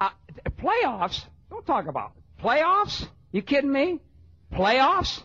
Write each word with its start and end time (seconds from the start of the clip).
Uh, 0.00 0.10
playoffs? 0.58 1.24
Don't 1.50 1.66
talk 1.66 1.86
about 1.86 2.12
it. 2.16 2.42
Playoffs? 2.42 3.06
You 3.32 3.42
kidding 3.42 3.72
me? 3.72 4.00
Playoffs? 4.52 5.22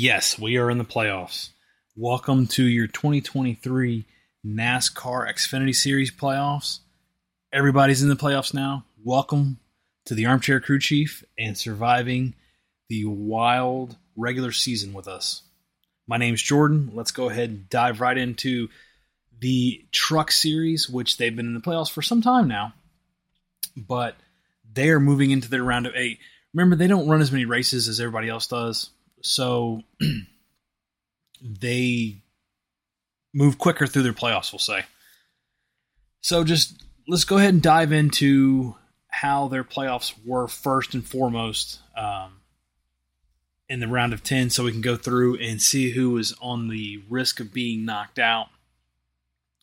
Yes, 0.00 0.38
we 0.38 0.58
are 0.58 0.70
in 0.70 0.78
the 0.78 0.84
playoffs. 0.84 1.48
Welcome 1.96 2.46
to 2.50 2.64
your 2.64 2.86
2023 2.86 4.06
NASCAR 4.46 5.28
Xfinity 5.28 5.74
Series 5.74 6.12
playoffs. 6.12 6.78
Everybody's 7.52 8.00
in 8.00 8.08
the 8.08 8.14
playoffs 8.14 8.54
now. 8.54 8.84
Welcome 9.02 9.58
to 10.04 10.14
the 10.14 10.26
Armchair 10.26 10.60
Crew 10.60 10.78
Chief 10.78 11.24
and 11.36 11.58
surviving 11.58 12.36
the 12.88 13.06
wild 13.06 13.96
regular 14.16 14.52
season 14.52 14.92
with 14.92 15.08
us. 15.08 15.42
My 16.06 16.16
name's 16.16 16.42
Jordan. 16.42 16.92
Let's 16.94 17.10
go 17.10 17.28
ahead 17.28 17.50
and 17.50 17.68
dive 17.68 18.00
right 18.00 18.16
into 18.16 18.68
the 19.40 19.84
Truck 19.90 20.30
Series, 20.30 20.88
which 20.88 21.16
they've 21.16 21.34
been 21.34 21.46
in 21.46 21.54
the 21.54 21.60
playoffs 21.60 21.90
for 21.90 22.02
some 22.02 22.22
time 22.22 22.46
now, 22.46 22.72
but 23.76 24.14
they 24.72 24.90
are 24.90 25.00
moving 25.00 25.32
into 25.32 25.50
their 25.50 25.64
round 25.64 25.86
of 25.86 25.96
eight. 25.96 26.20
Remember, 26.54 26.76
they 26.76 26.86
don't 26.86 27.08
run 27.08 27.20
as 27.20 27.32
many 27.32 27.46
races 27.46 27.88
as 27.88 27.98
everybody 27.98 28.28
else 28.28 28.46
does, 28.46 28.90
so 29.22 29.82
they 31.42 32.22
move 33.34 33.58
quicker 33.58 33.86
through 33.86 34.02
their 34.02 34.12
playoffs, 34.12 34.52
we'll 34.52 34.58
say. 34.58 34.84
So 36.20 36.44
just 36.44 36.82
let's 37.06 37.24
go 37.24 37.38
ahead 37.38 37.54
and 37.54 37.62
dive 37.62 37.92
into 37.92 38.76
how 39.08 39.48
their 39.48 39.64
playoffs 39.64 40.12
were 40.24 40.48
first 40.48 40.94
and 40.94 41.04
foremost 41.04 41.80
um, 41.96 42.40
in 43.68 43.80
the 43.80 43.88
round 43.88 44.12
of 44.12 44.22
10 44.22 44.50
so 44.50 44.64
we 44.64 44.72
can 44.72 44.80
go 44.80 44.96
through 44.96 45.36
and 45.38 45.60
see 45.60 45.90
who 45.90 46.10
was 46.10 46.34
on 46.40 46.68
the 46.68 47.02
risk 47.08 47.40
of 47.40 47.52
being 47.52 47.84
knocked 47.84 48.18
out. 48.18 48.48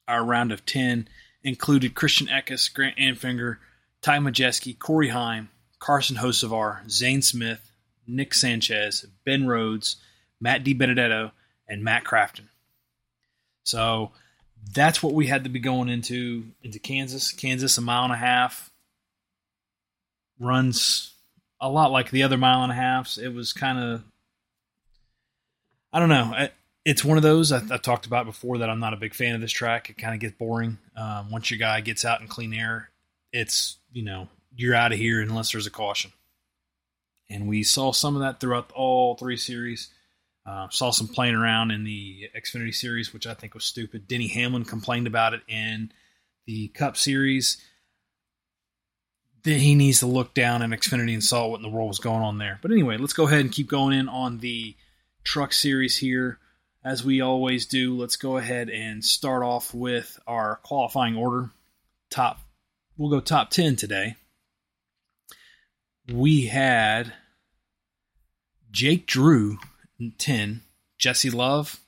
Our 0.07 0.23
round 0.23 0.51
of 0.51 0.65
10 0.65 1.07
included 1.43 1.95
Christian 1.95 2.27
Eckes, 2.27 2.71
Grant 2.73 2.97
Enfinger, 2.97 3.57
Ty 4.01 4.19
Majeski, 4.19 4.77
Corey 4.77 5.09
Heim, 5.09 5.49
Carson 5.79 6.17
Hocevar, 6.17 6.89
Zane 6.89 7.21
Smith, 7.21 7.71
Nick 8.07 8.33
Sanchez, 8.33 9.05
Ben 9.25 9.47
Rhodes, 9.47 9.97
Matt 10.39 10.63
DiBenedetto, 10.63 11.31
and 11.67 11.83
Matt 11.83 12.03
Crafton. 12.03 12.47
So 13.63 14.11
that's 14.73 15.01
what 15.01 15.13
we 15.13 15.27
had 15.27 15.43
to 15.43 15.49
be 15.49 15.59
going 15.59 15.89
into 15.89 16.45
into 16.63 16.79
Kansas. 16.79 17.31
Kansas, 17.31 17.77
a 17.77 17.81
mile 17.81 18.03
and 18.03 18.13
a 18.13 18.17
half, 18.17 18.71
runs 20.39 21.13
a 21.59 21.69
lot 21.69 21.91
like 21.91 22.11
the 22.11 22.23
other 22.23 22.37
mile 22.37 22.63
and 22.63 22.71
a 22.71 22.75
halfs. 22.75 23.17
It 23.17 23.29
was 23.29 23.53
kind 23.53 23.79
of, 23.79 24.03
I 25.91 25.99
don't 25.99 26.09
know. 26.09 26.47
It's 26.83 27.03
one 27.03 27.17
of 27.17 27.23
those 27.23 27.51
I, 27.51 27.59
have 27.59 27.81
talked 27.81 28.05
about 28.05 28.25
before 28.25 28.59
that 28.59 28.69
I'm 28.69 28.79
not 28.79 28.93
a 28.93 28.97
big 28.97 29.15
fan 29.15 29.33
of 29.33 29.41
this 29.41 29.51
track. 29.51 29.89
It 29.89 29.97
kind 29.97 30.13
of 30.13 30.19
gets 30.19 30.35
boring 30.37 30.77
um, 30.95 31.31
once 31.31 31.49
your 31.49 31.57
guy 31.57 31.81
gets 31.81 32.05
out 32.05 32.21
in 32.21 32.27
clean 32.27 32.53
air. 32.53 32.89
It's 33.31 33.77
you 33.91 34.03
know 34.03 34.27
you're 34.55 34.75
out 34.75 34.91
of 34.91 34.99
here 34.99 35.21
unless 35.21 35.51
there's 35.51 35.67
a 35.67 35.71
caution. 35.71 36.11
And 37.29 37.47
we 37.47 37.63
saw 37.63 37.91
some 37.91 38.15
of 38.15 38.21
that 38.21 38.39
throughout 38.39 38.71
all 38.73 39.15
three 39.15 39.37
series. 39.37 39.89
Uh, 40.45 40.69
saw 40.69 40.91
some 40.91 41.07
playing 41.07 41.33
around 41.33 41.71
in 41.71 41.83
the 41.83 42.29
Xfinity 42.37 42.73
series, 42.73 43.11
which 43.11 43.25
I 43.25 43.33
think 43.33 43.55
was 43.55 43.65
stupid. 43.65 44.07
Denny 44.07 44.27
Hamlin 44.27 44.63
complained 44.63 45.07
about 45.07 45.33
it 45.33 45.41
in 45.47 45.91
the 46.45 46.67
Cup 46.69 46.97
series. 46.97 47.57
Then 49.43 49.59
he 49.59 49.73
needs 49.73 49.99
to 49.99 50.05
look 50.05 50.35
down 50.35 50.61
at 50.61 50.69
Xfinity 50.69 51.13
and 51.13 51.23
saw 51.23 51.47
what 51.47 51.57
in 51.57 51.63
the 51.63 51.69
world 51.69 51.87
was 51.87 51.99
going 51.99 52.21
on 52.21 52.37
there. 52.37 52.59
But 52.61 52.71
anyway, 52.71 52.97
let's 52.97 53.13
go 53.13 53.25
ahead 53.27 53.41
and 53.41 53.51
keep 53.51 53.67
going 53.67 53.97
in 53.97 54.07
on 54.07 54.37
the 54.37 54.75
truck 55.23 55.51
series 55.51 55.97
here. 55.97 56.39
As 56.83 57.03
we 57.03 57.21
always 57.21 57.65
do, 57.65 57.97
let's 57.97 58.15
go 58.15 58.37
ahead 58.37 58.69
and 58.69 59.03
start 59.03 59.41
off 59.41 59.73
with 59.73 60.19
our 60.27 60.57
qualifying 60.57 61.15
order. 61.15 61.49
Top, 62.11 62.39
we'll 62.97 63.09
go 63.09 63.19
top 63.19 63.49
10 63.49 63.75
today 63.75 64.15
we 66.11 66.45
had 66.45 67.13
Jake 68.71 69.07
Drew 69.07 69.57
10, 70.17 70.61
Jesse 70.97 71.31
Love, 71.31 71.79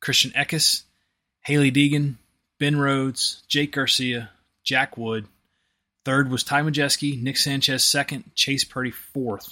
Christian 0.00 0.30
Eckes, 0.32 0.82
Haley 1.40 1.72
Deegan, 1.72 2.14
Ben 2.58 2.78
Rhodes, 2.78 3.42
Jake 3.48 3.72
Garcia, 3.72 4.30
Jack 4.64 4.96
Wood. 4.96 5.26
Third 6.04 6.30
was 6.30 6.44
Ty 6.44 6.62
Majeski, 6.62 7.20
Nick 7.20 7.36
Sanchez 7.36 7.84
second, 7.84 8.34
Chase 8.34 8.64
Purdy 8.64 8.90
fourth. 8.90 9.48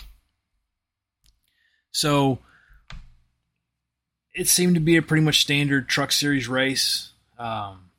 So 1.90 2.38
it 4.34 4.48
seemed 4.48 4.74
to 4.74 4.80
be 4.80 4.96
a 4.96 5.02
pretty 5.02 5.22
much 5.22 5.40
standard 5.42 5.88
truck 5.88 6.12
series 6.12 6.48
race. 6.48 7.10
Um, 7.38 7.90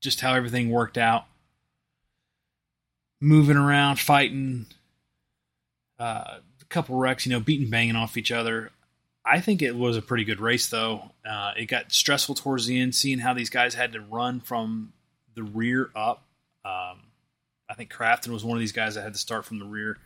just 0.00 0.20
how 0.20 0.34
everything 0.34 0.70
worked 0.70 0.98
out 0.98 1.27
moving 3.20 3.56
around, 3.56 3.98
fighting, 3.98 4.66
uh, 5.98 6.38
a 6.60 6.64
couple 6.68 6.96
wrecks, 6.96 7.26
you 7.26 7.32
know, 7.32 7.40
beating, 7.40 7.70
banging 7.70 7.96
off 7.96 8.16
each 8.16 8.32
other. 8.32 8.70
I 9.24 9.40
think 9.40 9.60
it 9.60 9.76
was 9.76 9.96
a 9.96 10.02
pretty 10.02 10.24
good 10.24 10.40
race, 10.40 10.68
though. 10.68 11.10
Uh, 11.28 11.52
it 11.56 11.66
got 11.66 11.92
stressful 11.92 12.34
towards 12.34 12.66
the 12.66 12.80
end, 12.80 12.94
seeing 12.94 13.18
how 13.18 13.34
these 13.34 13.50
guys 13.50 13.74
had 13.74 13.92
to 13.92 14.00
run 14.00 14.40
from 14.40 14.92
the 15.34 15.42
rear 15.42 15.90
up. 15.94 16.24
Um, 16.64 17.02
I 17.68 17.74
think 17.76 17.92
Crafton 17.92 18.28
was 18.28 18.44
one 18.44 18.56
of 18.56 18.60
these 18.60 18.72
guys 18.72 18.94
that 18.94 19.02
had 19.02 19.12
to 19.12 19.18
start 19.18 19.44
from 19.44 19.58
the 19.58 19.66
rear. 19.66 19.98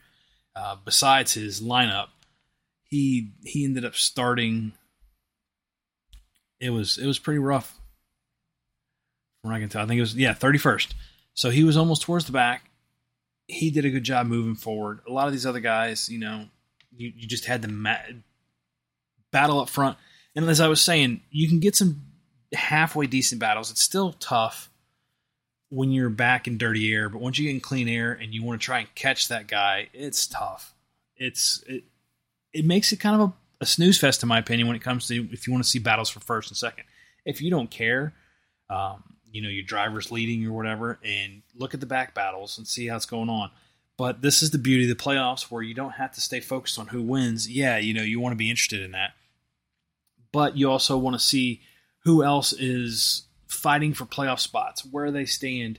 Uh, 0.56 0.76
besides 0.84 1.32
his 1.34 1.60
lineup, 1.60 2.08
he 2.84 3.30
he 3.44 3.64
ended 3.64 3.84
up 3.84 3.94
starting. 3.94 4.72
It 6.60 6.70
was 6.70 6.98
it 6.98 7.06
was 7.06 7.18
pretty 7.18 7.38
rough. 7.38 7.78
From 9.40 9.50
what 9.50 9.56
I 9.56 9.60
can 9.60 9.68
tell, 9.68 9.82
I 9.82 9.86
think 9.86 9.98
it 9.98 10.02
was 10.02 10.14
yeah 10.14 10.34
thirty 10.34 10.58
first. 10.58 10.94
So 11.34 11.50
he 11.50 11.64
was 11.64 11.76
almost 11.76 12.02
towards 12.02 12.26
the 12.26 12.32
back, 12.32 12.68
he 13.46 13.70
did 13.70 13.84
a 13.84 13.90
good 13.90 14.04
job 14.04 14.26
moving 14.26 14.54
forward. 14.54 15.00
A 15.08 15.12
lot 15.12 15.26
of 15.26 15.32
these 15.32 15.46
other 15.46 15.60
guys, 15.60 16.08
you 16.08 16.18
know, 16.18 16.46
you, 16.96 17.12
you 17.16 17.26
just 17.26 17.46
had 17.46 17.62
the 17.62 17.68
ma- 17.68 17.96
battle 19.30 19.60
up 19.60 19.68
front. 19.68 19.98
And 20.34 20.48
as 20.48 20.60
I 20.60 20.68
was 20.68 20.80
saying, 20.80 21.20
you 21.30 21.48
can 21.48 21.60
get 21.60 21.76
some 21.76 22.02
halfway 22.52 23.06
decent 23.06 23.40
battles. 23.40 23.70
It's 23.70 23.82
still 23.82 24.12
tough 24.14 24.70
when 25.68 25.90
you're 25.90 26.10
back 26.10 26.46
in 26.46 26.58
dirty 26.58 26.92
air, 26.92 27.08
but 27.08 27.20
once 27.20 27.38
you 27.38 27.46
get 27.46 27.54
in 27.54 27.60
clean 27.60 27.88
air 27.88 28.12
and 28.12 28.34
you 28.34 28.42
want 28.42 28.60
to 28.60 28.64
try 28.64 28.80
and 28.80 28.94
catch 28.94 29.28
that 29.28 29.46
guy, 29.46 29.88
it's 29.94 30.26
tough. 30.26 30.74
It's 31.16 31.64
it 31.66 31.84
it 32.52 32.66
makes 32.66 32.92
it 32.92 32.98
kind 32.98 33.20
of 33.20 33.28
a, 33.28 33.32
a 33.62 33.66
snooze 33.66 33.98
fest, 33.98 34.22
in 34.22 34.28
my 34.28 34.38
opinion, 34.38 34.66
when 34.66 34.76
it 34.76 34.82
comes 34.82 35.06
to 35.06 35.28
if 35.32 35.46
you 35.46 35.52
want 35.52 35.64
to 35.64 35.70
see 35.70 35.78
battles 35.78 36.10
for 36.10 36.20
first 36.20 36.50
and 36.50 36.56
second. 36.56 36.84
If 37.24 37.40
you 37.40 37.50
don't 37.50 37.70
care, 37.70 38.12
um, 38.68 39.02
you 39.32 39.42
know 39.42 39.48
your 39.48 39.64
driver's 39.64 40.12
leading 40.12 40.46
or 40.46 40.52
whatever, 40.52 40.98
and 41.04 41.42
look 41.56 41.74
at 41.74 41.80
the 41.80 41.86
back 41.86 42.14
battles 42.14 42.58
and 42.58 42.66
see 42.66 42.86
how 42.86 42.96
it's 42.96 43.06
going 43.06 43.30
on. 43.30 43.50
But 43.96 44.22
this 44.22 44.42
is 44.42 44.50
the 44.50 44.58
beauty 44.58 44.90
of 44.90 44.96
the 44.96 45.02
playoffs 45.02 45.50
where 45.50 45.62
you 45.62 45.74
don't 45.74 45.92
have 45.92 46.12
to 46.12 46.20
stay 46.20 46.40
focused 46.40 46.78
on 46.78 46.88
who 46.88 47.02
wins. 47.02 47.48
Yeah, 47.48 47.78
you 47.78 47.94
know, 47.94 48.02
you 48.02 48.20
want 48.20 48.32
to 48.32 48.38
be 48.38 48.50
interested 48.50 48.82
in 48.82 48.92
that. 48.92 49.12
But 50.32 50.56
you 50.56 50.70
also 50.70 50.96
want 50.96 51.14
to 51.14 51.20
see 51.20 51.60
who 52.04 52.22
else 52.22 52.52
is 52.52 53.24
fighting 53.46 53.94
for 53.94 54.04
playoff 54.04 54.38
spots, 54.38 54.84
where 54.84 55.10
they 55.10 55.24
stand, 55.24 55.78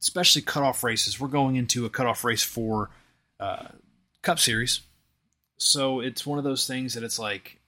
especially 0.00 0.42
cutoff 0.42 0.82
races. 0.82 1.20
We're 1.20 1.28
going 1.28 1.56
into 1.56 1.84
a 1.84 1.90
cutoff 1.90 2.24
race 2.24 2.42
for 2.42 2.90
uh, 3.38 3.68
Cup 4.22 4.38
Series. 4.38 4.80
So 5.56 6.00
it's 6.00 6.26
one 6.26 6.38
of 6.38 6.44
those 6.44 6.66
things 6.66 6.94
that 6.94 7.04
it's 7.04 7.18
like 7.18 7.60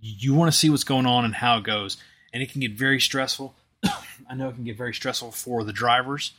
you 0.00 0.34
want 0.34 0.50
to 0.50 0.56
see 0.56 0.70
what's 0.70 0.84
going 0.84 1.06
on 1.06 1.24
and 1.24 1.34
how 1.34 1.58
it 1.58 1.64
goes 1.64 1.96
and 2.36 2.42
it 2.42 2.52
can 2.52 2.60
get 2.60 2.72
very 2.72 3.00
stressful. 3.00 3.54
I 4.28 4.34
know 4.34 4.50
it 4.50 4.56
can 4.56 4.64
get 4.64 4.76
very 4.76 4.92
stressful 4.92 5.32
for 5.32 5.64
the 5.64 5.72
drivers. 5.72 6.32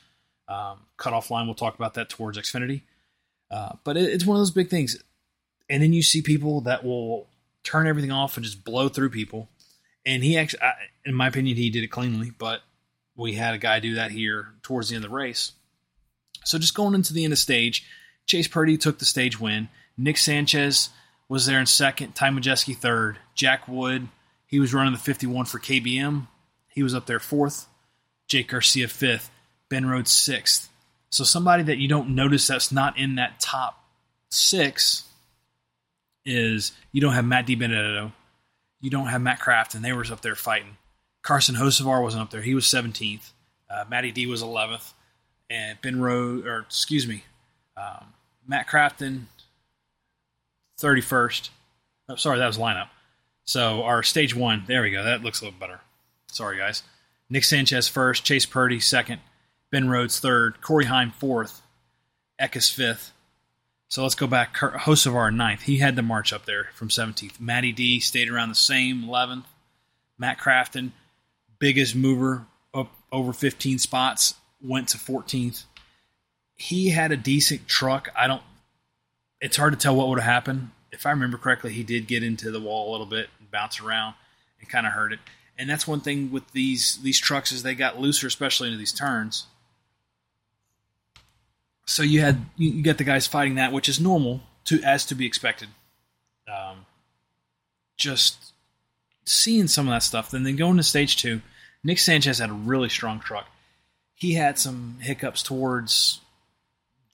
Um, 0.48 0.82
cutoff 0.96 1.32
line, 1.32 1.48
we'll 1.48 1.56
talk 1.56 1.74
about 1.74 1.96
that 1.96 2.08
towards 2.08 2.38
Xfinity. 2.38 2.82
Uh, 3.50 3.72
but 3.84 3.98
it, 3.98 4.04
it's 4.12 4.24
one 4.24 4.38
of 4.38 4.42
those 4.42 4.52
big 4.52 4.70
things. 4.70 5.02
And 5.68 5.82
then 5.82 5.94
you 5.94 6.04
see 6.04 6.22
people 6.22 6.62
that 6.62 6.84
will 6.84 7.26
turn 7.64 7.88
everything 7.88 8.12
off 8.12 8.38
and 8.38 8.46
just 8.46 8.64
blow 8.64 8.90
through 8.90 9.10
people. 9.10 9.50
And 10.06 10.24
he 10.24 10.38
actually, 10.38 10.62
I, 10.62 10.74
in 11.04 11.16
my 11.16 11.30
opinion, 11.30 11.58
he 11.58 11.72
did 11.72 11.84
it 11.84 11.88
cleanly, 11.88 12.32
but 12.38 12.62
we 13.16 13.34
had 13.34 13.56
a 13.56 13.58
guy 13.58 13.80
do 13.80 13.96
that 13.96 14.12
here 14.12 14.50
towards 14.62 14.90
the 14.90 14.96
end 14.98 15.04
of 15.04 15.10
the 15.10 15.16
race. 15.16 15.54
So 16.46 16.60
just 16.60 16.76
going 16.76 16.94
into 16.94 17.12
the 17.12 17.24
end 17.24 17.34
of 17.34 17.40
stage, 17.40 17.88
Chase 18.28 18.48
Purdy 18.48 18.78
took 18.78 19.00
the 19.00 19.06
stage 19.06 19.40
win. 19.40 19.68
Nick 19.98 20.18
Sanchez 20.18 20.90
was 21.28 21.48
there 21.48 21.60
in 21.60 21.66
second, 21.66 22.14
Ty 22.14 22.30
Majeski 22.30 22.78
third, 22.78 23.18
Jack 23.34 23.68
Wood 23.68 24.10
he 24.48 24.60
was 24.60 24.74
running 24.74 24.94
the 24.94 25.00
51 25.00 25.46
for 25.46 25.60
KBM. 25.60 26.28
He 26.70 26.82
was 26.82 26.96
up 26.96 27.06
there 27.06 27.20
fourth. 27.20 27.68
Jake 28.28 28.50
Garcia 28.50 28.88
fifth. 28.88 29.30
Ben 29.70 29.86
Rhodes 29.86 30.12
sixth. 30.12 30.70
So 31.10 31.24
somebody 31.24 31.64
that 31.64 31.78
you 31.78 31.88
don't 31.88 32.16
notice 32.16 32.48
that's 32.48 32.72
not 32.72 32.98
in 32.98 33.16
that 33.16 33.40
top 33.40 33.84
six 34.30 35.04
is 36.26 36.74
you 36.92 37.02
don't 37.02 37.14
have 37.14 37.26
Matt 37.26 37.48
DiBenedetto, 37.48 38.12
you 38.82 38.90
don't 38.90 39.08
have 39.08 39.22
Matt 39.22 39.40
Kraft, 39.40 39.76
and 39.76 39.84
they 39.84 39.94
were 39.94 40.06
up 40.12 40.22
there 40.22 40.36
fighting. 40.36 40.78
Carson 41.22 41.56
Hocevar 41.56 42.02
wasn't 42.02 42.24
up 42.24 42.32
there; 42.32 42.42
he 42.42 42.56
was 42.56 42.66
17th. 42.66 43.32
Uh, 43.70 43.84
Matty 43.90 44.12
D 44.12 44.28
was 44.28 44.44
11th, 44.44 44.94
and 45.50 45.80
Ben 45.82 46.00
Rhodes, 46.00 46.46
or 46.46 46.60
excuse 46.60 47.08
me, 47.08 47.24
um, 47.76 48.14
Matt 48.46 48.68
Crafton, 48.68 49.24
31st. 50.80 51.50
Oh, 52.10 52.16
sorry, 52.16 52.40
that 52.40 52.48
was 52.48 52.58
lineup. 52.58 52.88
So 53.48 53.84
our 53.84 54.04
stage 54.04 54.36
one, 54.36 54.66
there 54.68 54.82
we 54.82 54.92
go. 54.92 55.04
That 55.04 55.24
looks 55.24 55.42
a 55.42 55.46
little 55.46 55.60
better. 55.60 55.80
Sorry, 56.28 56.58
guys. 56.58 56.84
Nick 57.30 57.46
Sanchez 57.46 57.88
first, 57.88 58.26
Chase 58.26 58.46
Purdy 58.46 58.80
second, 58.80 59.22
Ben 59.72 59.90
Rhodes 59.90 60.20
third, 60.20 60.62
Corey 60.62 60.86
Heim 60.86 61.12
fourth, 61.12 61.62
Eckes 62.40 62.72
fifth. 62.72 63.12
So 63.90 64.04
let's 64.04 64.16
go 64.16 64.28
back. 64.28 64.56
Hocevar 64.56 65.34
ninth. 65.34 65.62
He 65.62 65.78
had 65.78 65.96
the 65.96 66.02
march 66.02 66.34
up 66.34 66.46
there 66.46 66.68
from 66.76 66.90
17th. 66.90 67.40
Matty 67.40 67.72
D 67.72 68.02
stayed 68.02 68.30
around 68.30 68.50
the 68.50 68.56
same 68.56 69.04
11th. 69.04 69.46
Matt 70.18 70.40
Crafton, 70.40 70.92
biggest 71.58 71.96
mover 71.96 72.46
up 72.74 72.92
over 73.14 73.32
15 73.32 73.80
spots, 73.80 74.34
went 74.62 74.90
to 74.90 74.98
14th. 74.98 75.64
He 76.56 76.90
had 76.90 77.14
a 77.14 77.18
decent 77.18 77.68
truck. 77.68 78.10
I 78.16 78.28
don't. 78.28 78.42
It's 79.40 79.56
hard 79.56 79.72
to 79.72 79.80
tell 79.80 79.96
what 79.96 80.10
would 80.10 80.20
have 80.20 80.32
happened. 80.32 80.72
If 80.92 81.06
I 81.06 81.12
remember 81.12 81.38
correctly, 81.38 81.72
he 81.72 81.84
did 81.84 82.08
get 82.08 82.24
into 82.24 82.52
the 82.52 82.60
wall 82.60 82.90
a 82.90 82.92
little 82.92 83.06
bit 83.06 83.30
bounce 83.52 83.82
around 83.82 84.16
and 84.60 84.70
kind 84.70 84.86
of 84.86 84.94
hurt 84.94 85.14
it. 85.14 85.20
And 85.58 85.70
that's 85.70 85.88
one 85.88 86.02
thing 86.02 86.32
with 86.32 86.52
these 86.52 86.98
these 87.02 87.20
trucks 87.20 87.52
is 87.52 87.64
they 87.64 87.76
got 87.76 88.00
looser, 88.00 88.28
especially 88.28 88.68
into 88.68 88.78
these 88.78 88.94
turns. 88.94 89.48
So 91.86 92.04
you 92.04 92.22
had 92.22 92.46
you 92.58 92.82
get 92.82 92.98
the 92.98 93.04
guys 93.04 93.26
fighting 93.28 93.56
that, 93.56 93.72
which 93.72 93.90
is 93.90 94.00
normal 94.00 94.42
to 94.66 94.82
as 94.84 95.06
to 95.06 95.16
be 95.16 95.26
expected. 95.26 95.70
Um, 96.48 96.86
just 97.98 98.54
seeing 99.26 99.68
some 99.68 99.88
of 99.88 99.94
that 99.94 100.04
stuff. 100.04 100.30
Then 100.30 100.44
then 100.44 100.56
going 100.56 100.78
to 100.78 100.84
stage 100.84 101.18
two, 101.18 101.42
Nick 101.84 102.00
Sanchez 102.00 102.40
had 102.40 102.50
a 102.50 102.54
really 102.54 102.90
strong 102.90 103.20
truck. 103.20 103.48
He 104.14 104.34
had 104.34 104.58
some 104.60 104.98
hiccups 105.00 105.44
towards 105.44 106.22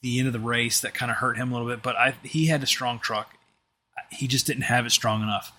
the 0.01 0.19
end 0.19 0.27
of 0.27 0.33
the 0.33 0.39
race 0.39 0.81
that 0.81 0.94
kind 0.94 1.09
of 1.09 1.18
hurt 1.18 1.38
him 1.38 1.51
a 1.51 1.53
little 1.53 1.68
bit, 1.68 1.81
but 1.81 1.95
I, 1.95 2.13
he 2.24 2.47
had 2.47 2.62
a 2.62 2.68
strong 2.68 3.00
truck. 3.00 3.36
He 4.12 4.27
just 4.27 4.45
didn't 4.45 4.63
have 4.63 4.86
it 4.86 4.91
strong 4.91 5.24
enough. 5.24 5.53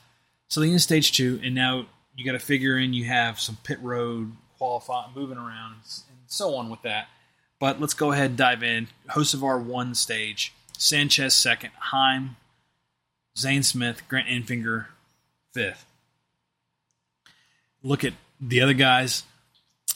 So 0.49 0.61
the 0.61 0.67
end 0.67 0.77
of 0.77 0.83
stage 0.83 1.13
two, 1.13 1.41
and 1.43 1.55
now 1.55 1.87
you 2.17 2.25
got 2.25 2.33
to 2.33 2.39
figure 2.39 2.79
in 2.79 2.93
you 2.93 3.05
have 3.05 3.41
some 3.41 3.59
pit 3.65 3.79
road 3.83 4.33
qualifying, 4.59 5.13
moving 5.15 5.39
around, 5.39 5.73
and 5.73 6.19
so 6.27 6.55
on 6.55 6.71
with 6.71 6.83
that. 6.83 7.09
But 7.59 7.81
let's 7.81 7.95
go 7.95 8.13
ahead 8.13 8.27
and 8.27 8.37
dive 8.37 8.63
in. 8.63 8.89
Hocevar 9.11 9.63
one 9.63 9.95
stage, 9.95 10.53
Sanchez 10.77 11.35
second, 11.35 11.71
Heim, 11.79 12.37
Zane 13.37 13.63
Smith, 13.63 14.03
Grant 14.09 14.29
Enfinger 14.29 14.87
fifth. 15.53 15.87
Look 17.83 18.05
at 18.05 18.13
the 18.41 18.61
other 18.61 18.75
guys. 18.75 19.25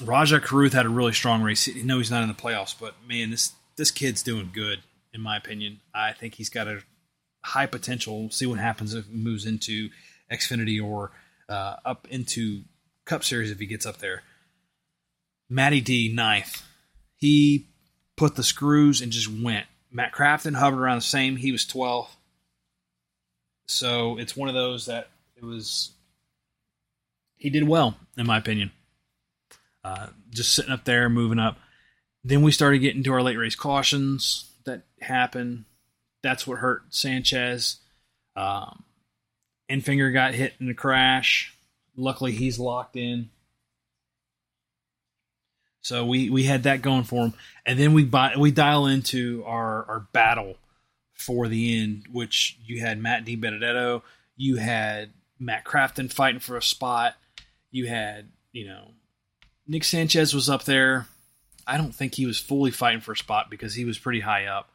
Rajah 0.00 0.40
Caruth 0.40 0.72
had 0.72 0.86
a 0.86 0.90
really 0.90 1.12
strong 1.12 1.42
race. 1.42 1.68
I 1.68 1.82
know 1.82 1.98
he's 1.98 2.10
not 2.10 2.22
in 2.22 2.28
the 2.28 2.34
playoffs, 2.34 2.74
but 2.78 2.94
man, 3.06 3.30
this 3.30 3.52
this 3.76 3.90
kid's 3.90 4.22
doing 4.22 4.50
good, 4.52 4.80
in 5.12 5.20
my 5.20 5.36
opinion. 5.36 5.80
I 5.94 6.12
think 6.12 6.34
he's 6.34 6.48
got 6.48 6.68
a 6.68 6.82
high 7.42 7.66
potential. 7.66 8.20
We'll 8.20 8.30
see 8.30 8.46
what 8.46 8.58
happens 8.58 8.94
if 8.94 9.06
he 9.06 9.16
moves 9.16 9.46
into 9.46 9.90
Xfinity 10.32 10.82
or 10.82 11.12
uh, 11.48 11.76
up 11.84 12.06
into 12.10 12.62
Cup 13.04 13.24
Series 13.24 13.50
if 13.50 13.58
he 13.58 13.66
gets 13.66 13.86
up 13.86 13.98
there. 13.98 14.22
Matty 15.48 15.80
D, 15.80 16.12
ninth. 16.12 16.62
He 17.16 17.68
put 18.16 18.36
the 18.36 18.42
screws 18.42 19.00
and 19.00 19.12
just 19.12 19.28
went. 19.28 19.66
Matt 19.90 20.12
Crafton 20.12 20.54
hovered 20.54 20.80
around 20.80 20.98
the 20.98 21.02
same. 21.02 21.36
He 21.36 21.52
was 21.52 21.64
12th. 21.64 22.08
So 23.66 24.18
it's 24.18 24.36
one 24.36 24.48
of 24.48 24.54
those 24.54 24.86
that 24.86 25.08
it 25.36 25.44
was. 25.44 25.92
He 27.36 27.50
did 27.50 27.66
well, 27.66 27.96
in 28.16 28.26
my 28.26 28.38
opinion. 28.38 28.72
Uh, 29.84 30.08
just 30.30 30.54
sitting 30.54 30.72
up 30.72 30.84
there, 30.84 31.08
moving 31.08 31.38
up. 31.38 31.58
Then 32.24 32.42
we 32.42 32.52
started 32.52 32.80
getting 32.80 33.02
to 33.04 33.12
our 33.12 33.22
late 33.22 33.36
race 33.36 33.54
cautions 33.54 34.50
that 34.64 34.82
happened. 35.00 35.64
That's 36.22 36.46
what 36.46 36.58
hurt 36.58 36.82
Sanchez. 36.90 37.78
Um, 38.36 38.84
Enfinger 39.68 40.12
got 40.12 40.34
hit 40.34 40.54
in 40.60 40.68
a 40.68 40.74
crash. 40.74 41.54
Luckily, 41.96 42.32
he's 42.32 42.58
locked 42.58 42.96
in. 42.96 43.30
So 45.80 46.04
we, 46.04 46.28
we 46.28 46.44
had 46.44 46.64
that 46.64 46.82
going 46.82 47.04
for 47.04 47.26
him, 47.26 47.34
and 47.64 47.78
then 47.78 47.94
we 47.94 48.04
buy, 48.04 48.34
we 48.36 48.50
dial 48.50 48.86
into 48.86 49.42
our, 49.46 49.84
our 49.86 50.00
battle 50.12 50.56
for 51.14 51.48
the 51.48 51.80
end, 51.80 52.04
which 52.12 52.58
you 52.64 52.80
had 52.80 53.00
Matt 53.00 53.24
D 53.24 53.36
DiBenedetto, 53.36 54.02
you 54.36 54.56
had 54.56 55.10
Matt 55.38 55.64
Crafton 55.64 56.12
fighting 56.12 56.40
for 56.40 56.56
a 56.56 56.62
spot, 56.62 57.14
you 57.70 57.86
had 57.86 58.28
you 58.52 58.66
know 58.66 58.90
Nick 59.66 59.84
Sanchez 59.84 60.34
was 60.34 60.48
up 60.48 60.64
there. 60.64 61.06
I 61.66 61.76
don't 61.76 61.94
think 61.94 62.14
he 62.14 62.26
was 62.26 62.38
fully 62.38 62.70
fighting 62.70 63.00
for 63.00 63.12
a 63.12 63.16
spot 63.16 63.50
because 63.50 63.74
he 63.74 63.84
was 63.84 63.98
pretty 63.98 64.20
high 64.20 64.46
up. 64.46 64.70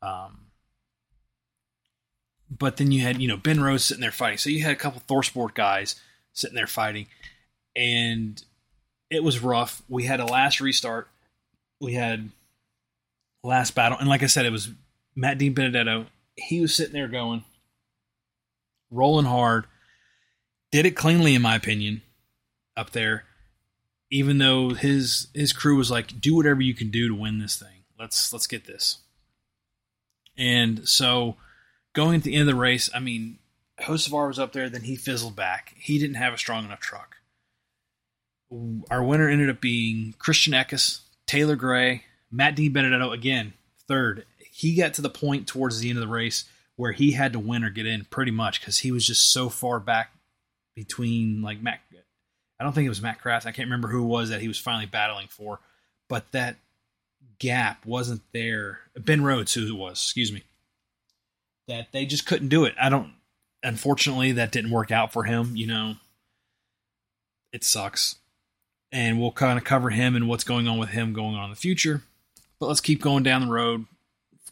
Um, 0.00 0.45
but 2.50 2.76
then 2.76 2.92
you 2.92 3.02
had 3.02 3.20
you 3.20 3.28
know 3.28 3.36
Ben 3.36 3.60
Rhodes 3.60 3.84
sitting 3.84 4.00
there 4.00 4.10
fighting. 4.10 4.38
So 4.38 4.50
you 4.50 4.62
had 4.62 4.72
a 4.72 4.76
couple 4.76 5.02
ThorSport 5.08 5.54
guys 5.54 5.96
sitting 6.32 6.56
there 6.56 6.66
fighting, 6.66 7.06
and 7.74 8.42
it 9.10 9.24
was 9.24 9.40
rough. 9.40 9.82
We 9.88 10.04
had 10.04 10.20
a 10.20 10.26
last 10.26 10.60
restart. 10.60 11.08
We 11.80 11.94
had 11.94 12.30
last 13.42 13.74
battle, 13.74 13.98
and 13.98 14.08
like 14.08 14.22
I 14.22 14.26
said, 14.26 14.46
it 14.46 14.52
was 14.52 14.70
Matt 15.14 15.38
Dean 15.38 15.54
DiBenedetto. 15.54 16.06
He 16.36 16.60
was 16.60 16.74
sitting 16.74 16.92
there 16.92 17.08
going, 17.08 17.44
rolling 18.90 19.26
hard. 19.26 19.66
Did 20.70 20.86
it 20.86 20.96
cleanly, 20.96 21.34
in 21.34 21.42
my 21.42 21.54
opinion, 21.54 22.02
up 22.76 22.90
there. 22.90 23.24
Even 24.10 24.38
though 24.38 24.70
his 24.70 25.28
his 25.34 25.52
crew 25.52 25.76
was 25.76 25.90
like, 25.90 26.20
do 26.20 26.36
whatever 26.36 26.60
you 26.60 26.74
can 26.74 26.90
do 26.90 27.08
to 27.08 27.14
win 27.14 27.38
this 27.38 27.56
thing. 27.56 27.84
Let's 27.98 28.32
let's 28.32 28.46
get 28.46 28.66
this. 28.66 28.98
And 30.36 30.86
so 30.88 31.36
going 31.96 32.16
at 32.16 32.22
the 32.24 32.34
end 32.34 32.42
of 32.42 32.54
the 32.54 32.60
race, 32.60 32.90
I 32.94 33.00
mean, 33.00 33.38
Hocevar 33.80 34.28
was 34.28 34.38
up 34.38 34.52
there, 34.52 34.68
then 34.68 34.82
he 34.82 34.96
fizzled 34.96 35.34
back. 35.34 35.74
He 35.78 35.98
didn't 35.98 36.16
have 36.16 36.34
a 36.34 36.38
strong 36.38 36.66
enough 36.66 36.78
truck. 36.78 37.16
Our 38.90 39.02
winner 39.02 39.28
ended 39.28 39.48
up 39.48 39.62
being 39.62 40.14
Christian 40.18 40.52
Eckes, 40.52 41.00
Taylor 41.26 41.56
Gray, 41.56 42.04
Matt 42.30 42.54
DiBenedetto 42.54 43.12
again, 43.12 43.54
third. 43.88 44.26
He 44.38 44.74
got 44.76 44.94
to 44.94 45.02
the 45.02 45.08
point 45.08 45.48
towards 45.48 45.80
the 45.80 45.88
end 45.88 45.98
of 45.98 46.04
the 46.04 46.12
race 46.12 46.44
where 46.76 46.92
he 46.92 47.12
had 47.12 47.32
to 47.32 47.38
win 47.38 47.64
or 47.64 47.70
get 47.70 47.86
in 47.86 48.04
pretty 48.04 48.30
much 48.30 48.60
because 48.60 48.78
he 48.78 48.92
was 48.92 49.06
just 49.06 49.32
so 49.32 49.48
far 49.48 49.80
back 49.80 50.12
between 50.74 51.40
like 51.40 51.62
Matt. 51.62 51.80
I 52.60 52.64
don't 52.64 52.74
think 52.74 52.86
it 52.86 52.90
was 52.90 53.02
Matt 53.02 53.20
Kraft. 53.20 53.46
I 53.46 53.52
can't 53.52 53.66
remember 53.66 53.88
who 53.88 54.04
it 54.04 54.08
was 54.08 54.28
that 54.28 54.42
he 54.42 54.48
was 54.48 54.58
finally 54.58 54.86
battling 54.86 55.28
for, 55.28 55.60
but 56.08 56.30
that 56.32 56.56
gap 57.38 57.86
wasn't 57.86 58.22
there. 58.32 58.80
Ben 58.98 59.24
Rhodes, 59.24 59.54
who 59.54 59.66
it 59.66 59.78
was, 59.78 59.98
excuse 59.98 60.30
me 60.30 60.42
that 61.68 61.92
they 61.92 62.06
just 62.06 62.26
couldn't 62.26 62.48
do 62.48 62.64
it. 62.64 62.74
I 62.80 62.88
don't. 62.88 63.12
Unfortunately, 63.62 64.32
that 64.32 64.52
didn't 64.52 64.70
work 64.70 64.90
out 64.90 65.12
for 65.12 65.24
him. 65.24 65.56
You 65.56 65.66
know, 65.66 65.94
it 67.52 67.64
sucks, 67.64 68.16
and 68.92 69.20
we'll 69.20 69.32
kind 69.32 69.58
of 69.58 69.64
cover 69.64 69.90
him 69.90 70.14
and 70.14 70.28
what's 70.28 70.44
going 70.44 70.68
on 70.68 70.78
with 70.78 70.90
him 70.90 71.12
going 71.12 71.34
on 71.34 71.44
in 71.44 71.50
the 71.50 71.56
future. 71.56 72.02
But 72.58 72.66
let's 72.66 72.80
keep 72.80 73.02
going 73.02 73.22
down 73.22 73.46
the 73.46 73.52
road. 73.52 73.86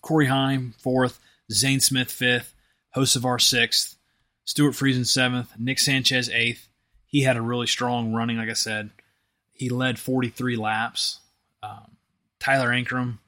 Corey 0.03 0.27
Heim 0.27 0.75
fourth, 0.79 1.19
Zane 1.51 1.81
Smith 1.81 2.11
fifth, 2.11 2.55
Hocevar 2.97 3.41
sixth, 3.41 3.97
Stewart 4.45 4.75
Friesen 4.75 5.07
seventh, 5.07 5.53
Nick 5.59 5.79
Sanchez 5.79 6.29
eighth. 6.29 6.69
He 7.07 7.23
had 7.23 7.37
a 7.37 7.43
really 7.43 7.67
strong 7.67 8.13
running, 8.13 8.39
like 8.39 8.51
I 8.51 8.55
said. 8.55 8.91
He 9.53 9.69
led 9.69 10.01
43 10.01 10.57
laps. 10.57 11.21
Um, 11.63 11.93
Tyler 12.41 12.71
Ankrum, 12.71 13.19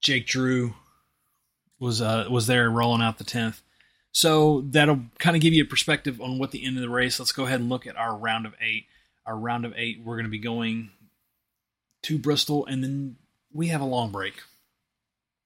Jake 0.00 0.26
Drew, 0.26 0.74
was 1.82 2.00
uh, 2.00 2.26
was 2.30 2.46
there 2.46 2.70
rolling 2.70 3.02
out 3.02 3.18
the 3.18 3.24
tenth. 3.24 3.60
So 4.12 4.62
that'll 4.68 5.00
kind 5.18 5.34
of 5.34 5.42
give 5.42 5.52
you 5.52 5.64
a 5.64 5.66
perspective 5.66 6.20
on 6.20 6.38
what 6.38 6.52
the 6.52 6.64
end 6.64 6.76
of 6.76 6.82
the 6.82 6.88
race. 6.88 7.18
Let's 7.18 7.32
go 7.32 7.44
ahead 7.46 7.60
and 7.60 7.68
look 7.68 7.86
at 7.86 7.96
our 7.96 8.16
round 8.16 8.46
of 8.46 8.54
eight. 8.60 8.86
Our 9.26 9.36
round 9.36 9.64
of 9.64 9.74
eight, 9.76 10.00
we're 10.04 10.16
going 10.16 10.26
to 10.26 10.30
be 10.30 10.38
going 10.38 10.90
to 12.02 12.18
Bristol, 12.18 12.66
and 12.66 12.82
then 12.82 13.16
we 13.52 13.68
have 13.68 13.80
a 13.80 13.86
long 13.86 14.12
break 14.12 14.34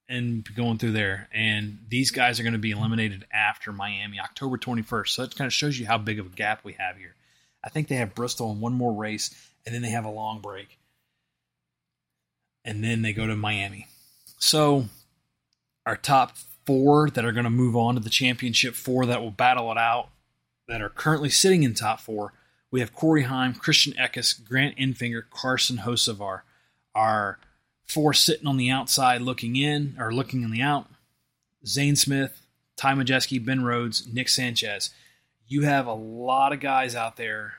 and 0.08 0.46
going 0.54 0.78
through 0.78 0.92
there. 0.92 1.28
And 1.32 1.78
these 1.88 2.10
guys 2.10 2.38
are 2.38 2.42
going 2.42 2.52
to 2.52 2.58
be 2.58 2.70
eliminated 2.70 3.26
after 3.32 3.72
Miami, 3.72 4.20
October 4.20 4.56
21st. 4.56 5.08
So 5.08 5.22
it 5.22 5.36
kind 5.36 5.46
of 5.46 5.52
shows 5.52 5.78
you 5.78 5.86
how 5.86 5.98
big 5.98 6.18
of 6.18 6.26
a 6.26 6.30
gap 6.30 6.64
we 6.64 6.74
have 6.74 6.96
here. 6.96 7.14
I 7.64 7.68
think 7.68 7.88
they 7.88 7.96
have 7.96 8.14
Bristol 8.14 8.50
and 8.50 8.60
one 8.60 8.74
more 8.74 8.92
race, 8.92 9.34
and 9.64 9.74
then 9.74 9.82
they 9.82 9.90
have 9.90 10.04
a 10.04 10.10
long 10.10 10.40
break. 10.40 10.78
And 12.64 12.82
then 12.82 13.02
they 13.02 13.12
go 13.12 13.26
to 13.26 13.36
Miami. 13.36 13.88
So 14.38 14.86
our 15.86 15.96
top 15.96 16.36
four 16.66 17.08
that 17.10 17.24
are 17.24 17.32
going 17.32 17.44
to 17.44 17.50
move 17.50 17.76
on 17.76 17.94
to 17.94 18.00
the 18.00 18.10
championship, 18.10 18.74
four 18.74 19.06
that 19.06 19.22
will 19.22 19.30
battle 19.30 19.70
it 19.70 19.78
out, 19.78 20.08
that 20.68 20.82
are 20.82 20.88
currently 20.88 21.30
sitting 21.30 21.62
in 21.62 21.72
top 21.72 22.00
four. 22.00 22.32
We 22.70 22.80
have 22.80 22.92
Corey 22.92 23.22
Heim, 23.22 23.54
Christian 23.54 23.92
Eckes, 23.94 24.44
Grant 24.44 24.76
Enfinger, 24.76 25.22
Carson 25.30 25.78
Hocevar. 25.78 26.40
Our 26.94 27.38
four 27.86 28.12
sitting 28.12 28.48
on 28.48 28.56
the 28.56 28.70
outside 28.70 29.22
looking 29.22 29.54
in, 29.54 29.96
or 29.98 30.12
looking 30.12 30.42
in 30.42 30.50
the 30.50 30.60
out. 30.60 30.88
Zane 31.64 31.96
Smith, 31.96 32.42
Ty 32.76 32.94
Majeski, 32.94 33.42
Ben 33.42 33.64
Rhodes, 33.64 34.06
Nick 34.12 34.28
Sanchez. 34.28 34.90
You 35.46 35.62
have 35.62 35.86
a 35.86 35.94
lot 35.94 36.52
of 36.52 36.58
guys 36.58 36.96
out 36.96 37.16
there 37.16 37.54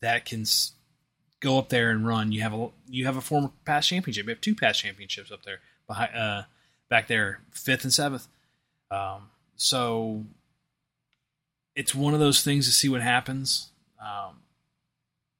that 0.00 0.24
can 0.24 0.44
go 1.40 1.58
up 1.58 1.68
there 1.68 1.90
and 1.90 2.06
run. 2.06 2.30
You 2.30 2.42
have 2.42 2.54
a 2.54 2.70
you 2.88 3.06
have 3.06 3.16
a 3.16 3.20
former 3.20 3.50
past 3.64 3.88
championship. 3.88 4.26
You 4.26 4.30
have 4.30 4.40
two 4.40 4.54
past 4.54 4.80
championships 4.80 5.32
up 5.32 5.42
there 5.42 5.58
behind 5.88 6.14
uh, 6.14 6.42
back 6.90 7.08
there, 7.08 7.40
fifth 7.52 7.84
and 7.84 7.92
seventh. 7.92 8.28
Um, 8.90 9.30
so 9.56 10.24
it's 11.74 11.94
one 11.94 12.12
of 12.12 12.20
those 12.20 12.42
things 12.42 12.66
to 12.66 12.72
see 12.72 12.90
what 12.90 13.00
happens. 13.00 13.70
Um, 14.00 14.40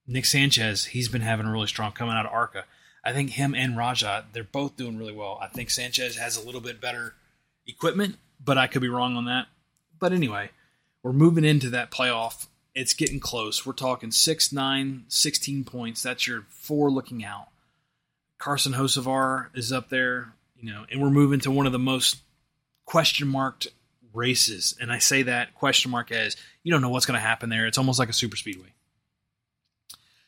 Nick 0.06 0.24
Sanchez, 0.24 0.86
he's 0.86 1.08
been 1.08 1.20
having 1.20 1.46
a 1.46 1.52
really 1.52 1.66
strong 1.66 1.92
coming 1.92 2.14
out 2.14 2.24
of 2.24 2.32
ARCA. 2.32 2.64
I 3.04 3.12
think 3.12 3.30
him 3.30 3.54
and 3.54 3.76
Rajah, 3.76 4.26
they're 4.32 4.44
both 4.44 4.76
doing 4.76 4.96
really 4.96 5.12
well. 5.12 5.38
I 5.42 5.48
think 5.48 5.70
Sanchez 5.70 6.16
has 6.16 6.36
a 6.36 6.44
little 6.44 6.60
bit 6.60 6.80
better 6.80 7.14
equipment, 7.66 8.16
but 8.42 8.58
I 8.58 8.66
could 8.66 8.82
be 8.82 8.88
wrong 8.88 9.16
on 9.16 9.24
that. 9.26 9.46
But 9.98 10.12
anyway, 10.12 10.50
we're 11.02 11.12
moving 11.12 11.44
into 11.44 11.70
that 11.70 11.90
playoff. 11.90 12.46
It's 12.74 12.92
getting 12.92 13.20
close. 13.20 13.64
We're 13.66 13.72
talking 13.72 14.10
6, 14.10 14.52
9, 14.52 15.04
16 15.08 15.64
points. 15.64 16.02
That's 16.02 16.26
your 16.26 16.42
four 16.48 16.90
looking 16.90 17.24
out. 17.24 17.48
Carson 18.38 18.72
Hocevar 18.72 19.48
is 19.54 19.72
up 19.72 19.88
there, 19.88 20.32
you 20.60 20.72
know, 20.72 20.84
and 20.90 21.00
we're 21.00 21.10
moving 21.10 21.40
to 21.40 21.50
one 21.50 21.66
of 21.66 21.72
the 21.72 21.78
most 21.78 22.18
question 22.84 23.28
marked 23.28 23.68
races. 24.12 24.76
And 24.80 24.92
I 24.92 24.98
say 24.98 25.22
that 25.22 25.54
question 25.54 25.90
mark 25.90 26.10
as 26.12 26.36
you 26.62 26.72
don't 26.72 26.82
know 26.82 26.88
what's 26.88 27.06
going 27.06 27.18
to 27.18 27.26
happen 27.26 27.48
there. 27.48 27.66
It's 27.66 27.78
almost 27.78 27.98
like 27.98 28.08
a 28.08 28.14
super 28.14 28.36
speedway. 28.36 28.72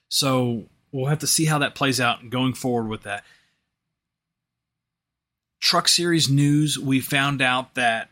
So 0.08 0.64
we'll 0.92 1.06
have 1.06 1.20
to 1.20 1.26
see 1.26 1.44
how 1.44 1.58
that 1.58 1.74
plays 1.74 2.00
out 2.00 2.30
going 2.30 2.54
forward 2.54 2.88
with 2.88 3.02
that. 3.02 3.24
Truck 5.60 5.88
Series 5.88 6.28
news: 6.28 6.78
We 6.78 7.00
found 7.00 7.40
out 7.40 7.74
that 7.74 8.10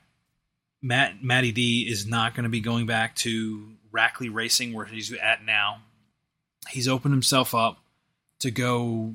Matt 0.82 1.22
Matty 1.22 1.52
D 1.52 1.86
is 1.88 2.06
not 2.06 2.34
going 2.34 2.44
to 2.44 2.50
be 2.50 2.60
going 2.60 2.86
back 2.86 3.16
to 3.16 3.72
Rackley 3.92 4.32
Racing 4.32 4.72
where 4.72 4.86
he's 4.86 5.12
at 5.12 5.44
now. 5.44 5.78
He's 6.68 6.88
opened 6.88 7.14
himself 7.14 7.54
up 7.54 7.78
to 8.40 8.50
go. 8.50 9.14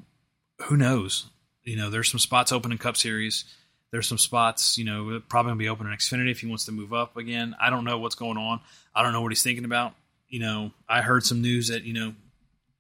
Who 0.64 0.78
knows? 0.78 1.26
You 1.66 1.76
know, 1.76 1.90
there's 1.90 2.10
some 2.10 2.20
spots 2.20 2.52
open 2.52 2.72
in 2.72 2.78
Cup 2.78 2.96
Series. 2.96 3.44
There's 3.92 4.08
some 4.08 4.18
spots, 4.18 4.78
you 4.78 4.86
know, 4.86 5.22
probably 5.28 5.52
gonna 5.52 5.60
be 5.60 5.70
open 5.70 5.88
in 5.88 5.94
Xfinity 5.94 6.32
if 6.32 6.40
he 6.40 6.48
wants 6.48 6.66
to 6.66 6.72
move 6.72 6.94
up 6.94 7.18
again. 7.18 7.56
I 7.60 7.70
don't 7.70 7.84
know 7.84 7.98
what's 7.98 8.16
going 8.16 8.38
on. 8.38 8.62
I 8.94 9.04
don't 9.04 9.14
know 9.14 9.22
what 9.22 9.32
he's 9.32 9.44
thinking 9.44 9.66
about. 9.66 9.94
You 10.28 10.40
know, 10.40 10.72
I 10.88 11.02
heard 11.02 11.24
some 11.24 11.42
news 11.42 11.68
that 11.68 11.84
you 11.84 11.94
know 11.94 12.14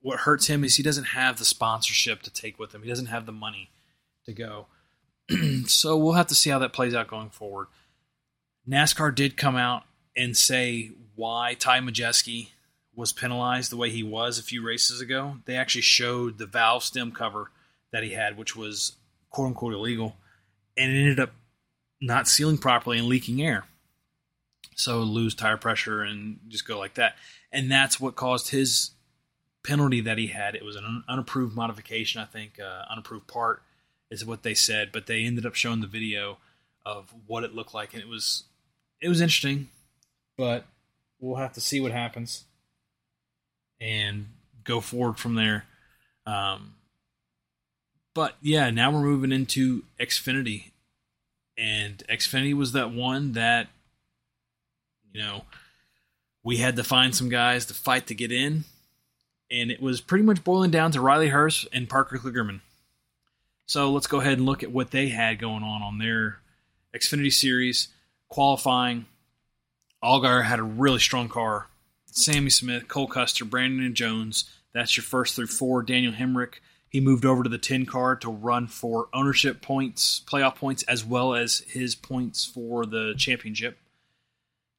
what 0.01 0.19
hurts 0.19 0.47
him 0.47 0.63
is 0.63 0.75
he 0.75 0.83
doesn't 0.83 1.05
have 1.05 1.37
the 1.37 1.45
sponsorship 1.45 2.21
to 2.23 2.31
take 2.31 2.59
with 2.59 2.75
him. 2.75 2.83
He 2.83 2.89
doesn't 2.89 3.07
have 3.07 3.25
the 3.25 3.31
money 3.31 3.71
to 4.25 4.33
go. 4.33 4.67
so 5.65 5.97
we'll 5.97 6.13
have 6.13 6.27
to 6.27 6.35
see 6.35 6.51
how 6.51 6.59
that 6.59 6.73
plays 6.73 6.93
out 6.93 7.07
going 7.07 7.29
forward. 7.31 7.67
NASCAR 8.69 9.13
did 9.13 9.37
come 9.37 9.55
out 9.55 9.83
and 10.15 10.37
say 10.37 10.91
why 11.15 11.55
Ty 11.55 11.79
Majeski 11.79 12.49
was 12.95 13.11
penalized 13.11 13.71
the 13.71 13.77
way 13.77 13.89
he 13.89 14.03
was 14.03 14.37
a 14.37 14.43
few 14.43 14.65
races 14.65 15.01
ago. 15.01 15.37
They 15.45 15.55
actually 15.55 15.81
showed 15.81 16.37
the 16.37 16.45
valve 16.45 16.83
stem 16.83 17.11
cover 17.11 17.51
that 17.91 18.03
he 18.03 18.11
had, 18.11 18.37
which 18.37 18.55
was 18.55 18.93
quote 19.29 19.47
unquote 19.47 19.73
illegal, 19.73 20.15
and 20.77 20.91
it 20.91 20.99
ended 20.99 21.19
up 21.19 21.31
not 22.01 22.27
sealing 22.27 22.57
properly 22.57 22.97
and 22.97 23.07
leaking 23.07 23.41
air. 23.41 23.65
So 24.75 24.99
lose 24.99 25.33
tire 25.33 25.57
pressure 25.57 26.01
and 26.01 26.39
just 26.49 26.67
go 26.67 26.77
like 26.77 26.95
that. 26.95 27.15
And 27.51 27.71
that's 27.71 27.99
what 27.99 28.15
caused 28.15 28.49
his 28.49 28.91
penalty 29.63 30.01
that 30.01 30.17
he 30.17 30.27
had. 30.27 30.55
It 30.55 30.65
was 30.65 30.75
an 30.75 31.03
unapproved 31.07 31.55
modification, 31.55 32.21
I 32.21 32.25
think, 32.25 32.59
uh, 32.59 32.83
unapproved 32.91 33.27
part 33.27 33.61
is 34.11 34.25
what 34.25 34.43
they 34.43 34.53
said. 34.53 34.91
But 34.91 35.07
they 35.07 35.23
ended 35.23 35.45
up 35.45 35.55
showing 35.55 35.81
the 35.81 35.87
video 35.87 36.37
of 36.85 37.13
what 37.25 37.43
it 37.43 37.55
looked 37.55 37.73
like, 37.73 37.93
and 37.93 38.01
it 38.01 38.09
was 38.09 38.43
it 39.01 39.09
was 39.09 39.21
interesting. 39.21 39.69
But 40.37 40.65
we'll 41.19 41.37
have 41.37 41.53
to 41.53 41.61
see 41.61 41.79
what 41.79 41.91
happens 41.91 42.43
and 43.79 44.27
go 44.63 44.81
forward 44.81 45.17
from 45.17 45.35
there. 45.35 45.65
Um, 46.25 46.75
but 48.15 48.35
yeah, 48.41 48.71
now 48.71 48.91
we're 48.91 49.01
moving 49.01 49.31
into 49.31 49.83
Xfinity, 49.99 50.71
and 51.55 52.03
Xfinity 52.09 52.55
was 52.55 52.71
that 52.71 52.91
one 52.91 53.33
that 53.33 53.67
you 55.13 55.21
know 55.21 55.43
we 56.43 56.57
had 56.57 56.75
to 56.77 56.83
find 56.83 57.15
some 57.15 57.29
guys 57.29 57.67
to 57.67 57.75
fight 57.75 58.07
to 58.07 58.15
get 58.15 58.31
in 58.31 58.63
and 59.51 59.71
it 59.71 59.81
was 59.81 60.01
pretty 60.01 60.23
much 60.23 60.43
boiling 60.43 60.71
down 60.71 60.91
to 60.91 61.01
Riley 61.01 61.29
Herbst 61.29 61.67
and 61.71 61.89
Parker 61.89 62.17
Kligerman. 62.17 62.61
So 63.67 63.91
let's 63.91 64.07
go 64.07 64.19
ahead 64.19 64.37
and 64.37 64.45
look 64.45 64.63
at 64.63 64.71
what 64.71 64.91
they 64.91 65.09
had 65.09 65.39
going 65.39 65.63
on 65.63 65.81
on 65.81 65.97
their 65.97 66.39
Xfinity 66.95 67.33
Series 67.33 67.87
qualifying. 68.29 69.05
Allgaier 70.03 70.43
had 70.43 70.59
a 70.59 70.63
really 70.63 70.99
strong 70.99 71.29
car. 71.29 71.67
Sammy 72.05 72.49
Smith, 72.49 72.87
Cole 72.87 73.07
Custer, 73.07 73.43
Brandon 73.45 73.85
and 73.85 73.95
Jones. 73.95 74.45
That's 74.73 74.95
your 74.95 75.03
first 75.03 75.35
through 75.35 75.47
four. 75.47 75.83
Daniel 75.83 76.13
Hemric. 76.13 76.55
He 76.95 77.01
moved 77.01 77.25
over 77.25 77.43
to 77.43 77.49
the 77.49 77.57
10 77.57 77.85
car 77.85 78.15
to 78.15 78.31
run 78.31 78.67
for 78.67 79.09
ownership 79.13 79.61
points, 79.61 80.21
playoff 80.25 80.55
points, 80.55 80.81
as 80.83 81.03
well 81.03 81.35
as 81.35 81.57
his 81.67 81.93
points 81.93 82.45
for 82.45 82.85
the 82.85 83.13
championship. 83.17 83.77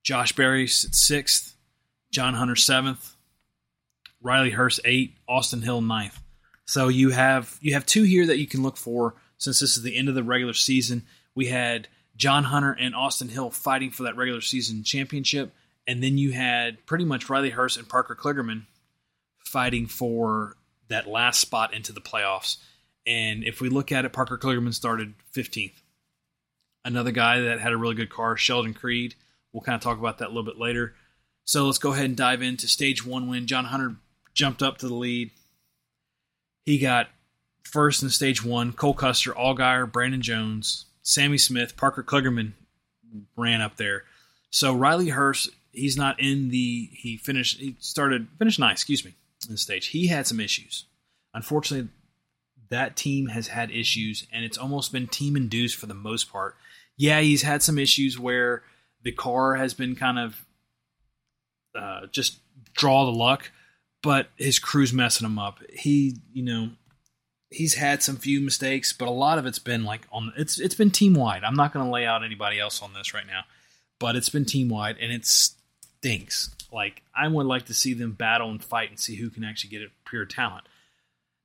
Josh 0.02 0.32
Berry 0.32 0.66
sixth. 0.66 1.54
John 2.10 2.32
Hunter 2.32 2.56
seventh. 2.56 3.16
Riley 4.22 4.50
Herbst 4.52 4.80
eight, 4.86 5.18
Austin 5.28 5.60
Hill 5.60 5.82
ninth. 5.82 6.18
So 6.64 6.88
you 6.88 7.10
have 7.10 7.58
you 7.60 7.74
have 7.74 7.84
two 7.84 8.04
here 8.04 8.24
that 8.28 8.38
you 8.38 8.46
can 8.46 8.62
look 8.62 8.78
for 8.78 9.16
since 9.36 9.60
this 9.60 9.76
is 9.76 9.82
the 9.82 9.94
end 9.94 10.08
of 10.08 10.14
the 10.14 10.22
regular 10.22 10.54
season. 10.54 11.04
We 11.34 11.48
had 11.48 11.86
John 12.16 12.44
Hunter 12.44 12.72
and 12.72 12.94
Austin 12.94 13.28
Hill 13.28 13.50
fighting 13.50 13.90
for 13.90 14.04
that 14.04 14.16
regular 14.16 14.40
season 14.40 14.84
championship, 14.84 15.52
and 15.86 16.02
then 16.02 16.16
you 16.16 16.32
had 16.32 16.86
pretty 16.86 17.04
much 17.04 17.28
Riley 17.28 17.50
Herbst 17.50 17.76
and 17.76 17.86
Parker 17.86 18.16
Kligerman 18.16 18.64
fighting 19.44 19.86
for 19.86 20.56
that 20.88 21.06
last 21.06 21.40
spot 21.40 21.74
into 21.74 21.92
the 21.92 22.00
playoffs. 22.00 22.56
And 23.06 23.44
if 23.44 23.60
we 23.60 23.68
look 23.68 23.92
at 23.92 24.04
it, 24.04 24.12
Parker 24.12 24.38
Kligerman 24.38 24.74
started 24.74 25.14
15th. 25.34 25.82
Another 26.84 27.10
guy 27.10 27.40
that 27.40 27.60
had 27.60 27.72
a 27.72 27.76
really 27.76 27.94
good 27.94 28.10
car, 28.10 28.36
Sheldon 28.36 28.74
Creed. 28.74 29.14
We'll 29.52 29.62
kind 29.62 29.76
of 29.76 29.82
talk 29.82 29.98
about 29.98 30.18
that 30.18 30.26
a 30.26 30.28
little 30.28 30.44
bit 30.44 30.58
later. 30.58 30.94
So 31.44 31.66
let's 31.66 31.78
go 31.78 31.92
ahead 31.92 32.06
and 32.06 32.16
dive 32.16 32.42
into 32.42 32.68
stage 32.68 33.06
one 33.06 33.28
win. 33.28 33.46
John 33.46 33.66
Hunter 33.66 33.96
jumped 34.34 34.62
up 34.62 34.78
to 34.78 34.88
the 34.88 34.94
lead. 34.94 35.30
He 36.64 36.78
got 36.78 37.08
first 37.62 38.02
in 38.02 38.10
stage 38.10 38.44
one. 38.44 38.72
Cole 38.72 38.94
Custer, 38.94 39.32
Allgaier, 39.32 39.90
Brandon 39.90 40.20
Jones, 40.20 40.86
Sammy 41.02 41.38
Smith, 41.38 41.76
Parker 41.76 42.02
Kligerman 42.02 42.52
ran 43.36 43.60
up 43.60 43.76
there. 43.76 44.04
So 44.50 44.74
Riley 44.74 45.06
Herbst, 45.06 45.50
he's 45.72 45.96
not 45.96 46.18
in 46.20 46.48
the. 46.48 46.90
He 46.92 47.16
finished. 47.16 47.58
He 47.58 47.76
started 47.78 48.28
finished 48.38 48.58
ninth. 48.58 48.72
Excuse 48.72 49.04
me. 49.04 49.14
In 49.46 49.52
the 49.52 49.58
stage, 49.58 49.88
he 49.88 50.06
had 50.06 50.26
some 50.26 50.40
issues. 50.40 50.86
Unfortunately, 51.34 51.90
that 52.70 52.96
team 52.96 53.28
has 53.28 53.48
had 53.48 53.70
issues, 53.70 54.26
and 54.32 54.44
it's 54.44 54.58
almost 54.58 54.92
been 54.92 55.06
team 55.06 55.36
induced 55.36 55.76
for 55.76 55.86
the 55.86 55.94
most 55.94 56.30
part. 56.32 56.56
Yeah, 56.96 57.20
he's 57.20 57.42
had 57.42 57.62
some 57.62 57.78
issues 57.78 58.18
where 58.18 58.62
the 59.02 59.12
car 59.12 59.54
has 59.54 59.74
been 59.74 59.94
kind 59.94 60.18
of 60.18 60.44
uh, 61.78 62.06
just 62.10 62.38
draw 62.74 63.04
the 63.04 63.12
luck 63.12 63.50
but 64.06 64.28
his 64.36 64.60
crew's 64.60 64.92
messing 64.92 65.24
him 65.26 65.36
up. 65.36 65.58
He, 65.68 66.18
you 66.32 66.44
know, 66.44 66.70
he's 67.50 67.74
had 67.74 68.04
some 68.04 68.14
few 68.14 68.40
mistakes, 68.40 68.92
but 68.92 69.08
a 69.08 69.10
lot 69.10 69.36
of 69.36 69.46
it's 69.46 69.58
been 69.58 69.84
like 69.84 70.06
on 70.12 70.32
it's 70.36 70.60
it's 70.60 70.76
been 70.76 70.92
team 70.92 71.14
wide. 71.14 71.42
I'm 71.42 71.56
not 71.56 71.72
going 71.72 71.84
to 71.84 71.90
lay 71.90 72.06
out 72.06 72.24
anybody 72.24 72.60
else 72.60 72.82
on 72.82 72.92
this 72.92 73.12
right 73.12 73.26
now, 73.26 73.42
but 73.98 74.14
it's 74.14 74.28
been 74.28 74.44
team 74.44 74.68
wide 74.68 74.96
and 75.00 75.12
it 75.12 75.26
stinks. 75.26 76.54
Like 76.76 77.02
I 77.14 77.26
would 77.26 77.46
like 77.46 77.64
to 77.66 77.74
see 77.74 77.94
them 77.94 78.12
battle 78.12 78.50
and 78.50 78.62
fight 78.62 78.90
and 78.90 79.00
see 79.00 79.16
who 79.16 79.30
can 79.30 79.44
actually 79.44 79.70
get 79.70 79.80
it 79.80 79.92
pure 80.04 80.26
talent. 80.26 80.68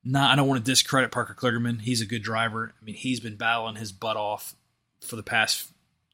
Not, 0.03 0.29
I 0.29 0.35
don't 0.35 0.47
want 0.47 0.63
to 0.63 0.71
discredit 0.71 1.09
Parker 1.09 1.33
Kligerman. 1.33 1.81
He's 1.81 2.01
a 2.01 2.05
good 2.05 2.21
driver. 2.21 2.73
I 2.79 2.83
mean, 2.83 2.95
he's 2.95 3.21
been 3.21 3.37
battling 3.37 3.77
his 3.77 3.93
butt 3.93 4.17
off 4.17 4.55
for 4.99 5.15
the 5.15 5.23
past 5.23 5.71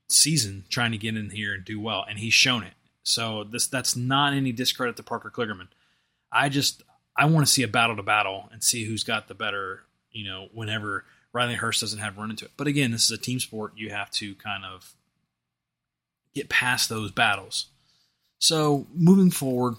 season 0.07 0.65
trying 0.69 0.91
to 0.91 0.99
get 0.99 1.17
in 1.17 1.31
here 1.31 1.55
and 1.55 1.65
do 1.65 1.79
well, 1.79 2.05
and 2.07 2.19
he's 2.19 2.33
shown 2.35 2.61
it. 2.61 2.73
So 3.01 3.43
this 3.43 3.65
that's 3.65 3.95
not 3.95 4.33
any 4.33 4.51
discredit 4.51 4.97
to 4.97 5.03
Parker 5.03 5.31
Kligerman. 5.35 5.69
I 6.31 6.49
just 6.49 6.83
I 7.15 7.25
want 7.25 7.47
to 7.47 7.51
see 7.51 7.63
a 7.63 7.67
battle 7.67 7.95
to 7.95 8.03
battle 8.03 8.49
and 8.51 8.63
see 8.63 8.85
who's 8.85 9.03
got 9.03 9.27
the 9.27 9.33
better, 9.33 9.81
you 10.11 10.25
know, 10.25 10.49
whenever 10.53 11.05
Riley 11.33 11.55
Herbst 11.55 11.81
doesn't 11.81 11.99
have 11.99 12.19
run 12.19 12.29
into 12.29 12.45
it. 12.45 12.51
But 12.55 12.67
again, 12.67 12.91
this 12.91 13.05
is 13.05 13.11
a 13.11 13.17
team 13.17 13.39
sport. 13.39 13.73
You 13.77 13.89
have 13.89 14.11
to 14.11 14.35
kind 14.35 14.63
of 14.63 14.93
get 16.35 16.49
past 16.49 16.87
those 16.87 17.09
battles. 17.09 17.67
So 18.39 18.87
moving 18.93 19.31
forward, 19.31 19.75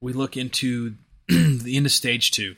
we 0.00 0.12
look 0.12 0.36
into 0.36 0.94
the 1.28 1.76
end 1.76 1.86
of 1.86 1.92
stage 1.92 2.30
two. 2.30 2.56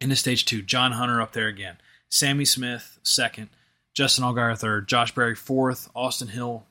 Into 0.00 0.16
stage 0.16 0.44
two, 0.44 0.62
John 0.62 0.92
Hunter 0.92 1.22
up 1.22 1.32
there 1.32 1.48
again. 1.48 1.76
Sammy 2.10 2.44
Smith 2.44 2.98
second, 3.02 3.48
Justin 3.94 4.24
Allgaier 4.24 4.58
third, 4.58 4.88
Josh 4.88 5.14
Berry 5.14 5.34
fourth, 5.34 5.88
Austin 5.94 6.28
Hill 6.28 6.64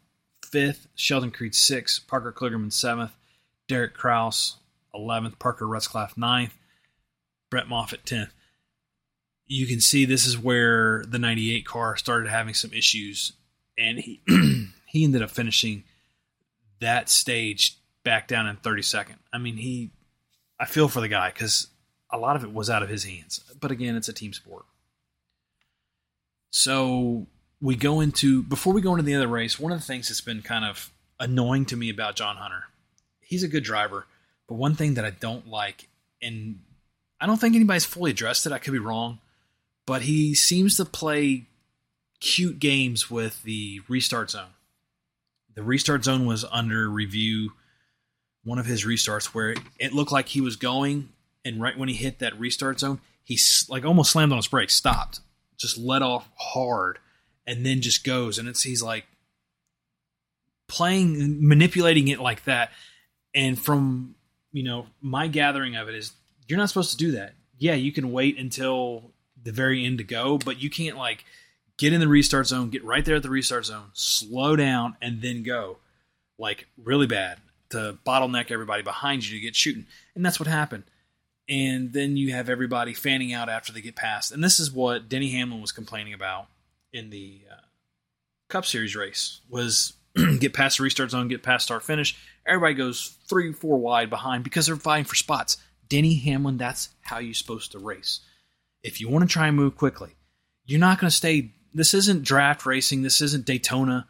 fifth, 0.46 0.88
Sheldon 0.96 1.32
Creed 1.32 1.56
sixth, 1.56 2.06
Parker 2.08 2.34
Kligerman 2.34 2.74
seventh, 2.74 3.12
Derek 3.68 3.94
Kraus 3.94 4.58
11th, 4.94 5.40
Parker 5.40 5.66
Retzlaff 5.66 6.16
9th, 6.16 6.52
Brett 7.50 7.70
Moffitt 7.70 8.04
10th. 8.04 8.32
You 9.48 9.66
can 9.66 9.80
see 9.80 10.04
this 10.04 10.26
is 10.26 10.38
where 10.38 11.04
the 11.08 11.20
98 11.20 11.66
car 11.66 11.96
started 11.96 12.30
having 12.30 12.54
some 12.54 12.74
issues, 12.74 13.32
and 13.78 13.98
he 13.98 14.22
He 14.92 15.06
ended 15.06 15.22
up 15.22 15.32
finishing 15.32 15.86
that 16.82 17.10
stage 17.10 17.78
back 18.04 18.28
down 18.28 18.48
in 18.48 18.58
32nd. 18.58 19.16
I 19.32 19.38
mean, 19.38 19.58
he, 19.58 19.92
I 20.60 20.66
feel 20.66 20.88
for 20.88 21.00
the 21.00 21.08
guy 21.08 21.30
because 21.30 21.68
a 22.12 22.18
lot 22.18 22.36
of 22.36 22.44
it 22.44 22.54
was 22.54 22.70
out 22.70 22.84
of 22.84 22.90
his 22.90 23.06
hands. 23.06 23.40
But 23.60 23.72
again, 23.72 23.96
it's 23.96 24.10
a 24.10 24.14
team 24.14 24.34
sport. 24.34 24.66
So 26.52 27.28
we 27.62 27.76
go 27.76 28.02
into, 28.02 28.44
before 28.44 28.74
we 28.74 28.82
go 28.82 28.92
into 28.92 29.04
the 29.04 29.16
other 29.16 29.28
race, 29.28 29.60
one 29.60 29.72
of 29.72 29.80
the 29.80 29.86
things 29.86 30.10
that's 30.10 30.22
been 30.22 30.42
kind 30.42 30.66
of 30.66 30.92
annoying 31.20 31.66
to 31.68 31.78
me 31.78 31.90
about 31.90 32.16
John 32.16 32.36
Hunter, 32.36 32.64
he's 33.22 33.44
a 33.44 33.48
good 33.48 33.64
driver. 33.64 34.06
But 34.48 34.56
one 34.56 34.76
thing 34.76 34.96
that 34.96 35.06
I 35.06 35.12
don't 35.12 35.48
like, 35.48 35.88
and 36.22 36.60
I 37.20 37.28
don't 37.28 37.40
think 37.40 37.56
anybody's 37.56 37.86
fully 37.86 38.12
addressed 38.12 38.46
it, 38.46 38.52
I 38.52 38.58
could 38.58 38.74
be 38.74 38.80
wrong, 38.80 39.20
but 39.86 40.02
he 40.02 40.36
seems 40.36 40.76
to 40.78 40.86
play 40.86 41.46
cute 42.20 42.60
games 42.60 43.10
with 43.10 43.42
the 43.44 43.82
restart 43.88 44.32
zone. 44.32 44.50
The 45.56 45.64
restart 45.64 46.04
zone 46.04 46.26
was 46.26 46.46
under 46.50 46.90
review, 46.90 47.52
one 48.44 48.60
of 48.60 48.66
his 48.66 48.86
restarts, 48.86 49.26
where 49.28 49.56
it 49.80 49.94
looked 49.94 50.12
like 50.12 50.30
he 50.30 50.42
was 50.42 50.56
going, 50.56 51.10
and 51.44 51.62
right 51.62 51.78
when 51.78 51.90
he 51.90 51.96
hit 51.96 52.20
that 52.20 52.40
restart 52.40 52.80
zone, 52.80 53.00
he 53.24 53.38
like 53.70 53.86
almost 53.86 54.12
slammed 54.12 54.32
on 54.32 54.38
his 54.38 54.48
brakes, 54.48 54.76
stopped, 54.76 55.20
just 55.58 55.78
let 55.78 56.02
off 56.02 56.30
hard, 56.36 57.00
and 57.46 57.66
then 57.66 57.82
just 57.82 58.04
goes. 58.04 58.38
And 58.38 58.48
it's 58.48 58.64
he's 58.64 58.82
like 58.82 59.06
playing, 60.68 61.46
manipulating 61.48 62.08
it 62.08 62.20
like 62.20 62.46
that. 62.46 62.72
And 63.34 63.60
from 63.60 64.16
you 64.52 64.64
know 64.64 64.88
my 65.02 65.28
gathering 65.28 65.76
of 65.76 65.90
it 65.90 65.96
is, 65.96 66.14
you're 66.48 66.60
not 66.60 66.70
supposed 66.70 66.92
to 66.92 66.98
do 66.98 67.12
that. 67.14 67.34
Yeah, 67.58 67.76
you 67.76 67.92
can 67.92 68.12
wait 68.12 68.38
until 68.38 69.12
the 69.42 69.52
very 69.52 69.86
end 69.86 70.00
to 70.00 70.04
go, 70.04 70.38
but 70.38 70.62
you 70.62 70.70
can't 70.70 70.98
like 70.98 71.24
get 71.82 71.94
in 71.94 72.00
the 72.00 72.08
restart 72.08 72.46
zone, 72.46 72.70
get 72.70 72.84
right 72.86 73.04
there 73.04 73.16
at 73.16 73.24
the 73.24 73.30
restart 73.30 73.66
zone, 73.66 73.90
slow 73.94 74.56
down, 74.56 74.96
and 75.02 75.20
then 75.24 75.42
go 75.42 75.80
like 76.38 76.68
really 76.78 77.08
bad 77.08 77.40
to 77.72 77.98
bottleneck 78.06 78.52
everybody 78.52 78.84
behind 78.84 79.28
you 79.28 79.36
to 79.36 79.44
get 79.44 79.56
shooting. 79.56 79.88
And 80.14 80.24
that's 80.24 80.40
what 80.40 80.48
happened. 80.48 80.84
And 81.50 81.92
then 81.92 82.18
you 82.18 82.34
have 82.34 82.50
everybody 82.50 82.94
fanning 82.94 83.34
out 83.34 83.50
after 83.50 83.74
they 83.74 83.82
get 83.82 83.96
past. 83.96 84.32
And 84.32 84.44
this 84.44 84.60
is 84.60 84.72
what 84.72 85.10
Denny 85.10 85.32
Hamlin 85.32 85.60
was 85.60 85.72
complaining 85.72 86.14
about 86.14 86.46
in 86.94 87.10
the 87.10 87.42
uh, 87.52 87.56
Cup 88.48 88.68
Series 88.68 88.96
race 88.96 89.42
was 89.50 89.94
get 90.40 90.54
past 90.54 90.78
the 90.78 90.84
restart 90.84 91.10
zone, 91.10 91.30
get 91.30 91.42
past 91.42 91.66
start 91.66 91.82
finish. 91.82 92.16
Everybody 92.46 92.76
goes 92.76 93.18
three, 93.28 93.54
four 93.54 93.80
wide 93.80 94.12
behind 94.12 94.44
because 94.44 94.68
they're 94.68 94.76
vying 94.76 95.06
for 95.06 95.16
spots. 95.16 95.58
Denny 95.90 96.14
Hamlin, 96.14 96.58
that's 96.58 96.90
how 97.02 97.18
you're 97.18 97.34
supposed 97.34 97.72
to 97.72 97.80
race. 97.80 98.20
If 98.84 99.02
you 99.02 99.10
want 99.10 99.28
to 99.28 99.34
try 99.34 99.48
and 99.48 99.58
move 99.58 99.76
quickly, 99.76 100.12
you're 100.66 100.80
not 100.80 101.00
going 101.00 101.10
to 101.10 101.16
stay. 101.16 101.54
This 101.74 101.94
isn't 101.94 102.24
draft 102.24 102.66
racing. 102.66 103.02
This 103.02 103.22
isn't 103.22 103.46
Daytona. 103.46 104.08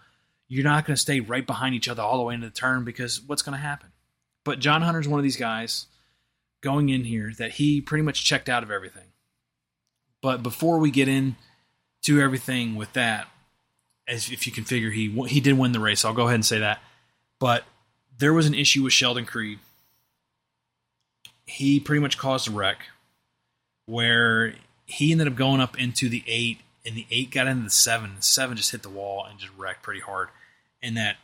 You're 0.47 0.63
not 0.63 0.85
going 0.85 0.95
to 0.95 1.01
stay 1.01 1.19
right 1.19 1.45
behind 1.45 1.75
each 1.75 1.87
other 1.87 2.01
all 2.01 2.17
the 2.17 2.23
way 2.23 2.33
into 2.33 2.47
the 2.47 2.53
turn 2.53 2.83
because 2.83 3.21
what's 3.21 3.41
going 3.41 3.57
to 3.57 3.61
happen? 3.63 3.89
But 4.43 4.59
John 4.59 4.81
Hunter's 4.81 5.07
one 5.07 5.19
of 5.19 5.23
these 5.23 5.37
guys 5.37 5.85
going 6.61 6.89
in 6.89 7.03
here 7.03 7.31
that 7.37 7.51
he 7.51 7.81
pretty 7.81 8.03
much 8.03 8.25
checked 8.25 8.49
out 8.49 8.63
of 8.63 8.71
everything. 8.71 9.07
But 10.21 10.43
before 10.43 10.79
we 10.79 10.91
get 10.91 11.07
in 11.07 11.35
to 12.03 12.21
everything 12.21 12.75
with 12.75 12.93
that, 12.93 13.27
as 14.07 14.29
if 14.31 14.45
you 14.45 14.53
can 14.53 14.63
figure, 14.63 14.89
he 14.89 15.09
he 15.27 15.39
did 15.39 15.57
win 15.57 15.71
the 15.71 15.79
race. 15.79 16.03
I'll 16.03 16.13
go 16.13 16.23
ahead 16.23 16.35
and 16.35 16.45
say 16.45 16.59
that. 16.59 16.81
But 17.39 17.63
there 18.17 18.33
was 18.33 18.45
an 18.45 18.53
issue 18.53 18.83
with 18.83 18.93
Sheldon 18.93 19.25
Creed. 19.25 19.59
He 21.45 21.79
pretty 21.79 22.01
much 22.01 22.17
caused 22.17 22.47
a 22.47 22.51
wreck 22.51 22.79
where 23.85 24.53
he 24.85 25.11
ended 25.11 25.27
up 25.27 25.35
going 25.35 25.59
up 25.59 25.79
into 25.79 26.07
the 26.07 26.23
eight, 26.27 26.59
and 26.85 26.95
the 26.95 27.05
eight 27.11 27.31
got 27.31 27.47
into 27.47 27.63
the 27.63 27.69
seven. 27.69 28.15
The 28.15 28.21
seven 28.21 28.57
just 28.57 28.71
hit 28.71 28.83
the 28.83 28.89
wall 28.89 29.25
and 29.29 29.39
just 29.39 29.55
wrecked 29.57 29.83
pretty 29.83 30.01
hard, 30.01 30.29
and 30.81 30.97
that 30.97 31.17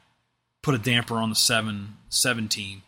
put 0.61 0.75
a 0.75 0.77
damper 0.77 1.15
on 1.15 1.29
the 1.29 1.35
seven 1.35 1.95
17 2.09 2.81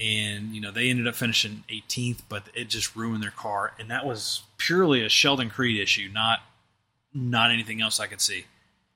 and 0.00 0.54
you 0.54 0.60
know 0.60 0.70
they 0.70 0.88
ended 0.88 1.08
up 1.08 1.16
finishing 1.16 1.64
18th 1.68 2.20
but 2.28 2.44
it 2.54 2.68
just 2.68 2.94
ruined 2.94 3.22
their 3.22 3.30
car. 3.32 3.72
And 3.78 3.90
that 3.90 4.06
was 4.06 4.42
purely 4.56 5.04
a 5.04 5.08
sheldon 5.08 5.50
creed 5.50 5.80
issue 5.80 6.08
not 6.12 6.40
not 7.12 7.50
anything 7.50 7.80
else 7.82 7.98
i 7.98 8.06
could 8.06 8.20
see. 8.20 8.44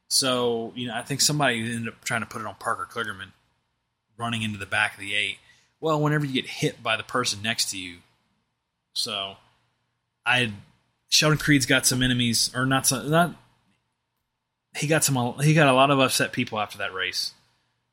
So 0.08 0.72
you 0.76 0.86
know 0.86 0.94
i 0.94 1.02
think 1.02 1.20
somebody 1.20 1.60
ended 1.60 1.88
up 1.88 2.04
trying 2.04 2.20
to 2.20 2.26
put 2.26 2.40
it 2.40 2.46
on 2.46 2.54
parker 2.56 2.88
kligerman 2.88 3.32
running 4.16 4.42
into 4.42 4.58
the 4.58 4.66
back 4.66 4.94
of 4.94 5.00
the 5.00 5.14
eight. 5.14 5.38
Well 5.80 6.00
whenever 6.00 6.24
you 6.24 6.32
get 6.32 6.48
hit 6.48 6.82
by 6.82 6.96
the 6.96 7.02
person 7.02 7.42
next 7.42 7.70
to 7.70 7.78
you. 7.78 7.96
So 8.94 9.36
i 10.24 10.52
sheldon 11.16 11.38
creed's 11.38 11.66
got 11.66 11.86
some 11.86 12.02
enemies 12.02 12.50
or 12.54 12.66
not 12.66 12.86
some 12.86 13.10
not 13.10 13.34
he 14.76 14.86
got 14.86 15.02
some 15.02 15.38
he 15.40 15.54
got 15.54 15.68
a 15.68 15.72
lot 15.72 15.90
of 15.90 15.98
upset 15.98 16.32
people 16.32 16.58
after 16.58 16.78
that 16.78 16.92
race 16.92 17.32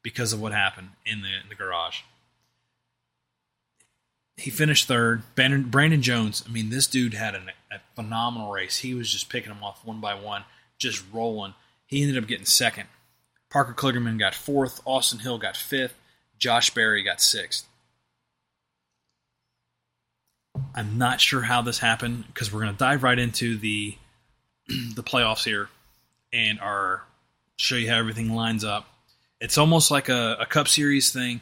because 0.01 0.33
of 0.33 0.41
what 0.41 0.51
happened 0.51 0.89
in 1.05 1.21
the, 1.21 1.29
in 1.29 1.49
the 1.49 1.55
garage 1.55 2.01
he 4.38 4.49
finished 4.49 4.88
third. 4.88 5.23
Brandon, 5.36 5.63
Brandon 5.63 6.01
Jones, 6.01 6.43
I 6.47 6.51
mean, 6.51 6.69
this 6.69 6.88
dude 6.88 7.13
had 7.13 7.36
an, 7.36 7.51
a 7.71 7.79
phenomenal 7.95 8.51
race. 8.51 8.79
He 8.79 8.93
was 8.93 9.12
just 9.12 9.29
picking 9.29 9.53
them 9.53 9.63
off 9.63 9.86
one 9.86 9.99
by 9.99 10.15
one, 10.15 10.43
just 10.77 11.03
rolling. 11.13 11.53
He 11.86 12.01
ended 12.01 12.21
up 12.21 12.27
getting 12.27 12.45
second. 12.45 12.88
Parker 13.49 13.73
Kligerman 13.73 14.17
got 14.17 14.33
fourth. 14.33 14.81
Austin 14.86 15.19
Hill 15.19 15.38
got 15.38 15.55
fifth. 15.55 15.95
Josh 16.39 16.71
Berry 16.71 17.03
got 17.03 17.21
sixth. 17.21 17.67
I'm 20.75 20.97
not 20.97 21.21
sure 21.21 21.41
how 21.41 21.62
this 21.62 21.79
happened 21.79 22.25
because 22.27 22.51
we're 22.51 22.62
going 22.62 22.73
to 22.73 22.77
dive 22.77 23.03
right 23.03 23.17
into 23.17 23.57
the 23.57 23.95
the 24.67 25.03
playoffs 25.03 25.43
here 25.43 25.69
and 26.31 26.59
our 26.59 27.03
show 27.57 27.75
you 27.75 27.89
how 27.89 27.97
everything 27.97 28.33
lines 28.33 28.63
up. 28.63 28.88
It's 29.39 29.57
almost 29.57 29.91
like 29.91 30.09
a, 30.09 30.38
a 30.39 30.45
Cup 30.45 30.67
Series 30.67 31.12
thing 31.12 31.41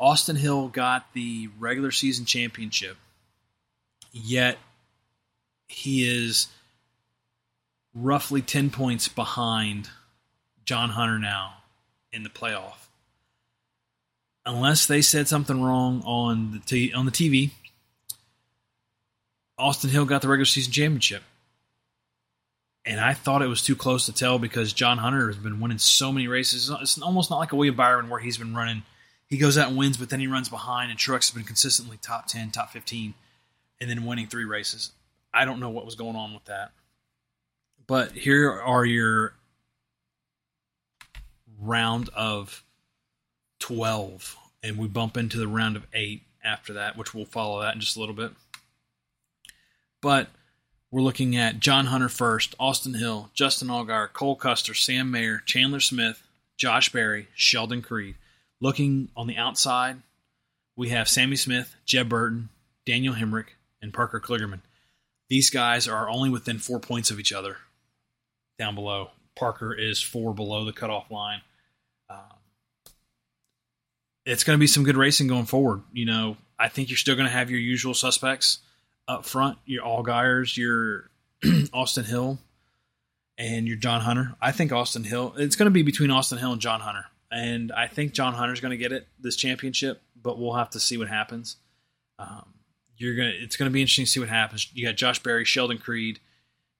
Austin 0.00 0.36
Hill 0.36 0.68
got 0.68 1.12
the 1.12 1.48
regular 1.60 1.92
season 1.92 2.24
championship, 2.24 2.96
yet 4.10 4.58
he 5.68 6.08
is 6.08 6.48
roughly 7.94 8.42
10 8.42 8.70
points 8.70 9.06
behind 9.06 9.90
John 10.64 10.90
Hunter 10.90 11.18
now 11.18 11.54
in 12.12 12.22
the 12.24 12.28
playoff. 12.28 12.88
Unless 14.44 14.86
they 14.86 15.02
said 15.02 15.28
something 15.28 15.62
wrong 15.62 16.02
on 16.04 16.50
the 16.50 16.58
t- 16.58 16.92
on 16.92 17.06
the 17.06 17.12
TV, 17.12 17.52
Austin 19.62 19.90
Hill 19.90 20.04
got 20.04 20.22
the 20.22 20.28
regular 20.28 20.44
season 20.44 20.72
championship. 20.72 21.22
And 22.84 23.00
I 23.00 23.14
thought 23.14 23.42
it 23.42 23.46
was 23.46 23.62
too 23.62 23.76
close 23.76 24.06
to 24.06 24.12
tell 24.12 24.38
because 24.38 24.72
John 24.72 24.98
Hunter 24.98 25.28
has 25.28 25.36
been 25.36 25.60
winning 25.60 25.78
so 25.78 26.10
many 26.10 26.26
races. 26.26 26.70
It's 26.80 27.00
almost 27.00 27.30
not 27.30 27.38
like 27.38 27.52
a 27.52 27.56
William 27.56 27.76
Byron 27.76 28.08
where 28.08 28.18
he's 28.18 28.38
been 28.38 28.56
running 28.56 28.82
he 29.32 29.38
goes 29.38 29.56
out 29.56 29.68
and 29.68 29.78
wins, 29.78 29.96
but 29.96 30.10
then 30.10 30.20
he 30.20 30.26
runs 30.26 30.50
behind, 30.50 30.90
and 30.90 31.00
Truex 31.00 31.28
has 31.28 31.30
been 31.30 31.44
consistently 31.44 31.96
top 31.96 32.26
10, 32.26 32.50
top 32.50 32.70
15, 32.70 33.14
and 33.80 33.88
then 33.88 34.04
winning 34.04 34.26
three 34.26 34.44
races. 34.44 34.92
I 35.32 35.46
don't 35.46 35.58
know 35.58 35.70
what 35.70 35.86
was 35.86 35.94
going 35.94 36.16
on 36.16 36.34
with 36.34 36.44
that. 36.44 36.72
But 37.86 38.12
here 38.12 38.52
are 38.52 38.84
your 38.84 39.32
round 41.58 42.10
of 42.10 42.62
12, 43.60 44.36
and 44.62 44.76
we 44.76 44.86
bump 44.86 45.16
into 45.16 45.38
the 45.38 45.48
round 45.48 45.76
of 45.76 45.86
eight 45.94 46.24
after 46.44 46.74
that, 46.74 46.98
which 46.98 47.14
we'll 47.14 47.24
follow 47.24 47.62
that 47.62 47.74
in 47.74 47.80
just 47.80 47.96
a 47.96 48.00
little 48.00 48.14
bit. 48.14 48.32
But 50.02 50.28
we're 50.90 51.00
looking 51.00 51.36
at 51.36 51.60
John 51.60 51.86
Hunter 51.86 52.10
first, 52.10 52.54
Austin 52.60 52.92
Hill, 52.92 53.30
Justin 53.32 53.68
Allgaier, 53.68 54.12
Cole 54.12 54.36
Custer, 54.36 54.74
Sam 54.74 55.10
Mayer, 55.10 55.38
Chandler 55.46 55.80
Smith, 55.80 56.22
Josh 56.58 56.92
Berry, 56.92 57.28
Sheldon 57.34 57.80
Creed. 57.80 58.16
Looking 58.60 59.08
on 59.16 59.26
the 59.26 59.38
outside, 59.38 60.02
we 60.76 60.90
have 60.90 61.08
Sammy 61.08 61.36
Smith, 61.36 61.74
Jeb 61.86 62.08
Burton, 62.08 62.50
Daniel 62.84 63.14
Hemric, 63.14 63.46
and 63.80 63.94
Parker 63.94 64.20
Kligerman. 64.20 64.60
These 65.30 65.50
guys 65.50 65.88
are 65.88 66.10
only 66.10 66.28
within 66.28 66.58
four 66.58 66.78
points 66.78 67.10
of 67.10 67.18
each 67.18 67.32
other 67.32 67.56
down 68.58 68.74
below. 68.74 69.10
Parker 69.34 69.72
is 69.72 70.02
four 70.02 70.34
below 70.34 70.64
the 70.64 70.72
cutoff 70.72 71.10
line. 71.10 71.40
Um, 72.10 72.18
it's 74.26 74.44
going 74.44 74.58
to 74.58 74.60
be 74.60 74.66
some 74.66 74.84
good 74.84 74.96
racing 74.96 75.26
going 75.26 75.46
forward. 75.46 75.82
You 75.92 76.04
know, 76.06 76.36
I 76.58 76.68
think 76.68 76.90
you're 76.90 76.98
still 76.98 77.16
going 77.16 77.28
to 77.28 77.32
have 77.32 77.50
your 77.50 77.60
usual 77.60 77.94
suspects 77.94 78.58
up 79.08 79.24
front. 79.24 79.58
Your 79.64 79.84
Allgaiers, 79.84 80.56
your 80.56 81.10
Austin 81.72 82.04
Hill, 82.04 82.38
and 83.38 83.66
your 83.66 83.76
John 83.76 84.00
Hunter. 84.00 84.34
I 84.40 84.52
think 84.52 84.72
Austin 84.72 85.04
Hill. 85.04 85.34
It's 85.36 85.56
going 85.56 85.66
to 85.66 85.70
be 85.70 85.82
between 85.82 86.10
Austin 86.10 86.38
Hill 86.38 86.52
and 86.52 86.60
John 86.60 86.80
Hunter 86.80 87.06
and 87.32 87.72
I 87.72 87.86
think 87.86 88.12
John 88.12 88.34
Hunter's 88.34 88.60
going 88.60 88.72
to 88.72 88.76
get 88.76 88.92
it 88.92 89.08
this 89.18 89.36
championship, 89.36 90.02
but 90.20 90.38
we'll 90.38 90.52
have 90.52 90.70
to 90.70 90.80
see 90.80 90.98
what 90.98 91.08
happens. 91.08 91.56
Um, 92.18 92.54
you're 92.98 93.16
gonna, 93.16 93.32
it's 93.34 93.56
going 93.56 93.70
to 93.70 93.72
be 93.72 93.80
interesting 93.80 94.04
to 94.04 94.10
see 94.10 94.20
what 94.20 94.28
happens. 94.28 94.70
You 94.74 94.86
got 94.86 94.96
Josh 94.96 95.20
Berry, 95.20 95.46
Sheldon 95.46 95.78
Creed, 95.78 96.20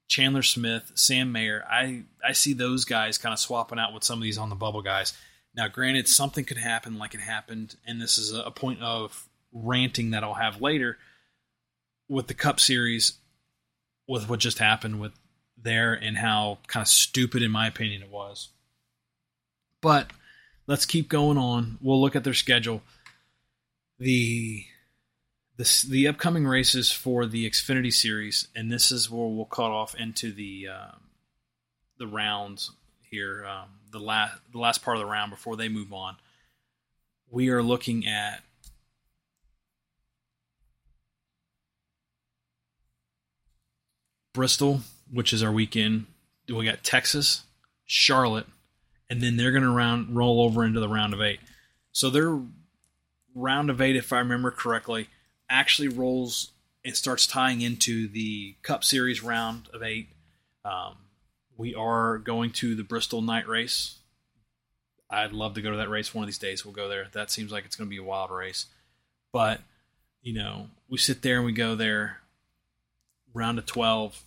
Chandler 0.08 0.42
Smith, 0.42 0.92
Sam 0.94 1.32
Mayer. 1.32 1.64
I 1.68 2.02
I 2.24 2.32
see 2.32 2.52
those 2.52 2.84
guys 2.84 3.16
kind 3.16 3.32
of 3.32 3.38
swapping 3.38 3.78
out 3.78 3.94
with 3.94 4.04
some 4.04 4.18
of 4.18 4.22
these 4.22 4.38
on 4.38 4.50
the 4.50 4.54
bubble 4.54 4.82
guys. 4.82 5.14
Now, 5.54 5.68
granted, 5.68 6.06
something 6.06 6.44
could 6.44 6.58
happen 6.58 6.98
like 6.98 7.14
it 7.14 7.20
happened, 7.20 7.76
and 7.86 8.00
this 8.00 8.18
is 8.18 8.32
a 8.32 8.50
point 8.50 8.82
of 8.82 9.28
ranting 9.52 10.10
that 10.10 10.22
I'll 10.22 10.34
have 10.34 10.60
later 10.60 10.98
with 12.12 12.26
the 12.26 12.34
Cup 12.34 12.60
Series, 12.60 13.14
with 14.06 14.28
what 14.28 14.38
just 14.38 14.58
happened 14.58 15.00
with 15.00 15.12
there 15.56 15.94
and 15.94 16.18
how 16.18 16.58
kind 16.66 16.82
of 16.82 16.88
stupid, 16.88 17.42
in 17.42 17.50
my 17.50 17.66
opinion, 17.66 18.02
it 18.02 18.10
was. 18.10 18.50
But 19.80 20.10
let's 20.66 20.84
keep 20.84 21.08
going 21.08 21.38
on. 21.38 21.78
We'll 21.80 22.00
look 22.00 22.14
at 22.14 22.24
their 22.24 22.34
schedule. 22.34 22.82
The 23.98 24.64
the 25.56 25.84
the 25.88 26.08
upcoming 26.08 26.46
races 26.46 26.92
for 26.92 27.26
the 27.26 27.48
Xfinity 27.48 27.92
Series, 27.92 28.48
and 28.54 28.70
this 28.70 28.92
is 28.92 29.10
where 29.10 29.28
we'll 29.28 29.44
cut 29.46 29.70
off 29.70 29.94
into 29.94 30.32
the 30.32 30.68
uh, 30.68 30.96
the 31.98 32.06
rounds 32.06 32.72
here, 33.10 33.46
um, 33.46 33.68
the 33.90 34.00
last 34.00 34.38
the 34.52 34.58
last 34.58 34.82
part 34.82 34.96
of 34.96 35.00
the 35.00 35.10
round 35.10 35.30
before 35.30 35.56
they 35.56 35.68
move 35.68 35.92
on. 35.92 36.16
We 37.30 37.48
are 37.48 37.62
looking 37.62 38.06
at 38.06 38.42
Bristol, 44.32 44.80
which 45.10 45.32
is 45.32 45.42
our 45.42 45.52
weekend. 45.52 46.06
We 46.48 46.64
got 46.64 46.82
Texas, 46.82 47.42
Charlotte, 47.84 48.46
and 49.08 49.20
then 49.20 49.36
they're 49.36 49.52
going 49.52 49.62
to 49.62 49.70
round 49.70 50.16
roll 50.16 50.40
over 50.42 50.64
into 50.64 50.80
the 50.80 50.88
round 50.88 51.14
of 51.14 51.20
eight. 51.20 51.40
So 51.92 52.10
their 52.10 52.38
round 53.34 53.70
of 53.70 53.80
eight, 53.80 53.96
if 53.96 54.12
I 54.12 54.18
remember 54.18 54.50
correctly, 54.50 55.08
actually 55.48 55.88
rolls 55.88 56.50
and 56.84 56.96
starts 56.96 57.26
tying 57.26 57.60
into 57.60 58.08
the 58.08 58.56
Cup 58.62 58.84
Series 58.84 59.22
round 59.22 59.68
of 59.72 59.82
eight. 59.82 60.08
Um, 60.64 60.96
we 61.56 61.74
are 61.74 62.18
going 62.18 62.50
to 62.52 62.74
the 62.74 62.82
Bristol 62.82 63.22
night 63.22 63.46
race. 63.46 63.98
I'd 65.10 65.32
love 65.32 65.54
to 65.54 65.62
go 65.62 65.70
to 65.70 65.76
that 65.76 65.90
race 65.90 66.14
one 66.14 66.24
of 66.24 66.28
these 66.28 66.38
days. 66.38 66.64
We'll 66.64 66.74
go 66.74 66.88
there. 66.88 67.08
That 67.12 67.30
seems 67.30 67.52
like 67.52 67.66
it's 67.66 67.76
going 67.76 67.88
to 67.88 67.90
be 67.90 67.98
a 67.98 68.02
wild 68.02 68.30
race. 68.30 68.66
But, 69.30 69.60
you 70.22 70.32
know, 70.32 70.68
we 70.88 70.96
sit 70.96 71.20
there 71.22 71.36
and 71.36 71.44
we 71.44 71.52
go 71.52 71.74
there, 71.74 72.21
round 73.34 73.58
of 73.58 73.66
12. 73.66 74.20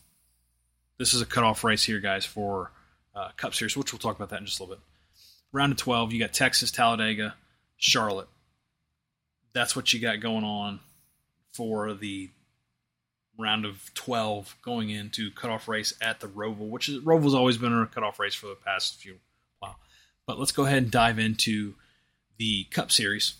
This 0.97 1.13
is 1.13 1.21
a 1.21 1.25
cutoff 1.25 1.63
race 1.63 1.83
here, 1.83 1.99
guys, 1.99 2.25
for 2.25 2.71
uh, 3.15 3.29
Cup 3.37 3.53
Series, 3.53 3.75
which 3.75 3.93
we'll 3.93 3.99
talk 3.99 4.15
about 4.15 4.29
that 4.29 4.39
in 4.39 4.45
just 4.45 4.59
a 4.59 4.63
little 4.63 4.75
bit. 4.75 4.83
Round 5.51 5.71
of 5.71 5.77
12, 5.77 6.13
you 6.13 6.19
got 6.19 6.33
Texas, 6.33 6.71
Talladega, 6.71 7.35
Charlotte. 7.77 8.27
That's 9.53 9.75
what 9.75 9.93
you 9.93 9.99
got 9.99 10.19
going 10.19 10.43
on 10.43 10.79
for 11.53 11.93
the 11.93 12.29
round 13.37 13.65
of 13.65 13.93
12 13.93 14.55
going 14.61 14.89
into 14.89 15.31
cutoff 15.31 15.67
race 15.67 15.93
at 16.01 16.19
the 16.19 16.27
Roval, 16.27 16.69
which 16.69 16.89
is 16.89 16.99
Roval's 16.99 17.33
always 17.33 17.57
been 17.57 17.73
a 17.73 17.85
cutoff 17.85 18.19
race 18.19 18.35
for 18.35 18.47
the 18.47 18.55
past 18.55 18.99
few 19.01 19.17
while. 19.59 19.77
But 20.25 20.39
let's 20.39 20.51
go 20.51 20.65
ahead 20.65 20.83
and 20.83 20.91
dive 20.91 21.19
into 21.19 21.75
the 22.37 22.65
Cup 22.65 22.91
Series 22.91 23.35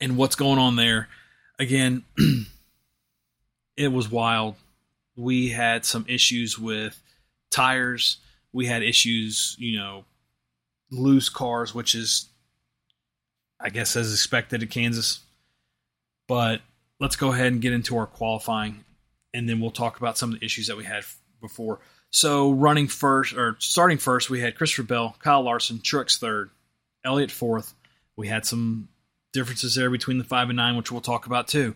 and 0.00 0.16
what's 0.16 0.36
going 0.36 0.58
on 0.58 0.76
there. 0.76 1.08
Again, 1.58 2.04
it 3.76 3.88
was 3.88 4.10
wild. 4.10 4.56
We 5.16 5.48
had 5.48 5.84
some 5.84 6.06
issues 6.08 6.58
with 6.58 7.00
tires. 7.50 8.18
We 8.52 8.66
had 8.66 8.82
issues, 8.82 9.56
you 9.58 9.78
know, 9.78 10.04
loose 10.90 11.28
cars, 11.28 11.74
which 11.74 11.94
is, 11.94 12.28
I 13.60 13.70
guess, 13.70 13.96
as 13.96 14.12
expected 14.12 14.62
at 14.62 14.70
Kansas. 14.70 15.20
But 16.26 16.60
let's 17.00 17.16
go 17.16 17.32
ahead 17.32 17.52
and 17.52 17.60
get 17.60 17.72
into 17.72 17.96
our 17.96 18.06
qualifying, 18.06 18.84
and 19.32 19.48
then 19.48 19.60
we'll 19.60 19.70
talk 19.70 19.98
about 19.98 20.18
some 20.18 20.32
of 20.32 20.40
the 20.40 20.46
issues 20.46 20.68
that 20.68 20.76
we 20.76 20.84
had 20.84 21.04
before. 21.40 21.80
So, 22.10 22.52
running 22.52 22.86
first 22.86 23.34
or 23.34 23.56
starting 23.58 23.98
first, 23.98 24.30
we 24.30 24.40
had 24.40 24.56
Christopher 24.56 24.84
Bell, 24.84 25.16
Kyle 25.18 25.42
Larson, 25.42 25.78
Truex 25.78 26.18
third, 26.18 26.50
Elliott 27.04 27.30
fourth. 27.30 27.74
We 28.16 28.28
had 28.28 28.46
some 28.46 28.88
differences 29.32 29.74
there 29.74 29.90
between 29.90 30.18
the 30.18 30.24
five 30.24 30.48
and 30.48 30.56
nine, 30.56 30.76
which 30.76 30.92
we'll 30.92 31.00
talk 31.00 31.26
about 31.26 31.48
too. 31.48 31.74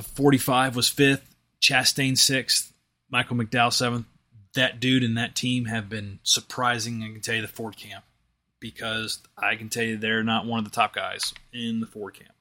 The 0.00 0.08
45 0.08 0.76
was 0.76 0.88
fifth, 0.88 1.34
Chastain 1.60 2.16
sixth, 2.16 2.72
Michael 3.10 3.36
McDowell 3.36 3.70
seventh. 3.70 4.06
That 4.54 4.80
dude 4.80 5.04
and 5.04 5.18
that 5.18 5.34
team 5.34 5.66
have 5.66 5.90
been 5.90 6.20
surprising. 6.22 7.02
I 7.02 7.12
can 7.12 7.20
tell 7.20 7.34
you 7.34 7.42
the 7.42 7.48
Ford 7.48 7.76
camp 7.76 8.02
because 8.60 9.18
I 9.36 9.56
can 9.56 9.68
tell 9.68 9.82
you 9.82 9.98
they're 9.98 10.22
not 10.22 10.46
one 10.46 10.58
of 10.58 10.64
the 10.64 10.70
top 10.70 10.94
guys 10.94 11.34
in 11.52 11.80
the 11.80 11.86
Ford 11.86 12.14
camp. 12.14 12.32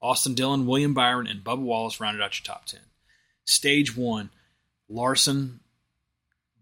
Austin 0.00 0.34
Dillon, 0.34 0.64
William 0.64 0.94
Byron, 0.94 1.26
and 1.26 1.42
Bubba 1.42 1.58
Wallace 1.58 1.98
rounded 1.98 2.22
out 2.22 2.38
your 2.38 2.44
top 2.44 2.66
10. 2.66 2.78
Stage 3.46 3.96
one, 3.96 4.30
Larson, 4.88 5.58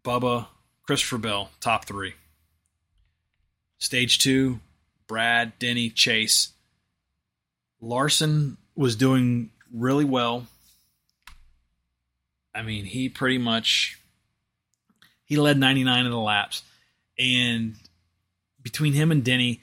Bubba, 0.03 0.46
Christopher 0.87 1.18
Bell, 1.18 1.50
top 1.61 1.85
three. 1.85 2.14
Stage 3.76 4.18
two, 4.18 4.61
Brad, 5.07 5.59
Denny, 5.59 5.90
Chase. 5.90 6.53
Larson 7.83 8.57
was 8.74 8.96
doing 8.96 9.50
really 9.75 10.05
well. 10.05 10.47
I 12.55 12.63
mean, 12.63 12.85
he 12.85 13.09
pretty 13.09 13.39
much 13.39 13.99
he 15.25 15.37
led 15.37 15.59
99 15.59 16.07
of 16.07 16.13
the 16.13 16.19
laps, 16.19 16.63
and 17.19 17.77
between 18.63 18.93
him 18.93 19.13
and 19.13 19.25
Denny, 19.25 19.61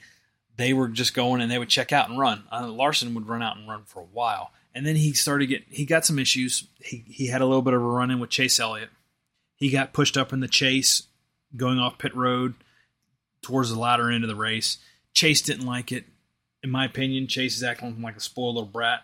they 0.55 0.73
were 0.73 0.87
just 0.87 1.13
going 1.13 1.41
and 1.41 1.51
they 1.51 1.59
would 1.59 1.69
check 1.69 1.91
out 1.91 2.09
and 2.09 2.19
run. 2.19 2.43
Uh, 2.51 2.67
Larson 2.67 3.13
would 3.13 3.27
run 3.27 3.43
out 3.43 3.57
and 3.57 3.67
run 3.67 3.83
for 3.85 3.99
a 3.99 4.07
while, 4.13 4.51
and 4.73 4.85
then 4.85 4.95
he 4.95 5.13
started 5.13 5.47
get 5.47 5.63
he 5.69 5.85
got 5.85 6.05
some 6.05 6.19
issues. 6.19 6.65
He 6.79 7.03
he 7.07 7.27
had 7.27 7.41
a 7.41 7.45
little 7.45 7.61
bit 7.61 7.73
of 7.73 7.81
a 7.81 7.85
run 7.85 8.11
in 8.11 8.19
with 8.19 8.29
Chase 8.29 8.59
Elliott. 8.59 8.89
He 9.55 9.69
got 9.69 9.93
pushed 9.93 10.17
up 10.17 10.31
in 10.31 10.39
the 10.39 10.47
chase, 10.47 11.03
going 11.55 11.79
off 11.79 11.97
pit 11.97 12.15
road 12.15 12.53
towards 13.41 13.69
the 13.69 13.79
latter 13.79 14.11
end 14.11 14.23
of 14.23 14.29
the 14.29 14.35
race. 14.35 14.77
Chase 15.13 15.41
didn't 15.41 15.65
like 15.65 15.91
it. 15.91 16.05
In 16.63 16.69
my 16.69 16.85
opinion, 16.85 17.27
Chase 17.27 17.55
is 17.57 17.63
acting 17.63 18.01
like 18.01 18.15
a 18.15 18.19
spoiled 18.19 18.55
little 18.55 18.69
brat, 18.69 19.01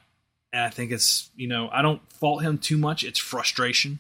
and 0.54 0.62
I 0.62 0.70
think 0.70 0.92
it's 0.92 1.30
you 1.36 1.48
know 1.48 1.70
I 1.74 1.82
don't 1.82 2.02
fault 2.14 2.44
him 2.44 2.58
too 2.58 2.78
much. 2.78 3.04
It's 3.04 3.20
frustration 3.20 4.00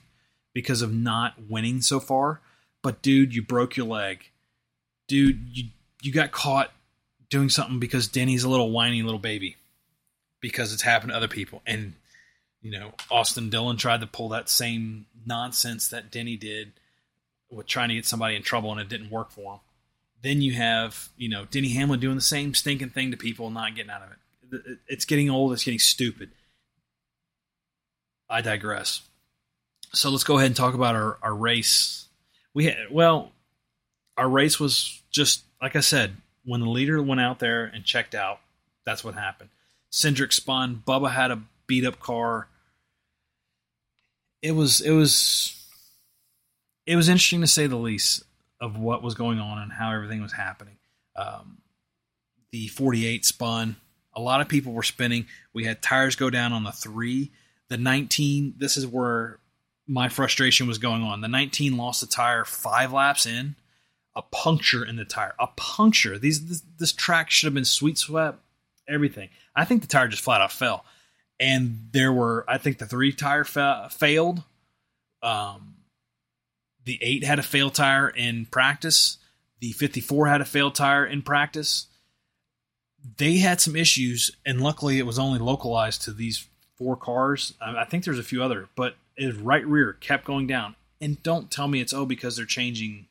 because 0.53 0.81
of 0.81 0.93
not 0.93 1.33
winning 1.49 1.81
so 1.81 1.99
far. 1.99 2.39
But 2.81 3.01
dude, 3.01 3.35
you 3.35 3.41
broke 3.41 3.75
your 3.75 3.87
leg. 3.87 4.29
Dude, 5.07 5.49
you 5.51 5.65
you 6.01 6.13
got 6.13 6.31
caught 6.31 6.71
doing 7.29 7.49
something 7.49 7.79
because 7.79 8.07
Denny's 8.07 8.43
a 8.43 8.49
little 8.49 8.69
whiny 8.69 9.01
little 9.01 9.19
baby 9.19 9.55
because 10.39 10.73
it's 10.73 10.83
happened 10.83 11.11
to 11.11 11.17
other 11.17 11.27
people. 11.27 11.63
And, 11.65 11.93
you 12.61 12.69
know, 12.69 12.91
Austin 13.09 13.49
Dillon 13.49 13.77
tried 13.77 14.01
to 14.01 14.07
pull 14.07 14.29
that 14.29 14.49
same 14.49 15.05
nonsense 15.25 15.87
that 15.87 16.11
Denny 16.11 16.35
did 16.35 16.73
with 17.49 17.65
trying 17.65 17.89
to 17.89 17.95
get 17.95 18.05
somebody 18.05 18.35
in 18.35 18.43
trouble 18.43 18.71
and 18.71 18.79
it 18.79 18.89
didn't 18.89 19.09
work 19.09 19.31
for 19.31 19.53
him. 19.53 19.59
Then 20.21 20.41
you 20.41 20.53
have, 20.53 21.09
you 21.17 21.29
know, 21.29 21.45
Denny 21.45 21.69
Hamlin 21.69 21.99
doing 21.99 22.15
the 22.15 22.21
same 22.21 22.53
stinking 22.53 22.89
thing 22.89 23.11
to 23.11 23.17
people 23.17 23.47
and 23.47 23.55
not 23.55 23.75
getting 23.75 23.89
out 23.91 24.03
of 24.03 24.11
it. 24.11 24.77
It's 24.87 25.05
getting 25.05 25.29
old. 25.29 25.53
It's 25.53 25.63
getting 25.63 25.79
stupid. 25.79 26.29
I 28.33 28.41
digress. 28.41 29.01
So 29.93 30.09
let's 30.09 30.23
go 30.23 30.37
ahead 30.37 30.47
and 30.47 30.55
talk 30.55 30.73
about 30.73 30.95
our, 30.95 31.19
our 31.21 31.35
race. 31.35 32.07
We 32.55 32.65
had, 32.65 32.77
well, 32.89 33.31
our 34.17 34.27
race 34.27 34.59
was 34.59 35.03
just, 35.11 35.43
like 35.61 35.75
I 35.75 35.81
said, 35.81 36.15
when 36.43 36.59
the 36.59 36.69
leader 36.69 36.99
went 37.01 37.21
out 37.21 37.37
there 37.37 37.65
and 37.65 37.85
checked 37.85 38.15
out, 38.15 38.39
that's 38.87 39.03
what 39.03 39.13
happened. 39.13 39.51
Cindric 39.91 40.33
spun. 40.33 40.81
Bubba 40.85 41.11
had 41.11 41.29
a 41.29 41.43
beat 41.67 41.85
up 41.85 41.99
car. 41.99 42.47
It 44.41 44.53
was 44.53 44.81
it 44.81 44.91
was 44.91 45.55
it 46.87 46.95
was 46.95 47.09
interesting 47.09 47.41
to 47.41 47.47
say 47.47 47.67
the 47.67 47.77
least 47.77 48.23
of 48.59 48.77
what 48.77 49.03
was 49.03 49.13
going 49.13 49.39
on 49.39 49.59
and 49.59 49.71
how 49.71 49.93
everything 49.93 50.23
was 50.23 50.33
happening. 50.33 50.77
Um, 51.15 51.59
the 52.51 52.67
48 52.67 53.25
spun. 53.25 53.75
A 54.15 54.19
lot 54.19 54.41
of 54.41 54.49
people 54.49 54.73
were 54.73 54.83
spinning. 54.83 55.27
We 55.53 55.65
had 55.65 55.81
tires 55.83 56.15
go 56.15 56.31
down 56.31 56.51
on 56.51 56.63
the 56.63 56.71
three. 56.71 57.31
The 57.69 57.77
19. 57.77 58.55
This 58.57 58.77
is 58.77 58.85
where 58.85 59.39
my 59.87 60.09
frustration 60.09 60.67
was 60.67 60.77
going 60.77 61.03
on. 61.03 61.21
The 61.21 61.27
19 61.27 61.77
lost 61.77 62.01
the 62.01 62.07
tire 62.07 62.45
five 62.45 62.93
laps 62.93 63.25
in 63.25 63.55
a 64.15 64.21
puncture 64.21 64.85
in 64.85 64.95
the 64.95 65.05
tire. 65.05 65.33
A 65.39 65.47
puncture. 65.55 66.17
These 66.17 66.45
this, 66.47 66.63
this 66.77 66.93
track 66.93 67.29
should 67.29 67.47
have 67.47 67.53
been 67.53 67.65
sweet 67.65 67.97
swept. 67.97 68.39
Everything. 68.87 69.29
I 69.55 69.65
think 69.65 69.81
the 69.81 69.87
tire 69.87 70.07
just 70.07 70.23
flat 70.23 70.41
out 70.41 70.51
fell, 70.51 70.85
and 71.39 71.89
there 71.91 72.11
were. 72.11 72.45
I 72.47 72.57
think 72.57 72.77
the 72.77 72.85
three 72.85 73.13
tire 73.13 73.43
fa- 73.43 73.89
failed. 73.91 74.43
Um, 75.21 75.75
the 76.83 76.99
eight 77.01 77.23
had 77.23 77.39
a 77.39 77.43
fail 77.43 77.69
tire 77.69 78.09
in 78.09 78.45
practice. 78.45 79.17
The 79.61 79.71
54 79.71 80.27
had 80.27 80.41
a 80.41 80.45
failed 80.45 80.75
tire 80.75 81.05
in 81.05 81.21
practice. 81.21 81.87
They 83.17 83.37
had 83.37 83.61
some 83.61 83.77
issues, 83.77 84.35
and 84.45 84.59
luckily 84.59 84.99
it 84.99 85.05
was 85.05 85.17
only 85.17 85.39
localized 85.39 86.01
to 86.03 86.11
these 86.11 86.47
four 86.83 86.95
cars. 86.97 87.53
I 87.61 87.85
think 87.85 88.03
there's 88.03 88.19
a 88.19 88.23
few 88.23 88.43
other, 88.43 88.67
but 88.75 88.95
his 89.15 89.35
right 89.35 89.65
rear 89.65 89.93
kept 89.93 90.25
going 90.25 90.47
down. 90.47 90.75
And 90.99 91.21
don't 91.23 91.49
tell 91.49 91.67
me 91.67 91.81
it's 91.81 91.93
oh 91.93 92.05
because 92.05 92.35
they're 92.35 92.45
changing 92.45 93.07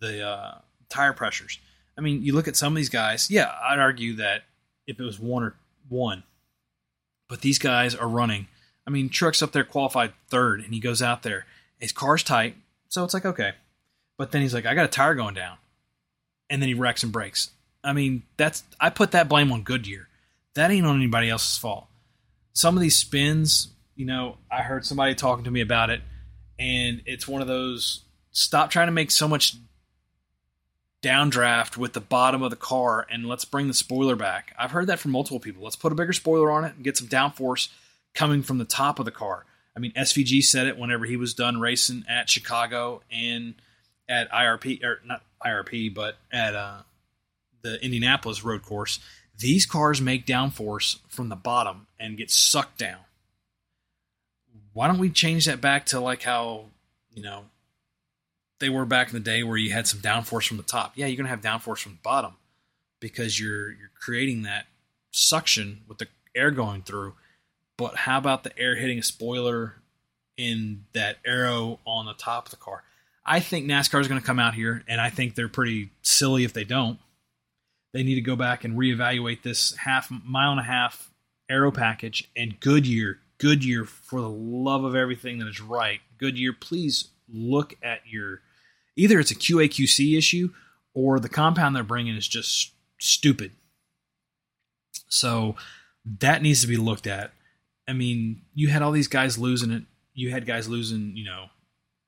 the 0.00 0.26
uh, 0.26 0.58
tire 0.88 1.12
pressures. 1.12 1.58
I 1.96 2.00
mean, 2.00 2.22
you 2.22 2.32
look 2.32 2.48
at 2.48 2.56
some 2.56 2.72
of 2.72 2.76
these 2.76 2.88
guys. 2.88 3.30
Yeah, 3.30 3.52
I'd 3.62 3.78
argue 3.78 4.16
that 4.16 4.44
if 4.86 4.98
it 4.98 5.04
was 5.04 5.18
one 5.18 5.42
or 5.42 5.54
one, 5.88 6.22
but 7.28 7.40
these 7.40 7.58
guys 7.58 7.94
are 7.94 8.08
running. 8.08 8.48
I 8.86 8.90
mean, 8.90 9.08
Truex 9.08 9.42
up 9.42 9.52
there 9.52 9.64
qualified 9.64 10.12
third, 10.28 10.60
and 10.60 10.74
he 10.74 10.80
goes 10.80 11.02
out 11.02 11.22
there. 11.22 11.46
His 11.78 11.92
car's 11.92 12.22
tight, 12.22 12.56
so 12.88 13.04
it's 13.04 13.14
like 13.14 13.26
okay, 13.26 13.52
but 14.16 14.32
then 14.32 14.42
he's 14.42 14.54
like, 14.54 14.66
I 14.66 14.74
got 14.74 14.84
a 14.84 14.88
tire 14.88 15.14
going 15.14 15.34
down, 15.34 15.58
and 16.50 16.62
then 16.62 16.68
he 16.68 16.74
wrecks 16.74 17.02
and 17.02 17.12
breaks. 17.12 17.50
I 17.84 17.92
mean, 17.92 18.22
that's 18.36 18.62
I 18.80 18.90
put 18.90 19.12
that 19.12 19.28
blame 19.28 19.52
on 19.52 19.62
Goodyear. 19.62 20.08
That 20.54 20.70
ain't 20.70 20.86
on 20.86 20.96
anybody 20.96 21.30
else's 21.30 21.58
fault. 21.58 21.86
Some 22.52 22.76
of 22.76 22.80
these 22.80 22.96
spins, 22.96 23.68
you 23.96 24.06
know, 24.06 24.36
I 24.50 24.62
heard 24.62 24.84
somebody 24.84 25.14
talking 25.14 25.44
to 25.44 25.50
me 25.50 25.60
about 25.60 25.90
it, 25.90 26.02
and 26.58 27.02
it's 27.06 27.26
one 27.26 27.42
of 27.42 27.48
those 27.48 28.02
stop 28.30 28.70
trying 28.70 28.88
to 28.88 28.92
make 28.92 29.10
so 29.10 29.28
much 29.28 29.56
downdraft 31.02 31.76
with 31.76 31.92
the 31.92 32.00
bottom 32.00 32.42
of 32.42 32.50
the 32.50 32.56
car 32.56 33.06
and 33.10 33.26
let's 33.26 33.44
bring 33.44 33.66
the 33.66 33.74
spoiler 33.74 34.14
back. 34.14 34.54
I've 34.56 34.70
heard 34.70 34.86
that 34.86 35.00
from 35.00 35.10
multiple 35.10 35.40
people. 35.40 35.62
Let's 35.62 35.76
put 35.76 35.92
a 35.92 35.96
bigger 35.96 36.12
spoiler 36.12 36.50
on 36.50 36.64
it 36.64 36.74
and 36.76 36.84
get 36.84 36.96
some 36.96 37.08
downforce 37.08 37.68
coming 38.14 38.42
from 38.42 38.58
the 38.58 38.64
top 38.64 38.98
of 38.98 39.04
the 39.04 39.10
car. 39.10 39.44
I 39.76 39.80
mean, 39.80 39.92
SVG 39.92 40.42
said 40.42 40.66
it 40.66 40.78
whenever 40.78 41.04
he 41.04 41.16
was 41.16 41.34
done 41.34 41.60
racing 41.60 42.04
at 42.08 42.30
Chicago 42.30 43.02
and 43.10 43.54
at 44.08 44.30
IRP, 44.30 44.84
or 44.84 45.00
not 45.04 45.22
IRP, 45.44 45.92
but 45.92 46.18
at 46.30 46.54
uh, 46.54 46.82
the 47.62 47.82
Indianapolis 47.82 48.44
road 48.44 48.62
course. 48.62 49.00
These 49.38 49.66
cars 49.66 50.00
make 50.00 50.26
downforce 50.26 50.98
from 51.08 51.28
the 51.28 51.36
bottom 51.36 51.86
and 51.98 52.16
get 52.16 52.30
sucked 52.30 52.78
down. 52.78 53.00
Why 54.72 54.86
don't 54.86 54.98
we 54.98 55.10
change 55.10 55.46
that 55.46 55.60
back 55.60 55.86
to 55.86 56.00
like 56.00 56.22
how, 56.22 56.66
you 57.12 57.22
know, 57.22 57.44
they 58.58 58.70
were 58.70 58.86
back 58.86 59.08
in 59.08 59.14
the 59.14 59.20
day 59.20 59.42
where 59.42 59.56
you 59.56 59.72
had 59.72 59.86
some 59.86 60.00
downforce 60.00 60.46
from 60.46 60.56
the 60.56 60.62
top. 60.62 60.92
Yeah, 60.94 61.06
you're 61.06 61.16
going 61.16 61.24
to 61.24 61.30
have 61.30 61.40
downforce 61.40 61.80
from 61.80 61.92
the 61.92 61.98
bottom 62.02 62.34
because 63.00 63.40
you're 63.40 63.70
you're 63.70 63.90
creating 64.00 64.42
that 64.42 64.66
suction 65.10 65.82
with 65.88 65.98
the 65.98 66.06
air 66.34 66.50
going 66.50 66.82
through 66.82 67.14
but 67.82 67.96
how 67.96 68.18
about 68.18 68.44
the 68.44 68.56
air 68.58 68.76
hitting 68.76 68.98
a 68.98 69.02
spoiler 69.02 69.74
in 70.36 70.84
that 70.92 71.16
arrow 71.24 71.80
on 71.86 72.06
the 72.06 72.14
top 72.14 72.46
of 72.46 72.50
the 72.50 72.56
car? 72.56 72.84
I 73.24 73.40
think 73.40 73.66
NASCAR 73.66 74.00
is 74.00 74.06
going 74.06 74.20
to 74.20 74.26
come 74.26 74.38
out 74.38 74.54
here, 74.54 74.84
and 74.86 75.00
I 75.00 75.10
think 75.10 75.34
they're 75.34 75.48
pretty 75.48 75.90
silly 76.02 76.44
if 76.44 76.52
they 76.52 76.62
don't. 76.62 76.98
They 77.92 78.02
need 78.02 78.14
to 78.14 78.20
go 78.20 78.36
back 78.36 78.64
and 78.64 78.78
reevaluate 78.78 79.42
this 79.42 79.76
half 79.76 80.10
mile 80.10 80.52
and 80.52 80.60
a 80.60 80.64
half 80.64 81.10
aero 81.50 81.70
package 81.70 82.30
and 82.36 82.58
Goodyear. 82.58 83.18
Goodyear, 83.38 83.84
for 83.84 84.20
the 84.20 84.30
love 84.30 84.84
of 84.84 84.94
everything 84.94 85.38
that 85.38 85.48
is 85.48 85.60
right, 85.60 86.00
Goodyear, 86.18 86.52
please 86.52 87.08
look 87.28 87.74
at 87.82 88.00
your 88.06 88.40
either 88.96 89.18
it's 89.18 89.30
a 89.30 89.36
QAQC 89.36 90.16
issue 90.16 90.50
or 90.94 91.18
the 91.18 91.28
compound 91.28 91.74
they're 91.74 91.82
bringing 91.82 92.16
is 92.16 92.28
just 92.28 92.72
stupid. 92.98 93.52
So 95.08 95.56
that 96.20 96.42
needs 96.42 96.60
to 96.62 96.66
be 96.66 96.76
looked 96.76 97.06
at. 97.06 97.32
I 97.88 97.92
mean, 97.92 98.42
you 98.54 98.68
had 98.68 98.82
all 98.82 98.92
these 98.92 99.08
guys 99.08 99.38
losing 99.38 99.70
it. 99.70 99.82
You 100.14 100.30
had 100.30 100.46
guys 100.46 100.68
losing, 100.68 101.16
you 101.16 101.24
know, 101.24 101.46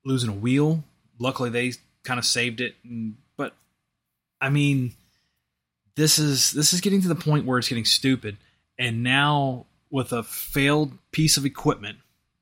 losing 0.05 0.29
a 0.29 0.33
wheel. 0.33 0.83
Luckily, 1.19 1.49
they 1.49 1.73
kind 2.03 2.19
of 2.19 2.25
saved 2.25 2.61
it. 2.61 2.75
But 3.37 3.55
I 4.39 4.49
mean, 4.49 4.93
this 5.95 6.19
is 6.19 6.51
this 6.51 6.73
is 6.73 6.81
getting 6.81 7.01
to 7.01 7.07
the 7.07 7.15
point 7.15 7.45
where 7.45 7.57
it's 7.57 7.69
getting 7.69 7.85
stupid. 7.85 8.37
And 8.77 9.03
now 9.03 9.65
with 9.89 10.11
a 10.11 10.23
failed 10.23 10.91
piece 11.11 11.37
of 11.37 11.45
equipment, 11.45 11.99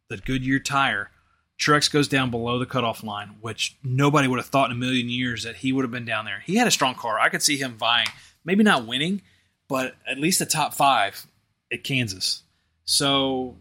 the 0.09 0.17
Goodyear 0.17 0.59
tire, 0.59 1.11
Truex 1.59 1.91
goes 1.91 2.07
down 2.07 2.31
below 2.31 2.57
the 2.57 2.65
cutoff 2.65 3.03
line, 3.03 3.35
which 3.41 3.77
nobody 3.83 4.27
would 4.27 4.39
have 4.39 4.47
thought 4.47 4.71
in 4.71 4.75
a 4.75 4.79
million 4.79 5.09
years 5.09 5.43
that 5.43 5.57
he 5.57 5.71
would 5.71 5.83
have 5.83 5.91
been 5.91 6.05
down 6.05 6.25
there. 6.25 6.41
He 6.45 6.55
had 6.55 6.67
a 6.67 6.71
strong 6.71 6.95
car. 6.95 7.19
I 7.19 7.29
could 7.29 7.43
see 7.43 7.57
him 7.57 7.77
vying, 7.77 8.07
maybe 8.43 8.63
not 8.63 8.87
winning, 8.87 9.21
but 9.67 9.95
at 10.07 10.17
least 10.17 10.41
a 10.41 10.45
top 10.45 10.73
five 10.73 11.27
at 11.71 11.83
Kansas. 11.83 12.41
So 12.85 13.55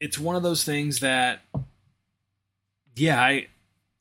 it's 0.00 0.18
one 0.18 0.36
of 0.36 0.42
those 0.42 0.64
things 0.64 1.00
that, 1.00 1.42
yeah, 2.96 3.20
I, 3.20 3.48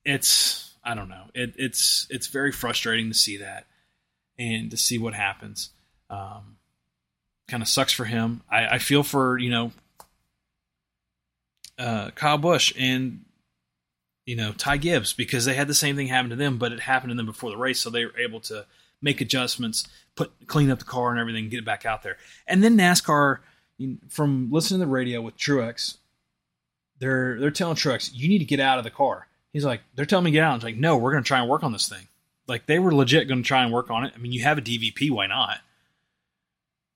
it's 0.05 0.73
I 0.83 0.95
don't 0.95 1.09
know. 1.09 1.25
It, 1.33 1.55
it's 1.57 2.07
it's 2.09 2.27
very 2.27 2.53
frustrating 2.53 3.09
to 3.09 3.13
see 3.13 3.37
that 3.37 3.67
and 4.37 4.71
to 4.71 4.77
see 4.77 4.97
what 4.97 5.13
happens. 5.13 5.69
Um, 6.09 6.57
kind 7.47 7.63
of 7.63 7.69
sucks 7.69 7.93
for 7.93 8.05
him. 8.05 8.41
I, 8.49 8.67
I 8.67 8.77
feel 8.79 9.03
for 9.03 9.37
you 9.37 9.49
know 9.49 9.71
uh, 11.77 12.11
Kyle 12.11 12.37
Busch 12.37 12.73
and 12.77 13.25
you 14.25 14.35
know 14.35 14.51
Ty 14.53 14.77
Gibbs 14.77 15.13
because 15.13 15.45
they 15.45 15.53
had 15.53 15.67
the 15.67 15.73
same 15.73 15.95
thing 15.95 16.07
happen 16.07 16.29
to 16.29 16.35
them, 16.35 16.57
but 16.57 16.71
it 16.71 16.81
happened 16.81 17.11
to 17.11 17.15
them 17.15 17.25
before 17.25 17.49
the 17.49 17.57
race, 17.57 17.79
so 17.79 17.89
they 17.89 18.05
were 18.05 18.17
able 18.17 18.39
to 18.41 18.65
make 19.01 19.21
adjustments, 19.21 19.87
put 20.15 20.31
clean 20.47 20.71
up 20.71 20.79
the 20.79 20.85
car 20.85 21.11
and 21.11 21.19
everything, 21.19 21.49
get 21.49 21.59
it 21.59 21.65
back 21.65 21.85
out 21.85 22.03
there. 22.03 22.17
And 22.47 22.63
then 22.63 22.77
NASCAR 22.77 23.39
from 24.09 24.49
listening 24.51 24.79
to 24.79 24.85
the 24.85 24.91
radio 24.91 25.21
with 25.21 25.37
Truex, 25.37 25.97
they're 26.99 27.39
they're 27.39 27.51
telling 27.51 27.75
Truex, 27.75 28.11
you 28.13 28.27
need 28.27 28.39
to 28.39 28.45
get 28.45 28.59
out 28.59 28.77
of 28.77 28.83
the 28.83 28.91
car. 28.91 29.27
He's 29.53 29.65
like, 29.65 29.81
they're 29.95 30.05
telling 30.05 30.25
me 30.25 30.31
to 30.31 30.35
get 30.35 30.43
out. 30.43 30.53
I'm 30.53 30.59
like, 30.59 30.75
no, 30.75 30.97
we're 30.97 31.11
going 31.11 31.23
to 31.23 31.27
try 31.27 31.39
and 31.39 31.49
work 31.49 31.63
on 31.63 31.71
this 31.71 31.87
thing. 31.87 32.07
Like 32.47 32.65
they 32.65 32.79
were 32.79 32.93
legit 32.93 33.27
going 33.27 33.43
to 33.43 33.47
try 33.47 33.63
and 33.63 33.73
work 33.73 33.89
on 33.91 34.05
it. 34.05 34.13
I 34.15 34.19
mean, 34.19 34.31
you 34.31 34.43
have 34.43 34.57
a 34.57 34.61
DVP, 34.61 35.11
why 35.11 35.27
not? 35.27 35.59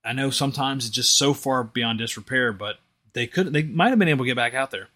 I 0.04 0.12
know 0.12 0.30
sometimes 0.30 0.86
it's 0.86 0.94
just 0.94 1.16
so 1.16 1.34
far 1.34 1.62
beyond 1.62 1.98
disrepair, 1.98 2.52
but 2.52 2.78
they 3.12 3.26
could 3.26 3.52
they 3.52 3.62
might 3.62 3.90
have 3.90 3.98
been 3.98 4.08
able 4.08 4.24
to 4.24 4.30
get 4.30 4.36
back 4.36 4.54
out 4.54 4.70
there. 4.70 4.88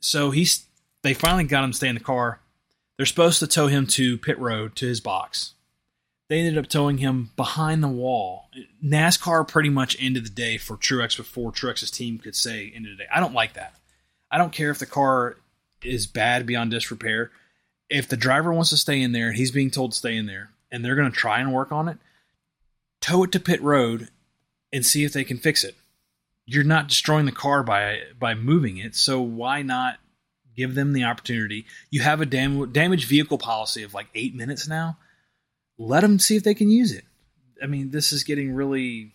So 0.00 0.30
he's 0.30 0.66
they 1.02 1.14
finally 1.14 1.44
got 1.44 1.64
him 1.64 1.72
to 1.72 1.76
stay 1.76 1.88
in 1.88 1.94
the 1.94 2.00
car. 2.00 2.40
They're 2.96 3.06
supposed 3.06 3.40
to 3.40 3.46
tow 3.46 3.66
him 3.66 3.86
to 3.88 4.18
pit 4.18 4.38
road 4.38 4.76
to 4.76 4.86
his 4.86 5.00
box. 5.00 5.54
They 6.28 6.38
ended 6.38 6.58
up 6.58 6.68
towing 6.68 6.98
him 6.98 7.30
behind 7.36 7.82
the 7.82 7.88
wall. 7.88 8.48
NASCAR 8.84 9.46
pretty 9.46 9.68
much 9.68 9.96
ended 10.00 10.24
the 10.24 10.30
day 10.30 10.56
for 10.56 10.76
Truex 10.76 11.16
before 11.16 11.52
Truex's 11.52 11.90
team 11.90 12.18
could 12.18 12.36
say 12.36 12.72
ended 12.74 12.92
the 12.92 13.02
day. 13.02 13.08
I 13.12 13.20
don't 13.20 13.34
like 13.34 13.54
that. 13.54 13.74
I 14.30 14.38
don't 14.38 14.52
care 14.52 14.70
if 14.70 14.78
the 14.78 14.86
car 14.86 15.36
is 15.82 16.06
bad 16.06 16.46
beyond 16.46 16.70
disrepair. 16.70 17.32
If 17.92 18.08
the 18.08 18.16
driver 18.16 18.52
wants 18.52 18.70
to 18.70 18.76
stay 18.76 19.00
in 19.00 19.12
there 19.12 19.28
and 19.28 19.36
he's 19.36 19.50
being 19.50 19.70
told 19.70 19.92
to 19.92 19.98
stay 19.98 20.16
in 20.16 20.26
there 20.26 20.50
and 20.70 20.84
they're 20.84 20.94
going 20.94 21.10
to 21.10 21.16
try 21.16 21.40
and 21.40 21.52
work 21.52 21.72
on 21.72 21.88
it, 21.88 21.98
tow 23.00 23.24
it 23.24 23.32
to 23.32 23.40
pit 23.40 23.60
road 23.62 24.08
and 24.72 24.84
see 24.84 25.04
if 25.04 25.12
they 25.12 25.24
can 25.24 25.38
fix 25.38 25.64
it. 25.64 25.76
You're 26.46 26.64
not 26.64 26.88
destroying 26.88 27.26
the 27.26 27.32
car 27.32 27.62
by 27.62 28.00
by 28.18 28.34
moving 28.34 28.78
it, 28.78 28.96
so 28.96 29.20
why 29.20 29.62
not 29.62 29.98
give 30.56 30.74
them 30.74 30.92
the 30.92 31.04
opportunity? 31.04 31.66
You 31.90 32.00
have 32.02 32.20
a 32.20 32.26
dam- 32.26 32.72
damaged 32.72 33.08
vehicle 33.08 33.38
policy 33.38 33.82
of 33.82 33.94
like 33.94 34.08
eight 34.14 34.34
minutes 34.34 34.66
now 34.66 34.96
let 35.78 36.00
them 36.00 36.18
see 36.18 36.36
if 36.36 36.44
they 36.44 36.54
can 36.54 36.70
use 36.70 36.92
it. 36.92 37.04
I 37.62 37.66
mean, 37.66 37.90
this 37.90 38.12
is 38.12 38.24
getting 38.24 38.54
really, 38.54 39.12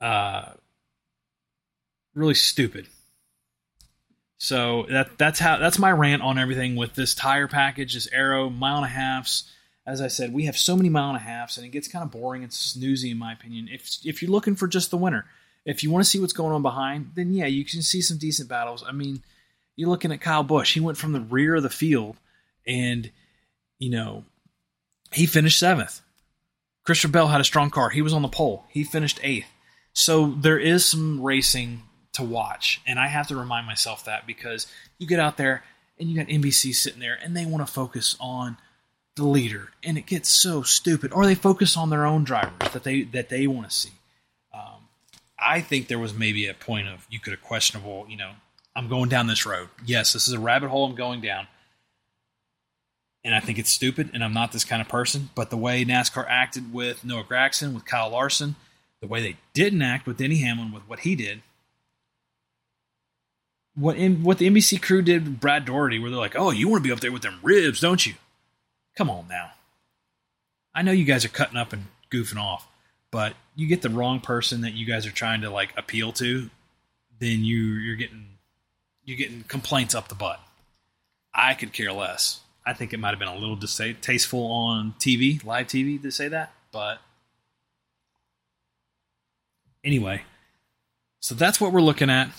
uh, 0.00 0.52
really 2.14 2.34
stupid. 2.34 2.86
So 4.42 4.86
that 4.88 5.18
that's 5.18 5.38
how 5.38 5.58
that's 5.58 5.78
my 5.78 5.92
rant 5.92 6.20
on 6.20 6.36
everything 6.36 6.74
with 6.74 6.96
this 6.96 7.14
tire 7.14 7.46
package, 7.46 7.94
this 7.94 8.08
aero, 8.12 8.50
mile 8.50 8.78
and 8.78 8.86
a 8.86 8.88
halfs. 8.88 9.44
As 9.86 10.00
I 10.00 10.08
said, 10.08 10.32
we 10.32 10.46
have 10.46 10.58
so 10.58 10.74
many 10.74 10.88
mile 10.88 11.10
and 11.10 11.16
a 11.16 11.20
halfs, 11.20 11.56
and 11.56 11.64
it 11.64 11.68
gets 11.68 11.86
kind 11.86 12.02
of 12.02 12.10
boring 12.10 12.42
and 12.42 12.50
snoozy 12.50 13.12
in 13.12 13.18
my 13.18 13.32
opinion. 13.32 13.68
If 13.70 13.98
if 14.04 14.20
you're 14.20 14.32
looking 14.32 14.56
for 14.56 14.66
just 14.66 14.90
the 14.90 14.96
winner, 14.96 15.26
if 15.64 15.84
you 15.84 15.92
want 15.92 16.04
to 16.04 16.10
see 16.10 16.18
what's 16.18 16.32
going 16.32 16.52
on 16.52 16.60
behind, 16.60 17.12
then 17.14 17.32
yeah, 17.32 17.46
you 17.46 17.64
can 17.64 17.82
see 17.82 18.00
some 18.00 18.18
decent 18.18 18.48
battles. 18.48 18.82
I 18.84 18.90
mean, 18.90 19.22
you're 19.76 19.88
looking 19.88 20.10
at 20.10 20.20
Kyle 20.20 20.42
Busch. 20.42 20.74
He 20.74 20.80
went 20.80 20.98
from 20.98 21.12
the 21.12 21.20
rear 21.20 21.54
of 21.54 21.62
the 21.62 21.70
field, 21.70 22.16
and 22.66 23.12
you 23.78 23.90
know 23.90 24.24
he 25.12 25.26
finished 25.26 25.60
seventh. 25.60 26.00
Christopher 26.82 27.12
Bell 27.12 27.28
had 27.28 27.40
a 27.40 27.44
strong 27.44 27.70
car. 27.70 27.90
He 27.90 28.02
was 28.02 28.12
on 28.12 28.22
the 28.22 28.28
pole. 28.28 28.64
He 28.70 28.82
finished 28.82 29.20
eighth. 29.22 29.46
So 29.92 30.32
there 30.32 30.58
is 30.58 30.84
some 30.84 31.22
racing 31.22 31.82
to 32.12 32.22
watch. 32.22 32.80
And 32.86 32.98
I 32.98 33.08
have 33.08 33.28
to 33.28 33.36
remind 33.36 33.66
myself 33.66 34.04
that 34.04 34.26
because 34.26 34.66
you 34.98 35.06
get 35.06 35.20
out 35.20 35.36
there 35.36 35.64
and 35.98 36.08
you 36.08 36.16
got 36.16 36.26
NBC 36.26 36.74
sitting 36.74 37.00
there 37.00 37.18
and 37.22 37.36
they 37.36 37.46
want 37.46 37.66
to 37.66 37.72
focus 37.72 38.16
on 38.20 38.56
the 39.16 39.24
leader 39.24 39.70
and 39.82 39.98
it 39.98 40.06
gets 40.06 40.28
so 40.28 40.62
stupid. 40.62 41.12
Or 41.12 41.26
they 41.26 41.34
focus 41.34 41.76
on 41.76 41.90
their 41.90 42.06
own 42.06 42.24
drivers 42.24 42.72
that 42.72 42.84
they 42.84 43.02
that 43.02 43.28
they 43.28 43.46
want 43.46 43.68
to 43.68 43.74
see. 43.74 43.92
Um, 44.52 44.88
I 45.38 45.60
think 45.60 45.88
there 45.88 45.98
was 45.98 46.14
maybe 46.14 46.46
a 46.46 46.54
point 46.54 46.88
of 46.88 47.06
you 47.10 47.20
could 47.20 47.32
have 47.32 47.42
questionable, 47.42 48.06
you 48.08 48.16
know, 48.16 48.32
I'm 48.74 48.88
going 48.88 49.08
down 49.08 49.26
this 49.26 49.44
road. 49.44 49.68
Yes, 49.84 50.12
this 50.12 50.28
is 50.28 50.34
a 50.34 50.40
rabbit 50.40 50.70
hole 50.70 50.86
I'm 50.86 50.94
going 50.94 51.20
down 51.20 51.46
and 53.24 53.34
I 53.34 53.40
think 53.40 53.58
it's 53.58 53.70
stupid, 53.70 54.10
and 54.12 54.24
I'm 54.24 54.32
not 54.32 54.52
this 54.52 54.64
kind 54.64 54.82
of 54.82 54.88
person. 54.88 55.30
But 55.34 55.50
the 55.50 55.56
way 55.56 55.84
NASCAR 55.84 56.26
acted 56.28 56.72
with 56.72 57.04
Noah 57.04 57.24
Gragson, 57.24 57.72
with 57.74 57.84
Kyle 57.84 58.10
Larson, 58.10 58.56
the 59.00 59.06
way 59.06 59.22
they 59.22 59.36
didn't 59.52 59.82
act 59.82 60.06
with 60.06 60.16
Denny 60.16 60.38
Hamlin 60.38 60.72
with 60.72 60.82
what 60.88 61.00
he 61.00 61.14
did, 61.14 61.42
what 63.74 63.96
in, 63.96 64.22
what 64.22 64.38
the 64.38 64.48
NBC 64.48 64.80
crew 64.80 65.02
did 65.02 65.24
with 65.24 65.40
Brad 65.40 65.64
Daugherty, 65.64 65.98
where 65.98 66.10
they're 66.10 66.18
like, 66.18 66.36
"Oh, 66.36 66.50
you 66.50 66.68
want 66.68 66.82
to 66.82 66.88
be 66.88 66.92
up 66.92 67.00
there 67.00 67.12
with 67.12 67.22
them 67.22 67.38
ribs, 67.42 67.80
don't 67.80 68.04
you?" 68.04 68.14
Come 68.96 69.08
on 69.08 69.26
now. 69.28 69.52
I 70.74 70.82
know 70.82 70.92
you 70.92 71.04
guys 71.04 71.24
are 71.24 71.30
cutting 71.30 71.56
up 71.56 71.72
and 71.72 71.86
goofing 72.10 72.40
off, 72.40 72.66
but 73.10 73.34
you 73.54 73.66
get 73.66 73.82
the 73.82 73.90
wrong 73.90 74.20
person 74.20 74.62
that 74.62 74.74
you 74.74 74.86
guys 74.86 75.06
are 75.06 75.12
trying 75.12 75.42
to 75.42 75.50
like 75.50 75.72
appeal 75.76 76.12
to, 76.14 76.50
then 77.18 77.44
you 77.44 77.56
you're 77.56 77.96
getting 77.96 78.26
you're 79.04 79.18
getting 79.18 79.42
complaints 79.44 79.94
up 79.94 80.08
the 80.08 80.14
butt. 80.14 80.40
I 81.34 81.54
could 81.54 81.72
care 81.72 81.92
less. 81.92 82.40
I 82.64 82.74
think 82.74 82.92
it 82.92 83.00
might 83.00 83.10
have 83.10 83.18
been 83.18 83.28
a 83.28 83.34
little 83.34 83.56
distasteful 83.56 84.46
on 84.46 84.94
TV, 84.98 85.44
live 85.44 85.66
TV, 85.66 86.00
to 86.02 86.10
say 86.12 86.28
that. 86.28 86.52
But 86.70 86.98
anyway, 89.82 90.22
so 91.20 91.34
that's 91.34 91.60
what 91.60 91.72
we're 91.72 91.80
looking 91.80 92.10
at. 92.10 92.30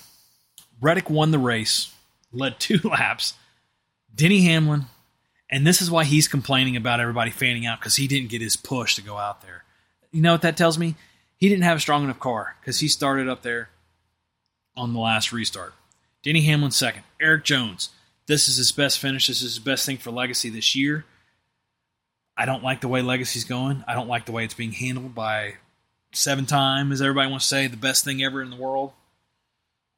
Reddick 0.84 1.10
won 1.10 1.32
the 1.32 1.39
race, 1.39 1.93
led 2.32 2.60
two 2.60 2.80
laps. 2.84 3.34
Denny 4.13 4.41
Hamlin, 4.41 4.86
and 5.50 5.65
this 5.65 5.82
is 5.82 5.89
why 5.89 6.04
he's 6.04 6.28
complaining 6.28 6.76
about 6.76 7.00
everybody 7.00 7.32
fanning 7.32 7.65
out 7.65 7.80
because 7.80 7.96
he 7.96 8.08
didn't 8.08 8.30
get 8.30 8.41
his 8.41 8.56
push 8.56 8.96
to 8.96 9.02
go 9.02 9.17
out 9.17 9.41
there. 9.41 9.63
You 10.12 10.22
know 10.22 10.34
what 10.34 10.43
that 10.43 10.58
tells 10.58 10.78
me? 10.78 10.96
He 11.38 11.50
didn't 11.50 11.63
have 11.63 11.78
a 11.78 11.82
strong 11.82 12.04
enough 12.04 12.19
car 12.19 12.56
because 12.60 12.80
he 12.80 12.88
started 12.88 13.28
up 13.28 13.41
there 13.41 13.69
on 14.76 14.93
the 14.93 15.00
last 15.00 15.34
restart. 15.34 15.74
Denny 16.22 16.41
Hamlin 16.41 16.72
second. 16.72 17.04
Erik 17.19 17.43
Jones 17.43 17.89
this 18.26 18.48
is 18.48 18.58
his 18.58 18.72
best 18.72 19.00
finish. 19.00 19.28
This 19.28 19.41
is 19.41 19.56
his 19.56 19.60
best 19.60 19.86
thing 19.86 19.98
for 19.98 20.12
Legacy 20.12 20.50
this 20.50 20.76
year. 20.76 21.06
I 22.36 22.46
don't 22.46 22.63
like 22.63 22.82
the 22.82 22.88
way 22.88 23.02
Legacy's 23.02 23.43
going. 23.43 23.84
I 23.88 23.93
don't 23.93 24.08
like 24.08 24.26
the 24.26 24.32
way 24.32 24.43
it's 24.43 24.54
being 24.54 24.72
handled 24.72 25.13
by 25.13 25.56
seven 26.13 26.46
time, 26.46 26.91
as 26.91 27.02
everybody 27.02 27.30
wants 27.30 27.46
to 27.46 27.50
say, 27.50 27.67
the 27.67 27.78
best 27.78 28.04
thing 28.04 28.24
ever 28.24 28.41
in 28.41 28.50
the 28.50 28.56
world. 28.56 28.93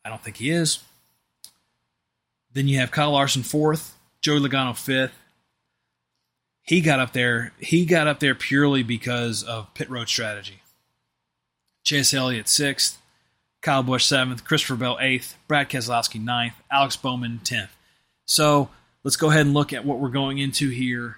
I 0.05 0.09
don't 0.09 0.23
think 0.23 0.37
he 0.37 0.51
is. 0.51 0.79
Then 2.53 2.67
you 2.67 2.77
have 2.77 2.91
Kyle 2.91 3.11
Larson 3.11 3.43
fourth, 3.43 3.97
Joey 4.21 4.39
Logano 4.39 4.77
fifth. 4.77 5.13
He 6.61 6.79
got 6.79 6.99
up 6.99 7.11
there. 7.11 7.51
He 7.59 7.85
got 7.85 8.07
up 8.07 8.19
there 8.19 8.35
purely 8.35 8.83
because 8.83 9.43
of 9.43 9.73
pit 9.73 9.89
road 9.89 10.07
strategy. 10.07 10.61
Chase 11.83 12.13
Elliott 12.13 12.47
sixth, 12.47 12.99
Kyle 13.61 13.83
Busch 13.83 14.05
seventh, 14.05 14.45
Christopher 14.45 14.75
Bell 14.75 14.97
eighth, 15.01 15.37
Brad 15.47 15.69
Keselowski 15.69 16.23
ninth, 16.23 16.55
Alex 16.71 16.95
Bowman 16.95 17.39
tenth. 17.43 17.75
So 18.25 18.69
let's 19.03 19.17
go 19.17 19.29
ahead 19.29 19.45
and 19.45 19.53
look 19.53 19.73
at 19.73 19.85
what 19.85 19.99
we're 19.99 20.09
going 20.09 20.37
into 20.37 20.69
here. 20.69 21.17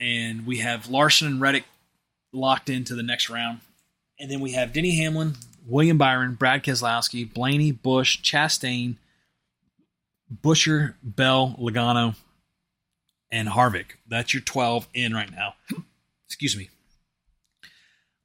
And 0.00 0.46
we 0.46 0.58
have 0.58 0.88
Larson 0.88 1.28
and 1.28 1.40
Reddick 1.40 1.64
locked 2.32 2.68
into 2.68 2.94
the 2.94 3.02
next 3.02 3.30
round. 3.30 3.60
And 4.18 4.30
then 4.30 4.40
we 4.40 4.52
have 4.52 4.72
Denny 4.72 4.96
Hamlin, 4.96 5.34
William 5.66 5.98
Byron, 5.98 6.34
Brad 6.34 6.62
Keselowski, 6.62 7.32
Blaney, 7.32 7.72
Busch, 7.72 8.22
Chastain, 8.22 8.96
Buescher, 10.32 10.94
Bell, 11.02 11.56
Logano, 11.60 12.14
and 13.30 13.48
Harvick. 13.48 13.96
That's 14.08 14.32
your 14.32 14.42
12 14.42 14.88
in 14.94 15.12
right 15.12 15.30
now. 15.30 15.54
Excuse 16.26 16.56
me. 16.56 16.70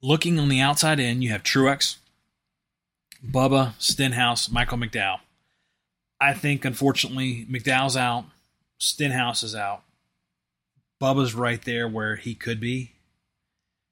Looking 0.00 0.38
on 0.38 0.48
the 0.48 0.60
outside 0.60 1.00
in, 1.00 1.22
you 1.22 1.30
have 1.30 1.42
Truex, 1.42 1.96
Bubba, 3.24 3.74
Stenhouse, 3.78 4.48
Michael 4.48 4.78
McDowell. 4.78 5.20
I 6.20 6.34
think, 6.34 6.64
unfortunately, 6.64 7.46
McDowell's 7.50 7.96
out, 7.96 8.24
Stenhouse 8.78 9.42
is 9.42 9.54
out. 9.54 9.82
Bubba's 11.00 11.34
right 11.34 11.62
there 11.64 11.88
where 11.88 12.16
he 12.16 12.34
could 12.34 12.60
be. 12.60 12.92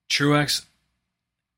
Truex, 0.09 0.65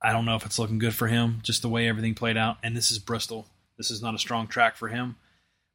I 0.03 0.13
don't 0.13 0.25
know 0.25 0.37
if 0.37 0.45
it's 0.45 0.59
looking 0.59 0.79
good 0.79 0.95
for 0.95 1.07
him, 1.07 1.39
just 1.43 1.63
the 1.63 1.69
way 1.69 1.89
everything 1.89 2.15
played 2.15 2.37
out. 2.37 2.59
And 2.63 2.77
this 2.77 2.91
is 2.91 2.99
Bristol. 2.99 3.47
This 3.79 3.91
is 3.91 4.03
not 4.03 4.15
a 4.15 4.19
strong 4.19 4.49
track 4.49 4.77
for 4.77 4.89
him. 4.89 5.17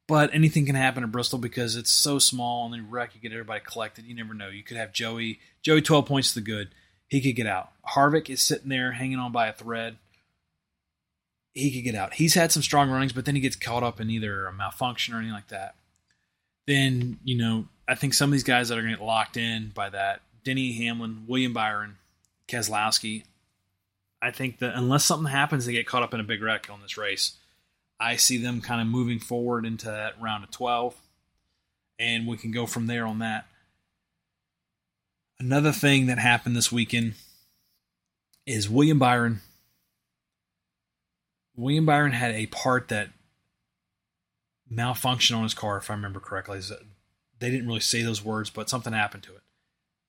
But 0.06 0.34
anything 0.34 0.66
can 0.66 0.74
happen 0.74 1.02
at 1.02 1.12
Bristol 1.12 1.38
because 1.38 1.76
it's 1.76 1.90
so 1.90 2.18
small 2.18 2.64
and 2.64 2.74
then 2.74 2.90
wreck, 2.90 3.14
you 3.14 3.20
get 3.20 3.32
everybody 3.32 3.60
collected. 3.64 4.06
You 4.06 4.14
never 4.14 4.34
know. 4.34 4.48
You 4.48 4.62
could 4.62 4.76
have 4.76 4.92
Joey, 4.92 5.38
Joey 5.62 5.82
12 5.82 6.06
points 6.06 6.32
to 6.32 6.36
the 6.36 6.44
good. 6.44 6.70
He 7.08 7.20
could 7.20 7.36
get 7.36 7.46
out. 7.46 7.72
Harvick 7.94 8.30
is 8.30 8.42
sitting 8.42 8.68
there 8.68 8.92
hanging 8.92 9.18
on 9.18 9.32
by 9.32 9.48
a 9.48 9.52
thread. 9.52 9.96
He 11.54 11.70
could 11.70 11.84
get 11.84 11.94
out. 11.94 12.14
He's 12.14 12.34
had 12.34 12.52
some 12.52 12.62
strong 12.62 12.90
runnings, 12.90 13.12
but 13.12 13.24
then 13.24 13.34
he 13.34 13.40
gets 13.40 13.56
caught 13.56 13.82
up 13.82 14.00
in 14.00 14.10
either 14.10 14.46
a 14.46 14.52
malfunction 14.52 15.14
or 15.14 15.18
anything 15.18 15.34
like 15.34 15.48
that. 15.48 15.74
Then, 16.66 17.18
you 17.24 17.36
know, 17.36 17.68
I 17.86 17.94
think 17.94 18.14
some 18.14 18.30
of 18.30 18.32
these 18.32 18.44
guys 18.44 18.68
that 18.68 18.78
are 18.78 18.82
going 18.82 18.92
to 18.92 18.98
get 18.98 19.06
locked 19.06 19.36
in 19.36 19.72
by 19.74 19.90
that 19.90 20.20
Denny 20.44 20.72
Hamlin, 20.72 21.24
William 21.26 21.52
Byron, 21.52 21.96
Keselowski, 22.46 23.24
I 24.20 24.30
think 24.30 24.58
that 24.58 24.74
unless 24.74 25.04
something 25.04 25.30
happens, 25.30 25.66
they 25.66 25.72
get 25.72 25.86
caught 25.86 26.02
up 26.02 26.12
in 26.12 26.20
a 26.20 26.24
big 26.24 26.42
wreck 26.42 26.68
on 26.70 26.82
this 26.82 26.96
race. 26.96 27.36
I 28.00 28.16
see 28.16 28.38
them 28.38 28.60
kind 28.60 28.80
of 28.80 28.86
moving 28.86 29.18
forward 29.18 29.64
into 29.64 29.86
that 29.86 30.20
round 30.20 30.44
of 30.44 30.50
12, 30.50 30.96
and 31.98 32.26
we 32.26 32.36
can 32.36 32.50
go 32.50 32.66
from 32.66 32.86
there 32.86 33.06
on 33.06 33.20
that. 33.20 33.46
Another 35.40 35.72
thing 35.72 36.06
that 36.06 36.18
happened 36.18 36.56
this 36.56 36.72
weekend 36.72 37.14
is 38.44 38.68
William 38.68 38.98
Byron. 38.98 39.40
William 41.56 41.86
Byron 41.86 42.12
had 42.12 42.32
a 42.32 42.46
part 42.46 42.88
that 42.88 43.10
malfunctioned 44.72 45.36
on 45.36 45.44
his 45.44 45.54
car, 45.54 45.78
if 45.78 45.90
I 45.90 45.94
remember 45.94 46.20
correctly. 46.20 46.60
They 47.38 47.50
didn't 47.50 47.68
really 47.68 47.80
say 47.80 48.02
those 48.02 48.24
words, 48.24 48.50
but 48.50 48.68
something 48.68 48.92
happened 48.92 49.22
to 49.24 49.34
it. 49.34 49.42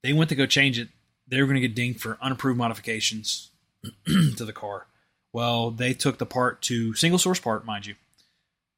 They 0.02 0.12
went 0.12 0.30
to 0.30 0.36
go 0.36 0.46
change 0.46 0.78
it. 0.78 0.88
They 1.28 1.40
were 1.40 1.46
going 1.46 1.60
to 1.60 1.66
get 1.66 1.76
dinged 1.76 2.00
for 2.00 2.18
unapproved 2.20 2.58
modifications 2.58 3.50
to 4.06 4.44
the 4.44 4.52
car. 4.52 4.86
Well, 5.32 5.70
they 5.70 5.94
took 5.94 6.18
the 6.18 6.26
part 6.26 6.62
to 6.62 6.94
single 6.94 7.18
source 7.18 7.40
part, 7.40 7.64
mind 7.64 7.86
you, 7.86 7.94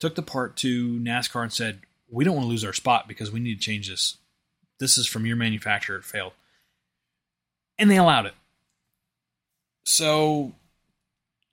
took 0.00 0.14
the 0.14 0.22
part 0.22 0.56
to 0.58 0.98
NASCAR 1.00 1.42
and 1.42 1.52
said, 1.52 1.80
"We 2.10 2.24
don't 2.24 2.36
want 2.36 2.44
to 2.46 2.50
lose 2.50 2.64
our 2.64 2.72
spot 2.72 3.08
because 3.08 3.30
we 3.30 3.40
need 3.40 3.54
to 3.54 3.64
change 3.64 3.88
this. 3.88 4.18
This 4.78 4.98
is 4.98 5.06
from 5.06 5.26
your 5.26 5.36
manufacturer. 5.36 5.96
It 5.96 6.04
failed," 6.04 6.32
and 7.78 7.90
they 7.90 7.96
allowed 7.96 8.26
it. 8.26 8.34
So, 9.84 10.52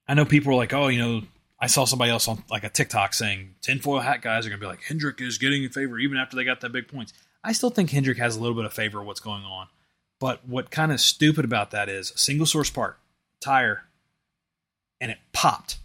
I 0.08 0.14
know 0.14 0.26
people 0.26 0.52
are 0.52 0.58
like, 0.58 0.74
"Oh, 0.74 0.88
you 0.88 1.00
know." 1.00 1.22
I 1.62 1.68
saw 1.68 1.84
somebody 1.84 2.10
else 2.10 2.30
on 2.30 2.42
like 2.50 2.64
a 2.64 2.70
TikTok 2.70 3.14
saying 3.14 3.56
tinfoil 3.62 4.00
hat 4.00 4.22
guys 4.22 4.46
are 4.46 4.50
going 4.50 4.62
to 4.62 4.64
be 4.64 4.70
like 4.70 4.82
Hendrick 4.82 5.20
is 5.20 5.38
getting 5.38 5.66
in 5.66 5.70
favor 5.72 6.00
even 6.00 6.16
after 6.16 6.38
they 6.38 6.46
got 6.46 6.62
that 6.62 6.72
big 6.72 6.88
points. 6.88 7.12
I 7.44 7.52
still 7.52 7.70
think 7.70 7.90
Hendrick 7.90 8.18
has 8.18 8.36
a 8.36 8.40
little 8.40 8.56
bit 8.56 8.66
of 8.66 8.74
favor 8.74 9.02
of 9.02 9.06
what's 9.06 9.20
going 9.20 9.44
on. 9.44 9.68
But 10.20 10.48
what 10.48 10.72
kind 10.72 10.92
of 10.92 11.00
stupid 11.00 11.46
about 11.46 11.72
that 11.72 11.88
is 11.88 12.12
a 12.12 12.18
single 12.18 12.46
source 12.46 12.70
part, 12.70 12.99
tire, 13.42 13.84
and 15.00 15.12
it 15.12 15.18
popped. 15.34 15.78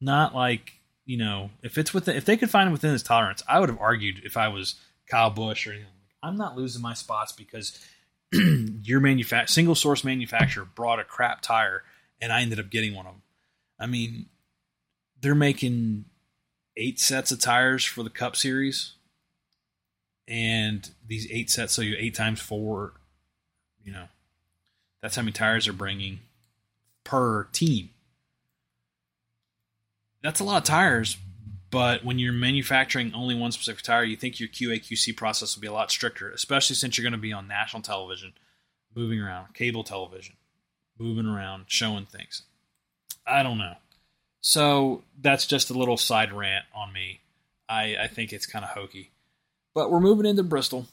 Not 0.00 0.34
like 0.34 0.80
you 1.10 1.16
know, 1.16 1.50
if 1.62 1.76
it's 1.76 1.92
within, 1.92 2.16
if 2.16 2.24
they 2.24 2.36
could 2.36 2.50
find 2.50 2.68
it 2.68 2.72
within 2.72 2.92
his 2.92 3.02
tolerance, 3.02 3.42
I 3.48 3.58
would 3.58 3.68
have 3.68 3.80
argued 3.80 4.20
if 4.24 4.36
I 4.36 4.46
was 4.46 4.76
Kyle 5.08 5.30
Busch 5.30 5.66
or 5.66 5.72
anything. 5.72 5.88
I'm 6.22 6.36
not 6.36 6.56
losing 6.56 6.82
my 6.82 6.94
spots 6.94 7.32
because 7.32 7.76
your 8.32 9.00
manufa- 9.00 9.48
single 9.48 9.74
source 9.74 10.04
manufacturer 10.04 10.64
brought 10.64 11.00
a 11.00 11.04
crap 11.04 11.40
tire 11.40 11.82
and 12.20 12.32
I 12.32 12.42
ended 12.42 12.60
up 12.60 12.70
getting 12.70 12.94
one 12.94 13.06
of 13.06 13.14
them. 13.14 13.22
I 13.80 13.86
mean, 13.86 14.26
they're 15.20 15.34
making 15.34 16.04
eight 16.76 17.00
sets 17.00 17.32
of 17.32 17.40
tires 17.40 17.84
for 17.84 18.02
the 18.02 18.10
Cup 18.10 18.36
Series, 18.36 18.92
and 20.28 20.88
these 21.06 21.26
eight 21.30 21.50
sets, 21.50 21.72
so 21.72 21.82
you 21.82 21.96
eight 21.98 22.14
times 22.14 22.40
four, 22.40 22.92
you 23.82 23.92
know, 23.92 24.04
that's 25.02 25.16
how 25.16 25.22
many 25.22 25.32
tires 25.32 25.64
they're 25.64 25.74
bringing 25.74 26.20
per 27.04 27.44
team 27.52 27.90
that's 30.22 30.40
a 30.40 30.44
lot 30.44 30.58
of 30.58 30.64
tires. 30.64 31.16
But 31.70 32.04
when 32.04 32.18
you're 32.18 32.32
manufacturing 32.32 33.14
only 33.14 33.36
one 33.36 33.52
specific 33.52 33.82
tire, 33.82 34.02
you 34.02 34.16
think 34.16 34.40
your 34.40 34.48
QA 34.48 34.80
QC 34.80 35.16
process 35.16 35.54
will 35.54 35.60
be 35.60 35.68
a 35.68 35.72
lot 35.72 35.90
stricter, 35.90 36.30
especially 36.30 36.74
since 36.74 36.98
you're 36.98 37.04
going 37.04 37.12
to 37.12 37.18
be 37.18 37.32
on 37.32 37.46
national 37.46 37.82
television, 37.82 38.32
moving 38.94 39.20
around, 39.20 39.54
cable 39.54 39.84
television, 39.84 40.34
moving 40.98 41.26
around, 41.26 41.66
showing 41.68 42.06
things. 42.06 42.42
I 43.24 43.44
don't 43.44 43.58
know. 43.58 43.74
So 44.40 45.04
that's 45.20 45.46
just 45.46 45.70
a 45.70 45.74
little 45.74 45.96
side 45.96 46.32
rant 46.32 46.64
on 46.74 46.92
me. 46.92 47.20
I, 47.68 47.96
I 48.02 48.06
think 48.08 48.32
it's 48.32 48.46
kind 48.46 48.64
of 48.64 48.72
hokey. 48.72 49.12
But 49.72 49.92
we're 49.92 50.00
moving 50.00 50.26
into 50.26 50.42
Bristol. 50.42 50.88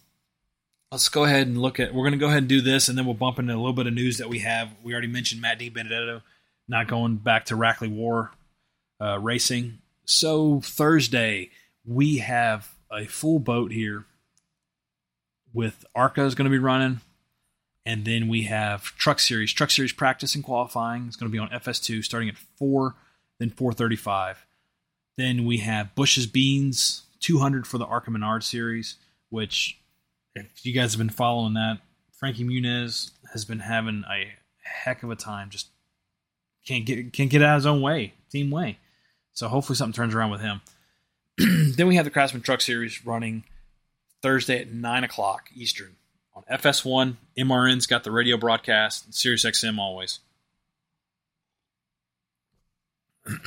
Let's 0.92 1.10
go 1.10 1.26
ahead 1.26 1.48
and 1.48 1.62
look 1.62 1.80
at. 1.80 1.94
We're 1.94 2.04
going 2.04 2.14
to 2.14 2.18
go 2.18 2.28
ahead 2.28 2.40
and 2.40 2.48
do 2.48 2.62
this, 2.62 2.88
and 2.88 2.98
then 2.98 3.06
we'll 3.06 3.14
bump 3.14 3.40
into 3.40 3.54
a 3.54 3.58
little 3.58 3.74
bit 3.74 3.88
of 3.88 3.94
news 3.94 4.18
that 4.20 4.30
we 4.30 4.40
have. 4.40 4.70
We 4.84 4.94
already 4.94 5.08
mentioned 5.08 5.42
Matt 5.42 5.60
DiBenedetto 5.60 6.22
not 6.68 6.88
going 6.88 7.18
back 7.18 7.46
to 7.46 7.56
Rackley 7.56 7.90
War 7.90 8.32
uh, 9.02 9.20
racing. 9.20 9.80
So 10.06 10.62
Thursday 10.62 11.52
we 11.86 12.18
have 12.18 12.74
a 12.92 13.06
full 13.06 13.40
boat 13.40 13.72
here 13.72 14.06
with 15.54 15.86
ARCA 15.96 16.24
is 16.26 16.36
going 16.36 16.50
to 16.50 16.52
be 16.52 16.60
running, 16.60 17.00
and 17.86 18.06
then 18.06 18.28
we 18.28 18.44
have 18.44 18.84
Truck 18.98 19.20
Series. 19.20 19.52
Truck 19.54 19.72
Series 19.72 19.94
practice 19.94 20.36
and 20.36 20.44
qualifying 20.44 21.08
is 21.08 21.16
going 21.16 21.32
to 21.32 21.34
be 21.34 21.40
on 21.40 21.50
FS2 21.50 22.04
starting 22.04 22.30
at 22.30 22.38
four, 22.58 22.96
then 23.40 23.50
4:35. 23.50 24.36
Then 25.18 25.46
we 25.46 25.58
have 25.58 25.96
Bush's 25.96 26.28
Beans 26.28 27.04
200 27.22 27.66
for 27.66 27.78
the 27.78 27.86
ARCA 27.86 28.12
Menard 28.12 28.44
Series, 28.44 28.98
which 29.30 29.80
if 30.46 30.66
you 30.66 30.74
guys 30.74 30.94
have 30.94 31.00
been 31.00 31.10
following 31.10 31.54
that, 31.56 31.80
Frankie 32.12 32.44
Muniz 32.44 33.12
has 33.34 33.46
been 33.46 33.60
having 33.60 34.04
a 34.12 34.34
heck 34.64 35.04
of 35.04 35.12
a 35.12 35.16
time. 35.16 35.50
Just 35.50 35.68
can't 36.66 36.86
get 36.86 37.14
can't 37.14 37.30
get 37.30 37.42
out 37.42 37.56
of 37.56 37.62
his 37.62 37.66
own 37.66 37.82
way, 37.82 38.14
team 38.32 38.52
way. 38.52 38.78
So 39.34 39.48
hopefully 39.48 39.76
something 39.76 39.94
turns 39.94 40.16
around 40.16 40.32
with 40.32 40.42
him. 40.42 40.62
then 41.76 41.88
we 41.88 41.96
have 41.96 42.06
the 42.06 42.12
Craftsman 42.12 42.42
Truck 42.42 42.62
Series 42.62 43.06
running 43.06 43.44
Thursday 44.22 44.60
at 44.60 44.74
9 44.74 45.04
o'clock 45.04 45.50
Eastern 45.56 45.96
on 46.36 46.44
FS1. 46.52 47.16
MRN's 47.38 47.86
got 47.86 48.04
the 48.04 48.12
radio 48.12 48.38
broadcast, 48.38 49.06
and 49.06 49.14
Sirius 49.14 49.46
XM 49.46 49.78
always. 49.78 50.20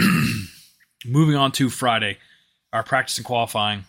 Moving 1.05 1.35
on 1.35 1.51
to 1.53 1.69
Friday, 1.71 2.19
our 2.73 2.85
practice 2.85 3.17
and 3.17 3.27
qualifying, 3.27 3.85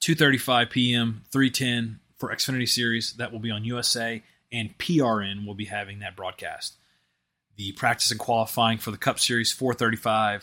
2.35 0.00 0.70
p.m., 0.70 1.22
3.10 1.32 1.98
for 2.18 2.34
Xfinity 2.34 2.68
Series. 2.68 3.14
That 3.14 3.32
will 3.32 3.40
be 3.40 3.50
on 3.50 3.64
USA, 3.64 4.22
and 4.52 4.76
PRN 4.78 5.46
will 5.46 5.54
be 5.54 5.66
having 5.66 6.00
that 6.00 6.16
broadcast. 6.16 6.76
The 7.56 7.72
practice 7.72 8.10
and 8.10 8.20
qualifying 8.20 8.78
for 8.78 8.90
the 8.90 8.98
Cup 8.98 9.18
Series, 9.18 9.54
4.35 9.54 10.42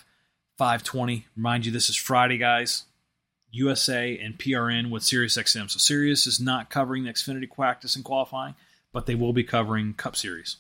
520. 0.57 1.27
Remind 1.35 1.65
you, 1.65 1.71
this 1.71 1.89
is 1.89 1.95
Friday, 1.95 2.37
guys. 2.37 2.83
USA 3.51 4.17
and 4.17 4.37
PRN 4.37 4.89
with 4.89 5.03
SiriusXM. 5.03 5.69
So 5.69 5.77
Sirius 5.77 6.25
is 6.25 6.39
not 6.39 6.69
covering 6.69 7.03
the 7.03 7.11
Xfinity 7.11 7.49
practice 7.49 7.95
and 7.95 8.03
qualifying, 8.03 8.55
but 8.91 9.05
they 9.05 9.15
will 9.15 9.33
be 9.33 9.43
covering 9.43 9.93
Cup 9.93 10.15
Series. 10.15 10.57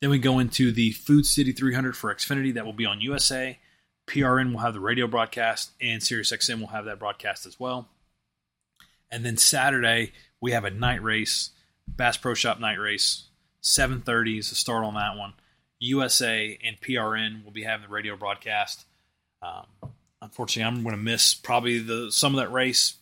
Then 0.00 0.10
we 0.10 0.18
go 0.18 0.38
into 0.38 0.70
the 0.70 0.92
Food 0.92 1.26
City 1.26 1.52
300 1.52 1.96
for 1.96 2.14
Xfinity. 2.14 2.54
That 2.54 2.66
will 2.66 2.72
be 2.72 2.86
on 2.86 3.00
USA. 3.00 3.58
PRN 4.06 4.52
will 4.52 4.60
have 4.60 4.74
the 4.74 4.80
radio 4.80 5.06
broadcast, 5.06 5.72
and 5.80 6.00
SiriusXM 6.00 6.60
will 6.60 6.68
have 6.68 6.84
that 6.84 6.98
broadcast 6.98 7.46
as 7.46 7.58
well. 7.58 7.88
And 9.10 9.24
then 9.24 9.36
Saturday 9.36 10.12
we 10.40 10.52
have 10.52 10.64
a 10.64 10.70
night 10.70 11.02
race, 11.02 11.50
Bass 11.88 12.16
Pro 12.16 12.34
Shop 12.34 12.60
night 12.60 12.78
race, 12.78 13.24
7:30 13.62 14.38
is 14.38 14.50
the 14.50 14.54
start 14.54 14.84
on 14.84 14.94
that 14.94 15.16
one. 15.16 15.34
USA 15.78 16.58
and 16.64 16.80
PRN 16.80 17.44
will 17.44 17.52
be 17.52 17.64
having 17.64 17.86
the 17.86 17.92
radio 17.92 18.16
broadcast. 18.16 18.86
Um, 19.42 19.66
unfortunately, 20.22 20.68
I'm 20.68 20.82
going 20.82 20.96
to 20.96 21.02
miss 21.02 21.34
probably 21.34 21.78
the 21.78 22.10
some 22.10 22.34
of 22.34 22.40
that 22.40 22.52
race 22.52 22.94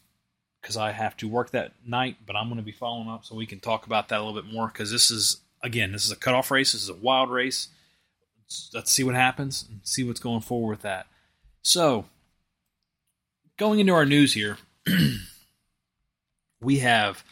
because 0.61 0.76
I 0.76 0.92
have 0.92 1.16
to 1.18 1.28
work 1.28 1.50
that 1.50 1.72
night. 1.86 2.16
But 2.26 2.36
I'm 2.36 2.48
going 2.48 2.57
to 2.57 2.64
be 2.64 2.72
following 2.72 3.09
up 3.09 3.24
so 3.24 3.34
we 3.34 3.46
can 3.46 3.61
talk 3.61 3.86
about 3.86 4.09
that 4.09 4.20
a 4.20 4.24
little 4.24 4.40
bit 4.40 4.50
more 4.50 4.68
because 4.68 4.90
this 4.90 5.11
is 5.11 5.42
again 5.62 5.92
this 5.92 6.05
is 6.05 6.12
a 6.12 6.16
cutoff 6.16 6.50
race. 6.50 6.72
This 6.72 6.82
is 6.82 6.88
a 6.88 6.94
wild 6.94 7.30
race. 7.30 7.68
Let's, 8.72 8.92
see 8.92 9.05
what 9.05 9.14
happens 9.14 9.66
and 9.68 9.80
see 9.82 10.05
what's 10.05 10.20
going 10.20 10.40
forward 10.40 10.70
with 10.70 10.82
that. 10.82 11.07
So 11.62 12.07
going 13.57 13.80
into 13.80 13.92
our 13.92 14.07
news 14.07 14.34
here, 14.34 14.59
we 16.61 16.78
have 16.78 17.24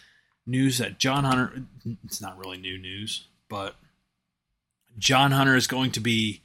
news 0.46 0.78
that 0.78 0.98
John 0.98 1.24
Hunter. 1.24 1.64
It's 2.04 2.20
not 2.20 2.38
really 2.38 2.58
new 2.58 2.78
news, 2.78 3.26
but 3.48 3.76
John 4.98 5.32
Hunter 5.32 5.56
is 5.56 5.66
going 5.66 5.92
to 5.92 6.00
be 6.00 6.40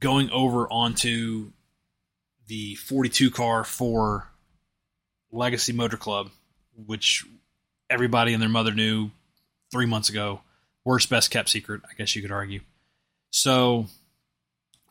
going 0.00 0.30
over 0.30 0.70
onto 0.70 1.52
the 2.46 2.74
42 2.74 3.30
car 3.30 3.64
for 3.64 4.28
Legacy 5.32 5.72
Motor 5.72 5.96
Club, 5.96 6.30
which 6.86 7.24
everybody 7.88 8.32
and 8.32 8.42
their 8.42 8.48
mother 8.48 8.72
knew 8.72 9.10
three 9.70 9.86
months 9.86 10.08
ago. 10.08 10.40
Worst, 10.84 11.08
best 11.08 11.30
kept 11.30 11.48
secret, 11.48 11.80
I 11.90 11.94
guess 11.96 12.14
you 12.14 12.22
could 12.22 12.30
argue. 12.30 12.60
So 13.34 13.86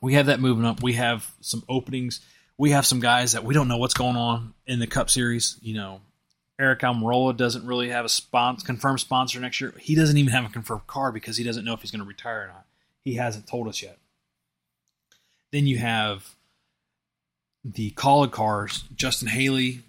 we 0.02 0.16
have 0.16 0.26
that 0.26 0.42
moving 0.42 0.66
up. 0.66 0.84
We 0.84 0.94
have 0.94 1.32
some 1.40 1.64
openings. 1.70 2.20
We 2.58 2.72
have 2.72 2.86
some 2.86 3.00
guys 3.00 3.32
that 3.32 3.46
we 3.46 3.54
don't 3.54 3.70
know 3.70 3.78
what's 3.78 3.94
going 3.94 4.18
on 4.18 4.54
in 4.68 4.80
the 4.80 4.86
Cup 4.86 5.10
Series. 5.10 5.58
You 5.62 5.76
know, 5.76 6.02
Eric 6.60 6.82
Almirola 6.82 7.38
doesn't 7.38 7.66
really 7.66 7.88
have 7.88 8.04
a 8.04 8.10
sponsor, 8.10 8.66
confirmed 8.66 9.00
sponsor 9.00 9.40
next 9.40 9.62
year. 9.62 9.74
He 9.80 9.96
doesn't 9.96 10.18
even 10.18 10.34
have 10.34 10.44
a 10.44 10.50
confirmed 10.50 10.88
car 10.88 11.14
because 11.14 11.38
he 11.38 11.46
doesn't 11.46 11.64
know 11.64 11.72
if 11.72 11.80
he's 11.80 11.92
going 11.92 12.02
to 12.02 12.08
retire 12.08 12.42
or 12.42 12.48
not. 12.48 12.66
He 13.00 13.16
hasn't 13.16 13.48
told 13.48 13.70
us 13.70 13.82
yet. 13.82 13.98
Then 15.54 15.66
you 15.66 15.78
have 15.78 16.36
the 17.64 17.92
Kaulig 17.92 18.32
cars. 18.32 18.84
Justin 18.94 19.30
Haley, 19.30 19.84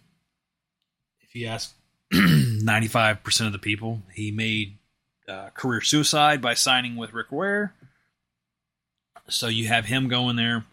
if 1.22 1.34
you 1.34 1.48
ask 1.48 1.74
95% 2.12 3.46
of 3.46 3.52
the 3.52 3.58
people, 3.58 4.02
he 4.14 4.30
made 4.30 4.78
uh, 5.28 5.48
career 5.54 5.80
suicide 5.80 6.40
by 6.40 6.54
signing 6.54 6.94
with 6.94 7.12
Rick 7.12 7.32
Ware. 7.32 7.74
So 9.28 9.48
you 9.48 9.68
have 9.68 9.86
him 9.86 10.08
going 10.08 10.36
there. 10.36 10.64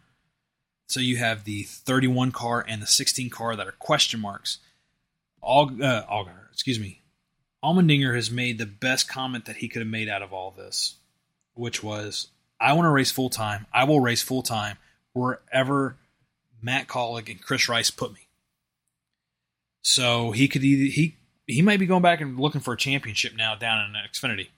So 0.87 0.99
you 0.99 1.17
have 1.17 1.45
the 1.45 1.63
31 1.63 2.31
car 2.31 2.65
and 2.67 2.81
the 2.81 2.87
16 2.87 3.29
car 3.29 3.55
that 3.55 3.67
are 3.67 3.73
question 3.73 4.19
marks. 4.19 4.57
All, 5.41 5.71
uh, 5.81 6.25
excuse 6.51 6.79
me. 6.79 7.01
Allmendinger 7.63 8.15
has 8.15 8.29
made 8.29 8.57
the 8.57 8.65
best 8.65 9.07
comment 9.07 9.45
that 9.45 9.57
he 9.57 9.67
could 9.67 9.81
have 9.81 9.89
made 9.89 10.09
out 10.09 10.21
of 10.21 10.33
all 10.33 10.51
this, 10.51 10.95
which 11.53 11.83
was, 11.83 12.27
"I 12.59 12.73
want 12.73 12.85
to 12.85 12.89
race 12.89 13.11
full 13.11 13.29
time. 13.29 13.67
I 13.71 13.83
will 13.83 13.99
race 13.99 14.21
full 14.21 14.41
time 14.43 14.77
wherever 15.13 15.97
Matt 16.61 16.87
Kaulig 16.87 17.29
and 17.29 17.41
Chris 17.41 17.69
Rice 17.69 17.91
put 17.91 18.13
me." 18.13 18.27
So 19.83 20.31
he 20.31 20.47
could 20.47 20.63
either 20.63 20.91
he 20.91 21.17
he 21.47 21.61
might 21.61 21.79
be 21.79 21.85
going 21.85 22.01
back 22.01 22.21
and 22.21 22.39
looking 22.39 22.61
for 22.61 22.73
a 22.73 22.77
championship 22.77 23.35
now 23.35 23.55
down 23.55 23.95
in 23.95 24.09
Xfinity. 24.09 24.49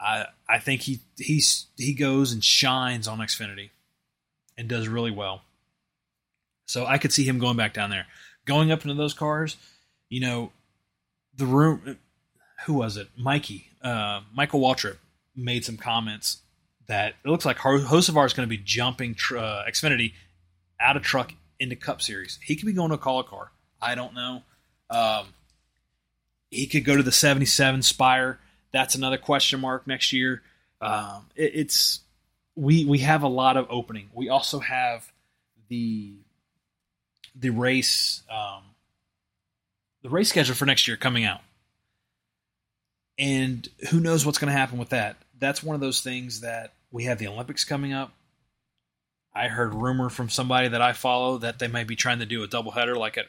I 0.00 0.26
I 0.48 0.58
think 0.58 0.82
he 0.82 1.00
he's 1.16 1.66
he 1.76 1.94
goes 1.94 2.32
and 2.32 2.42
shines 2.42 3.08
on 3.08 3.18
Xfinity 3.18 3.70
and 4.56 4.68
does 4.68 4.88
really 4.88 5.10
well. 5.10 5.42
So 6.66 6.84
I 6.84 6.98
could 6.98 7.12
see 7.12 7.24
him 7.24 7.38
going 7.38 7.56
back 7.56 7.74
down 7.74 7.90
there, 7.90 8.06
going 8.44 8.72
up 8.72 8.82
into 8.82 8.94
those 8.94 9.14
cars 9.14 9.56
you 10.08 10.20
know, 10.20 10.52
the 11.36 11.46
room. 11.46 11.98
Who 12.64 12.74
was 12.74 12.96
it? 12.96 13.08
Mikey, 13.16 13.68
uh, 13.82 14.20
Michael 14.34 14.60
Waltrip 14.60 14.96
made 15.34 15.64
some 15.64 15.76
comments 15.76 16.38
that 16.86 17.14
it 17.24 17.28
looks 17.28 17.44
like 17.44 17.58
Hocevar 17.58 18.26
is 18.26 18.32
going 18.32 18.48
to 18.48 18.50
be 18.50 18.56
jumping 18.56 19.14
tr- 19.14 19.38
uh, 19.38 19.64
Xfinity 19.68 20.12
out 20.80 20.96
of 20.96 21.02
truck 21.02 21.32
into 21.58 21.76
Cup 21.76 22.00
Series. 22.00 22.38
He 22.42 22.56
could 22.56 22.66
be 22.66 22.72
going 22.72 22.90
to 22.90 22.98
call 22.98 23.20
a 23.20 23.24
Kaulig 23.24 23.28
car. 23.28 23.50
I 23.82 23.94
don't 23.94 24.14
know. 24.14 24.42
Um, 24.88 25.26
he 26.50 26.66
could 26.66 26.84
go 26.84 26.96
to 26.96 27.02
the 27.02 27.12
77 27.12 27.82
Spire. 27.82 28.38
That's 28.72 28.94
another 28.94 29.18
question 29.18 29.60
mark 29.60 29.86
next 29.86 30.12
year. 30.12 30.42
Um, 30.80 31.26
it, 31.34 31.52
it's 31.54 32.00
we 32.54 32.84
we 32.84 32.98
have 32.98 33.22
a 33.22 33.28
lot 33.28 33.56
of 33.56 33.66
opening. 33.70 34.08
We 34.12 34.28
also 34.28 34.58
have 34.58 35.10
the 35.68 36.14
the 37.34 37.50
race 37.50 38.22
um, 38.30 38.62
the 40.02 40.08
race 40.08 40.28
schedule 40.28 40.54
for 40.54 40.66
next 40.66 40.88
year 40.88 40.96
coming 40.96 41.24
out. 41.24 41.40
And 43.18 43.66
who 43.90 44.00
knows 44.00 44.26
what's 44.26 44.38
going 44.38 44.52
to 44.52 44.58
happen 44.58 44.78
with 44.78 44.90
that? 44.90 45.16
That's 45.38 45.62
one 45.62 45.74
of 45.74 45.80
those 45.80 46.02
things 46.02 46.42
that 46.42 46.74
we 46.90 47.04
have 47.04 47.18
the 47.18 47.28
Olympics 47.28 47.64
coming 47.64 47.92
up. 47.92 48.12
I 49.34 49.48
heard 49.48 49.74
rumor 49.74 50.08
from 50.08 50.28
somebody 50.28 50.68
that 50.68 50.82
I 50.82 50.92
follow 50.92 51.38
that 51.38 51.58
they 51.58 51.68
might 51.68 51.86
be 51.86 51.96
trying 51.96 52.20
to 52.20 52.26
do 52.26 52.42
a 52.42 52.48
doubleheader 52.48 52.96
like 52.96 53.18
at 53.18 53.26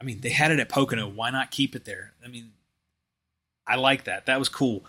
I 0.00 0.04
mean, 0.04 0.20
they 0.20 0.30
had 0.30 0.50
it 0.50 0.60
at 0.60 0.68
Pocono. 0.68 1.08
Why 1.08 1.30
not 1.30 1.50
keep 1.50 1.74
it 1.74 1.84
there? 1.84 2.12
I 2.24 2.28
mean, 2.28 2.52
I 3.66 3.76
like 3.76 4.04
that. 4.04 4.26
That 4.26 4.38
was 4.38 4.48
cool. 4.48 4.84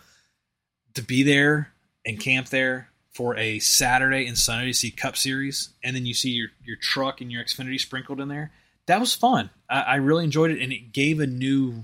To 0.95 1.01
be 1.01 1.23
there 1.23 1.71
and 2.05 2.19
camp 2.19 2.49
there 2.49 2.89
for 3.11 3.36
a 3.38 3.59
Saturday 3.59 4.28
and 4.28 4.38
Sunday 4.38 4.67
to 4.67 4.73
see 4.73 4.91
Cup 4.91 5.17
Series, 5.17 5.69
and 5.84 5.95
then 5.95 6.05
you 6.05 6.13
see 6.13 6.30
your, 6.30 6.49
your 6.63 6.78
truck 6.78 7.21
and 7.21 7.32
your 7.32 7.43
Xfinity 7.43 7.80
sprinkled 7.80 8.19
in 8.19 8.28
there 8.28 8.51
that 8.88 8.99
was 8.99 9.13
fun. 9.13 9.49
I, 9.69 9.82
I 9.82 9.95
really 9.95 10.23
enjoyed 10.23 10.51
it, 10.51 10.61
and 10.61 10.73
it 10.73 10.91
gave 10.91 11.19
a 11.19 11.28
new 11.28 11.84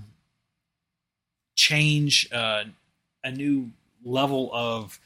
change, 1.54 2.28
uh, 2.32 2.64
a 3.22 3.30
new 3.30 3.70
level 4.04 4.50
of 4.52 4.98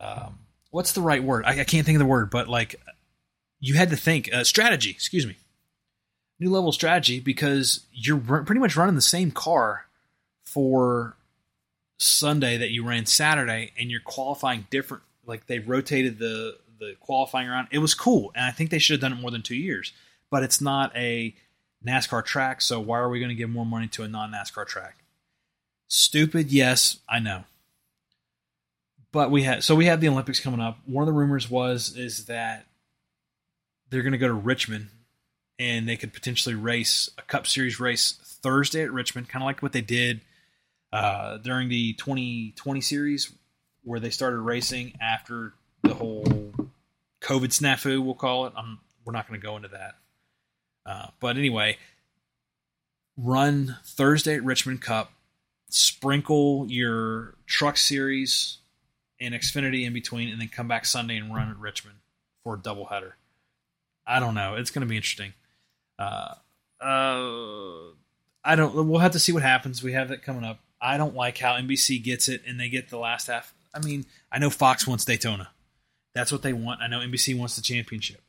um, 0.00 0.38
what's 0.70 0.92
the 0.92 1.02
right 1.02 1.22
word? 1.22 1.44
I, 1.44 1.60
I, 1.60 1.64
can't 1.64 1.84
think 1.84 1.96
of 1.96 2.00
the 2.00 2.06
word, 2.06 2.30
but 2.30 2.48
like 2.48 2.76
you 3.60 3.74
had 3.74 3.90
to 3.90 3.96
think 3.96 4.32
uh, 4.32 4.44
strategy. 4.44 4.90
Excuse 4.90 5.26
me, 5.26 5.36
new 6.40 6.50
level 6.50 6.72
strategy 6.72 7.20
because 7.20 7.80
you're 7.92 8.18
pretty 8.18 8.60
much 8.60 8.76
running 8.76 8.94
the 8.94 9.00
same 9.00 9.30
car 9.30 9.86
for 10.48 11.16
Sunday 11.98 12.58
that 12.58 12.70
you 12.70 12.86
ran 12.86 13.06
Saturday, 13.06 13.72
and 13.78 13.90
you're 13.90 14.00
qualifying 14.00 14.66
different. 14.70 15.02
Like 15.26 15.46
they 15.46 15.58
rotated 15.58 16.18
the 16.18 16.58
the 16.78 16.94
qualifying 17.00 17.48
around. 17.48 17.68
It 17.70 17.78
was 17.78 17.94
cool, 17.94 18.32
and 18.34 18.44
I 18.44 18.50
think 18.50 18.70
they 18.70 18.78
should 18.78 18.94
have 18.94 19.00
done 19.00 19.18
it 19.18 19.20
more 19.20 19.30
than 19.30 19.42
two 19.42 19.56
years 19.56 19.92
but 20.30 20.42
it's 20.42 20.60
not 20.60 20.94
a 20.96 21.34
NASCAR 21.86 22.24
track, 22.24 22.60
so 22.60 22.80
why 22.80 22.98
are 22.98 23.08
we 23.08 23.18
going 23.18 23.30
to 23.30 23.34
give 23.34 23.50
more 23.50 23.66
money 23.66 23.88
to 23.88 24.02
a 24.02 24.08
non 24.08 24.32
NASCAR 24.32 24.66
track? 24.66 24.96
Stupid, 25.88 26.50
yes, 26.50 26.98
I 27.08 27.18
know. 27.18 27.44
But 29.10 29.30
we 29.30 29.42
had 29.42 29.64
so 29.64 29.74
we 29.74 29.86
have 29.86 30.00
the 30.00 30.08
Olympics 30.08 30.40
coming 30.40 30.60
up. 30.60 30.78
One 30.84 31.02
of 31.02 31.06
the 31.06 31.18
rumors 31.18 31.50
was 31.50 31.96
is 31.96 32.26
that 32.26 32.66
they're 33.88 34.02
going 34.02 34.12
to 34.12 34.18
go 34.18 34.28
to 34.28 34.34
Richmond 34.34 34.88
and 35.58 35.88
they 35.88 35.96
could 35.96 36.12
potentially 36.12 36.54
race 36.54 37.08
a 37.16 37.22
Cup 37.22 37.46
Series 37.46 37.80
race 37.80 38.18
Thursday 38.42 38.82
at 38.82 38.92
Richmond, 38.92 39.28
kind 39.28 39.42
of 39.42 39.46
like 39.46 39.62
what 39.62 39.72
they 39.72 39.80
did 39.80 40.20
uh, 40.92 41.38
during 41.38 41.68
the 41.68 41.92
2020 41.94 42.80
series, 42.80 43.32
where 43.82 44.00
they 44.00 44.10
started 44.10 44.38
racing 44.38 44.94
after 45.00 45.54
the 45.82 45.94
whole 45.94 46.24
COVID 47.20 47.48
snafu, 47.48 48.04
we'll 48.04 48.14
call 48.14 48.46
it. 48.46 48.52
I'm, 48.56 48.80
we're 49.04 49.12
not 49.12 49.28
going 49.28 49.40
to 49.40 49.46
go 49.46 49.56
into 49.56 49.68
that. 49.68 49.94
Uh, 50.86 51.08
but 51.20 51.36
anyway, 51.36 51.76
run 53.16 53.76
Thursday 53.84 54.36
at 54.36 54.44
Richmond 54.44 54.80
Cup, 54.80 55.12
sprinkle 55.68 56.66
your 56.68 57.34
truck 57.46 57.76
series 57.76 58.58
and 59.20 59.34
Xfinity 59.34 59.84
in 59.84 59.92
between, 59.92 60.28
and 60.28 60.40
then 60.40 60.48
come 60.48 60.68
back 60.68 60.86
Sunday 60.86 61.16
and 61.16 61.34
run 61.34 61.50
at 61.50 61.58
Richmond 61.58 61.96
for 62.42 62.54
a 62.54 62.58
doubleheader. 62.58 63.12
I 64.06 64.20
don't 64.20 64.34
know. 64.34 64.54
It's 64.54 64.70
going 64.70 64.80
to 64.80 64.88
be 64.88 64.96
interesting. 64.96 65.34
Uh, 65.98 66.34
uh, 66.80 67.90
I 68.44 68.56
don't. 68.56 68.88
We'll 68.88 69.00
have 69.00 69.12
to 69.12 69.18
see 69.18 69.32
what 69.32 69.42
happens. 69.42 69.82
We 69.82 69.92
have 69.92 70.08
that 70.08 70.22
coming 70.22 70.44
up. 70.44 70.60
I 70.80 70.96
don't 70.96 71.14
like 71.14 71.38
how 71.38 71.54
NBC 71.54 72.02
gets 72.02 72.28
it 72.28 72.42
and 72.46 72.58
they 72.58 72.68
get 72.68 72.88
the 72.88 72.98
last 72.98 73.26
half. 73.26 73.52
I 73.74 73.80
mean, 73.80 74.06
I 74.30 74.38
know 74.38 74.50
Fox 74.50 74.86
wants 74.86 75.04
Daytona. 75.04 75.50
That's 76.14 76.32
what 76.32 76.42
they 76.42 76.52
want. 76.52 76.80
I 76.80 76.86
know 76.86 77.00
NBC 77.00 77.38
wants 77.38 77.56
the 77.56 77.62
championship. 77.62 78.20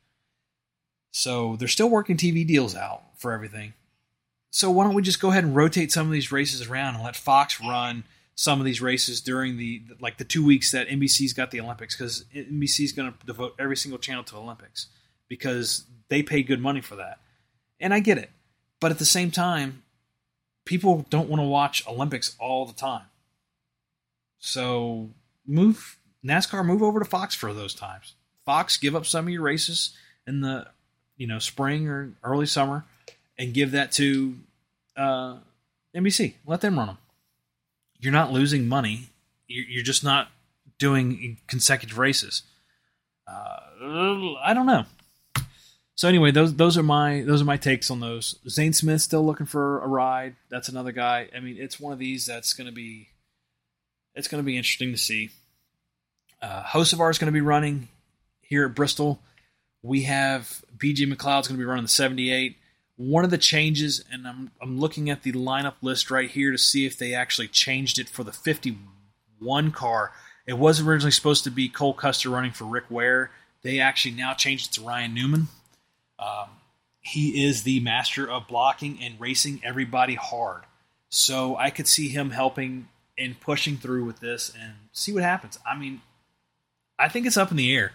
So 1.11 1.55
they're 1.55 1.67
still 1.67 1.89
working 1.89 2.17
TV 2.17 2.45
deals 2.45 2.75
out 2.75 3.03
for 3.17 3.31
everything. 3.31 3.73
So 4.51 4.71
why 4.71 4.83
don't 4.83 4.95
we 4.95 5.01
just 5.01 5.21
go 5.21 5.29
ahead 5.29 5.43
and 5.43 5.55
rotate 5.55 5.91
some 5.91 6.07
of 6.07 6.11
these 6.11 6.31
races 6.31 6.67
around 6.67 6.95
and 6.95 7.03
let 7.03 7.15
Fox 7.15 7.61
run 7.61 8.03
some 8.35 8.59
of 8.59 8.65
these 8.65 8.81
races 8.81 9.21
during 9.21 9.57
the 9.57 9.81
like 9.99 10.17
the 10.17 10.23
two 10.23 10.43
weeks 10.45 10.71
that 10.71 10.87
NBC's 10.87 11.33
got 11.33 11.51
the 11.51 11.59
Olympics 11.59 11.95
because 11.95 12.25
NBC's 12.33 12.93
going 12.93 13.11
to 13.11 13.25
devote 13.25 13.55
every 13.59 13.77
single 13.77 13.99
channel 13.99 14.23
to 14.23 14.37
Olympics 14.37 14.87
because 15.27 15.83
they 16.07 16.23
pay 16.23 16.41
good 16.41 16.61
money 16.61 16.81
for 16.81 16.95
that. 16.95 17.19
And 17.79 17.93
I 17.93 17.99
get 17.99 18.17
it. 18.17 18.29
But 18.79 18.91
at 18.91 18.99
the 18.99 19.05
same 19.05 19.29
time, 19.29 19.83
people 20.69 21.03
don't 21.09 21.27
want 21.27 21.41
to 21.41 21.47
watch 21.47 21.83
Olympics 21.87 22.35
all 22.39 22.63
the 22.63 22.73
time. 22.73 23.05
So 24.37 25.09
move 25.47 25.97
NASCAR 26.23 26.63
move 26.63 26.83
over 26.83 26.99
to 26.99 27.05
Fox 27.05 27.33
for 27.33 27.55
those 27.55 27.73
times. 27.73 28.13
Fox 28.45 28.77
give 28.77 28.95
up 28.95 29.07
some 29.07 29.25
of 29.25 29.33
your 29.33 29.41
races 29.41 29.97
in 30.27 30.41
the 30.41 30.67
you 31.17 31.25
know 31.25 31.39
spring 31.39 31.87
or 31.87 32.13
early 32.23 32.45
summer, 32.45 32.85
and 33.35 33.51
give 33.51 33.71
that 33.71 33.91
to 33.93 34.35
uh, 34.95 35.37
NBC. 35.95 36.35
Let 36.45 36.61
them 36.61 36.77
run 36.77 36.87
them. 36.87 36.97
You're 37.99 38.13
not 38.13 38.31
losing 38.31 38.67
money. 38.67 39.09
You're 39.47 39.83
just 39.83 40.03
not 40.03 40.29
doing 40.77 41.37
consecutive 41.47 41.97
races. 41.97 42.43
Uh, 43.27 44.37
I 44.43 44.53
don't 44.53 44.67
know. 44.67 44.85
So 45.99 46.07
anyway, 46.07 46.31
those 46.31 46.55
those 46.55 46.77
are 46.77 46.83
my 46.83 47.23
those 47.23 47.41
are 47.41 47.45
my 47.45 47.57
takes 47.57 47.91
on 47.91 47.99
those. 47.99 48.39
Zane 48.47 48.71
Smith 48.71 49.01
still 49.01 49.25
looking 49.25 49.45
for 49.45 49.81
a 49.81 49.87
ride. 49.89 50.37
That's 50.49 50.69
another 50.69 50.93
guy. 50.93 51.27
I 51.35 51.41
mean, 51.41 51.57
it's 51.59 51.77
one 51.77 51.91
of 51.91 51.99
these 51.99 52.25
that's 52.25 52.53
going 52.53 52.67
to 52.67 52.73
be 52.73 53.09
it's 54.15 54.29
going 54.29 54.41
to 54.41 54.45
be 54.45 54.55
interesting 54.55 54.93
to 54.93 54.97
see. 54.97 55.31
Uh, 56.41 56.63
Hocevar 56.63 57.11
is 57.11 57.17
going 57.19 57.27
to 57.27 57.33
be 57.33 57.41
running 57.41 57.89
here 58.39 58.65
at 58.65 58.75
Bristol. 58.75 59.19
We 59.81 60.03
have 60.03 60.63
BJ 60.77 60.99
McLeod's 60.99 61.49
going 61.49 61.57
to 61.57 61.61
be 61.61 61.65
running 61.65 61.83
the 61.83 61.89
78. 61.89 62.55
One 62.95 63.25
of 63.25 63.29
the 63.29 63.37
changes, 63.37 64.01
and 64.09 64.25
I'm 64.25 64.51
I'm 64.61 64.79
looking 64.79 65.09
at 65.09 65.23
the 65.23 65.33
lineup 65.33 65.75
list 65.81 66.09
right 66.09 66.29
here 66.29 66.53
to 66.53 66.57
see 66.57 66.85
if 66.85 66.97
they 66.97 67.13
actually 67.13 67.49
changed 67.49 67.99
it 67.99 68.07
for 68.07 68.23
the 68.23 68.31
51 68.31 69.71
car. 69.73 70.13
It 70.47 70.57
was 70.57 70.79
originally 70.79 71.11
supposed 71.11 71.43
to 71.43 71.51
be 71.51 71.67
Cole 71.67 71.93
Custer 71.93 72.29
running 72.29 72.51
for 72.51 72.63
Rick 72.63 72.85
Ware. 72.89 73.31
They 73.63 73.81
actually 73.81 74.15
now 74.15 74.33
changed 74.33 74.71
it 74.71 74.75
to 74.75 74.87
Ryan 74.87 75.13
Newman. 75.13 75.49
Um, 76.19 76.49
he 77.01 77.45
is 77.45 77.63
the 77.63 77.79
master 77.79 78.29
of 78.29 78.47
blocking 78.47 78.99
and 79.01 79.19
racing 79.19 79.61
everybody 79.63 80.15
hard. 80.15 80.63
So 81.09 81.55
I 81.55 81.69
could 81.69 81.87
see 81.87 82.09
him 82.09 82.29
helping 82.29 82.87
and 83.17 83.39
pushing 83.39 83.77
through 83.77 84.05
with 84.05 84.19
this 84.19 84.53
and 84.59 84.73
see 84.91 85.11
what 85.11 85.23
happens. 85.23 85.57
I 85.65 85.77
mean, 85.77 86.01
I 86.97 87.09
think 87.09 87.25
it's 87.25 87.37
up 87.37 87.51
in 87.51 87.57
the 87.57 87.73
air. 87.73 87.93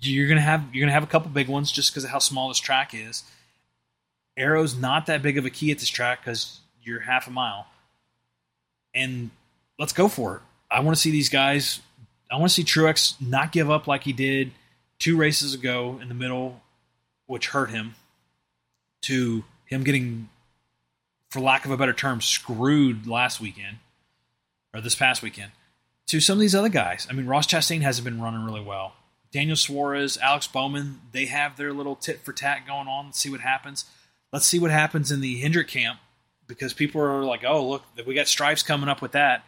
You're 0.00 0.28
gonna 0.28 0.40
have 0.40 0.64
you're 0.72 0.82
gonna 0.82 0.92
have 0.92 1.02
a 1.02 1.08
couple 1.08 1.30
big 1.30 1.48
ones 1.48 1.70
just 1.70 1.92
because 1.92 2.04
of 2.04 2.10
how 2.10 2.18
small 2.18 2.48
this 2.48 2.58
track 2.58 2.94
is. 2.94 3.22
Aero's 4.36 4.76
not 4.76 5.06
that 5.06 5.22
big 5.22 5.38
of 5.38 5.44
a 5.44 5.50
key 5.50 5.70
at 5.70 5.78
this 5.78 5.88
track 5.88 6.20
because 6.20 6.60
you're 6.82 7.00
half 7.00 7.26
a 7.26 7.30
mile. 7.30 7.66
And 8.94 9.30
let's 9.78 9.92
go 9.92 10.08
for 10.08 10.36
it. 10.36 10.42
I 10.70 10.80
want 10.80 10.96
to 10.96 11.00
see 11.00 11.10
these 11.10 11.28
guys. 11.28 11.80
I 12.30 12.36
want 12.36 12.50
to 12.50 12.54
see 12.54 12.64
Truex 12.64 13.20
not 13.20 13.52
give 13.52 13.70
up 13.70 13.86
like 13.86 14.02
he 14.02 14.12
did 14.12 14.50
two 14.98 15.16
races 15.16 15.54
ago 15.54 15.98
in 16.02 16.08
the 16.08 16.14
middle 16.14 16.60
which 17.26 17.48
hurt 17.48 17.70
him, 17.70 17.94
to 19.02 19.44
him 19.66 19.84
getting, 19.84 20.28
for 21.30 21.40
lack 21.40 21.64
of 21.64 21.70
a 21.70 21.76
better 21.76 21.92
term, 21.92 22.20
screwed 22.20 23.06
last 23.06 23.40
weekend 23.40 23.78
or 24.74 24.80
this 24.80 24.94
past 24.94 25.22
weekend, 25.22 25.52
to 26.06 26.20
some 26.20 26.34
of 26.34 26.40
these 26.40 26.54
other 26.54 26.68
guys. 26.68 27.06
I 27.08 27.12
mean, 27.12 27.26
Ross 27.26 27.46
Chastain 27.46 27.80
hasn't 27.80 28.04
been 28.04 28.20
running 28.20 28.44
really 28.44 28.60
well. 28.60 28.94
Daniel 29.32 29.56
Suarez, 29.56 30.16
Alex 30.18 30.46
Bowman, 30.46 31.00
they 31.12 31.26
have 31.26 31.56
their 31.56 31.72
little 31.72 31.96
tit 31.96 32.20
for 32.20 32.32
tat 32.32 32.66
going 32.66 32.86
on. 32.86 33.06
Let's 33.06 33.18
see 33.18 33.30
what 33.30 33.40
happens. 33.40 33.84
Let's 34.32 34.46
see 34.46 34.58
what 34.58 34.70
happens 34.70 35.10
in 35.10 35.20
the 35.20 35.38
Hendrick 35.40 35.68
camp 35.68 35.98
because 36.46 36.72
people 36.72 37.00
are 37.00 37.24
like, 37.24 37.44
oh, 37.44 37.68
look, 37.68 37.82
we 38.06 38.14
got 38.14 38.28
stripes 38.28 38.62
coming 38.62 38.88
up 38.88 39.02
with 39.02 39.12
that. 39.12 39.44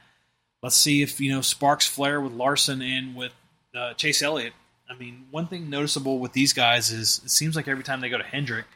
Let's 0.62 0.76
see 0.76 1.02
if, 1.02 1.20
you 1.20 1.30
know, 1.30 1.40
sparks 1.40 1.86
flare 1.86 2.20
with 2.20 2.32
Larson 2.32 2.82
and 2.82 3.14
with 3.14 3.32
uh, 3.76 3.94
Chase 3.94 4.22
Elliott 4.22 4.54
I 4.88 4.94
mean, 4.94 5.26
one 5.30 5.46
thing 5.46 5.68
noticeable 5.68 6.18
with 6.18 6.32
these 6.32 6.52
guys 6.52 6.90
is 6.90 7.20
it 7.24 7.30
seems 7.30 7.56
like 7.56 7.68
every 7.68 7.84
time 7.84 8.00
they 8.00 8.08
go 8.08 8.18
to 8.18 8.24
Hendrick, 8.24 8.66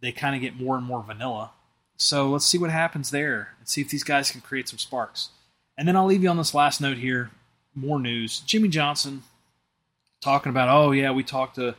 they 0.00 0.12
kind 0.12 0.34
of 0.34 0.42
get 0.42 0.60
more 0.60 0.76
and 0.76 0.84
more 0.84 1.02
vanilla. 1.02 1.52
So 1.96 2.28
let's 2.28 2.44
see 2.44 2.58
what 2.58 2.70
happens 2.70 3.10
there 3.10 3.54
and 3.58 3.68
see 3.68 3.80
if 3.80 3.88
these 3.88 4.04
guys 4.04 4.30
can 4.30 4.42
create 4.42 4.68
some 4.68 4.78
sparks. 4.78 5.30
And 5.78 5.88
then 5.88 5.96
I'll 5.96 6.06
leave 6.06 6.22
you 6.22 6.28
on 6.28 6.36
this 6.36 6.54
last 6.54 6.80
note 6.80 6.98
here. 6.98 7.30
More 7.74 7.98
news. 7.98 8.40
Jimmie 8.40 8.68
Johnson 8.68 9.22
talking 10.20 10.50
about, 10.50 10.68
oh 10.68 10.92
yeah, 10.92 11.10
we 11.10 11.22
talked 11.22 11.56
to 11.56 11.74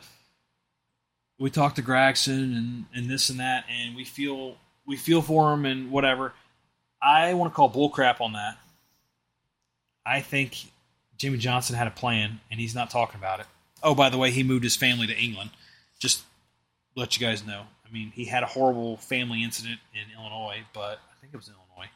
we 1.40 1.50
talked 1.50 1.76
to 1.76 1.84
Gragson 1.84 2.58
and, 2.58 2.86
and 2.96 3.10
this 3.10 3.30
and 3.30 3.40
that, 3.40 3.66
and 3.70 3.96
we 3.96 4.04
feel 4.04 4.56
we 4.86 4.96
feel 4.96 5.22
for 5.22 5.54
him 5.54 5.66
and 5.66 5.92
whatever. 5.92 6.34
I 7.02 7.34
want 7.34 7.52
to 7.52 7.56
call 7.56 7.70
bullcrap 7.70 8.22
on 8.22 8.34
that. 8.34 8.58
I 10.06 10.22
think 10.22 10.56
Jimmie 11.18 11.38
Johnson 11.38 11.76
had 11.76 11.88
a 11.88 11.92
plan, 11.92 12.40
and 12.50 12.60
he's 12.60 12.74
not 12.74 12.90
talking 12.90 13.20
about 13.20 13.40
it. 13.40 13.46
Oh, 13.88 13.96
by 13.96 14.10
the 14.10 14.18
way, 14.18 14.32
he 14.32 14.44
moved 14.44 14.66
his 14.66 14.76
family 14.76 15.08
to 15.08 15.18
England. 15.18 15.52
Just 15.98 16.26
let 16.98 17.18
you 17.18 17.26
guys 17.26 17.48
know. 17.48 17.64
I 17.88 17.90
mean, 17.90 18.12
he 18.14 18.26
had 18.26 18.44
a 18.44 18.46
horrible 18.46 18.98
family 18.98 19.46
incident 19.46 19.80
in 19.94 20.14
Illinois, 20.14 20.64
but 20.74 21.00
I 21.10 21.16
think 21.22 21.34
it 21.34 21.38
was 21.38 21.48
Illinois. 21.48 21.90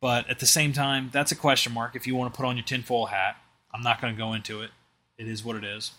But 0.00 0.28
at 0.28 0.40
the 0.40 0.46
same 0.46 0.72
time, 0.72 1.10
that's 1.12 1.30
a 1.30 1.36
question 1.36 1.72
mark. 1.72 1.94
If 1.94 2.08
you 2.08 2.16
want 2.16 2.34
to 2.34 2.36
put 2.36 2.44
on 2.44 2.56
your 2.56 2.64
tinfoil 2.64 3.06
hat, 3.06 3.36
I'm 3.72 3.82
not 3.82 4.00
going 4.00 4.14
to 4.14 4.18
go 4.18 4.32
into 4.32 4.62
it. 4.62 4.70
It 5.16 5.28
is 5.28 5.44
what 5.44 5.54
it 5.54 5.62
is. 5.62 5.92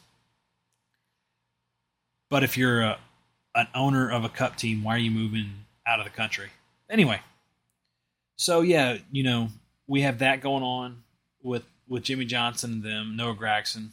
But 2.30 2.44
if 2.44 2.58
you're 2.58 2.82
a, 2.82 2.98
an 3.56 3.70
owner 3.74 4.12
of 4.12 4.26
a 4.26 4.30
cup 4.30 4.58
team, 4.58 4.84
why 4.84 4.96
are 4.96 5.00
you 5.00 5.12
moving 5.12 5.52
out 5.86 6.00
of 6.00 6.06
the 6.06 6.12
country? 6.12 6.50
Anyway, 6.90 7.22
so 8.36 8.60
yeah, 8.60 8.98
you 9.10 9.24
know, 9.24 9.48
we 9.88 10.02
have 10.02 10.20
that 10.20 10.42
going 10.42 10.64
on 10.64 11.04
with 11.42 11.64
with 11.88 12.04
Jimmie 12.04 12.26
Johnson 12.26 12.74
and 12.74 12.84
them, 12.84 13.16
Noah 13.16 13.34
Gragson 13.34 13.92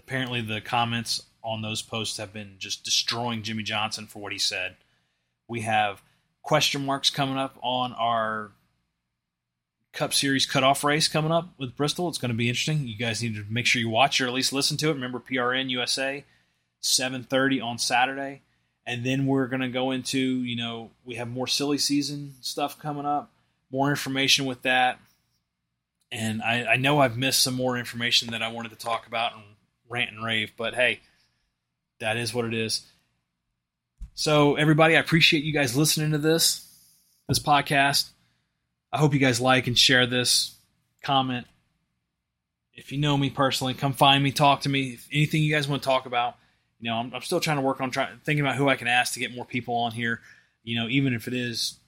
apparently 0.00 0.40
the 0.40 0.60
comments 0.60 1.22
on 1.44 1.62
those 1.62 1.82
posts 1.82 2.16
have 2.16 2.32
been 2.32 2.56
just 2.58 2.84
destroying 2.84 3.42
Jimmie 3.42 3.62
Johnson 3.62 4.06
for 4.06 4.20
what 4.20 4.32
he 4.32 4.38
said. 4.38 4.76
We 5.46 5.60
have 5.60 6.02
question 6.42 6.84
marks 6.84 7.10
coming 7.10 7.36
up 7.36 7.58
on 7.62 7.92
our 7.92 8.52
Cup 9.92 10.14
Series 10.14 10.46
cutoff 10.46 10.84
race 10.84 11.08
coming 11.08 11.32
up 11.32 11.50
with 11.58 11.76
Bristol. 11.76 12.08
It's 12.08 12.18
going 12.18 12.30
to 12.30 12.36
be 12.36 12.48
interesting. 12.48 12.86
You 12.86 12.96
guys 12.96 13.22
need 13.22 13.34
to 13.34 13.44
make 13.50 13.66
sure 13.66 13.80
you 13.80 13.88
watch 13.88 14.20
or 14.20 14.26
at 14.26 14.32
least 14.32 14.52
listen 14.52 14.76
to 14.78 14.88
it. 14.88 14.94
Remember 14.94 15.18
PRN 15.20 15.68
USA, 15.70 16.24
7:30 16.82 17.62
on 17.62 17.78
Saturday, 17.78 18.42
and 18.86 19.04
then 19.04 19.26
we're 19.26 19.48
going 19.48 19.62
to 19.62 19.68
go 19.68 19.90
into 19.90 20.18
you 20.18 20.56
know 20.56 20.90
we 21.04 21.16
have 21.16 21.28
more 21.28 21.46
silly 21.48 21.78
season 21.78 22.34
stuff 22.40 22.78
coming 22.78 23.06
up. 23.06 23.32
More 23.72 23.90
information 23.90 24.46
with 24.46 24.62
that, 24.62 24.98
and 26.12 26.40
I, 26.42 26.64
I 26.64 26.76
know 26.76 27.00
I've 27.00 27.16
missed 27.16 27.42
some 27.42 27.54
more 27.54 27.76
information 27.76 28.30
that 28.30 28.42
I 28.42 28.48
wanted 28.48 28.70
to 28.70 28.76
talk 28.76 29.06
about 29.06 29.34
and 29.34 29.44
rant 29.90 30.10
and 30.10 30.24
rave, 30.24 30.52
but 30.56 30.74
hey, 30.74 31.00
that 31.98 32.16
is 32.16 32.32
what 32.32 32.46
it 32.46 32.54
is. 32.54 32.82
So, 34.14 34.54
everybody, 34.56 34.96
I 34.96 35.00
appreciate 35.00 35.44
you 35.44 35.52
guys 35.52 35.76
listening 35.76 36.12
to 36.12 36.18
this 36.18 36.66
this 37.28 37.38
podcast. 37.38 38.10
I 38.92 38.98
hope 38.98 39.14
you 39.14 39.20
guys 39.20 39.40
like 39.40 39.66
and 39.66 39.78
share 39.78 40.06
this. 40.06 40.56
Comment. 41.02 41.46
If 42.74 42.92
you 42.92 42.98
know 42.98 43.16
me 43.16 43.30
personally, 43.30 43.74
come 43.74 43.92
find 43.92 44.22
me, 44.22 44.32
talk 44.32 44.62
to 44.62 44.68
me. 44.68 44.90
If 44.90 45.08
anything 45.12 45.42
you 45.42 45.52
guys 45.52 45.68
want 45.68 45.82
to 45.82 45.86
talk 45.86 46.06
about, 46.06 46.36
you 46.80 46.90
know, 46.90 46.96
I'm, 46.96 47.14
I'm 47.14 47.22
still 47.22 47.40
trying 47.40 47.58
to 47.58 47.62
work 47.62 47.80
on 47.80 47.90
trying 47.90 48.18
thinking 48.24 48.44
about 48.44 48.56
who 48.56 48.68
I 48.68 48.76
can 48.76 48.88
ask 48.88 49.14
to 49.14 49.20
get 49.20 49.34
more 49.34 49.44
people 49.44 49.74
on 49.76 49.92
here. 49.92 50.20
You 50.62 50.80
know, 50.80 50.88
even 50.88 51.14
if 51.14 51.28
it 51.28 51.34
is 51.34 51.78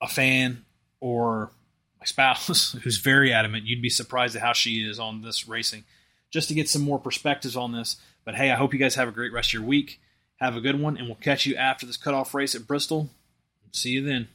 a 0.00 0.08
fan 0.08 0.64
or 1.00 1.52
my 1.98 2.06
spouse 2.06 2.72
who's 2.82 2.98
very 2.98 3.32
adamant, 3.32 3.64
you'd 3.64 3.82
be 3.82 3.90
surprised 3.90 4.36
at 4.36 4.42
how 4.42 4.52
she 4.52 4.82
is 4.82 4.98
on 4.98 5.22
this 5.22 5.48
racing 5.48 5.84
just 6.30 6.48
to 6.48 6.54
get 6.54 6.68
some 6.68 6.82
more 6.82 6.98
perspectives 6.98 7.56
on 7.56 7.72
this. 7.72 7.96
But 8.24 8.34
hey, 8.34 8.50
I 8.50 8.56
hope 8.56 8.72
you 8.72 8.78
guys 8.78 8.94
have 8.96 9.08
a 9.08 9.12
great 9.12 9.32
rest 9.32 9.50
of 9.50 9.54
your 9.54 9.62
week. 9.62 10.00
Have 10.36 10.56
a 10.56 10.60
good 10.60 10.80
one, 10.80 10.96
and 10.96 11.06
we'll 11.06 11.16
catch 11.16 11.46
you 11.46 11.56
after 11.56 11.86
this 11.86 11.96
cutoff 11.96 12.34
race 12.34 12.54
at 12.54 12.66
Bristol. 12.66 13.10
See 13.72 13.90
you 13.90 14.04
then. 14.04 14.28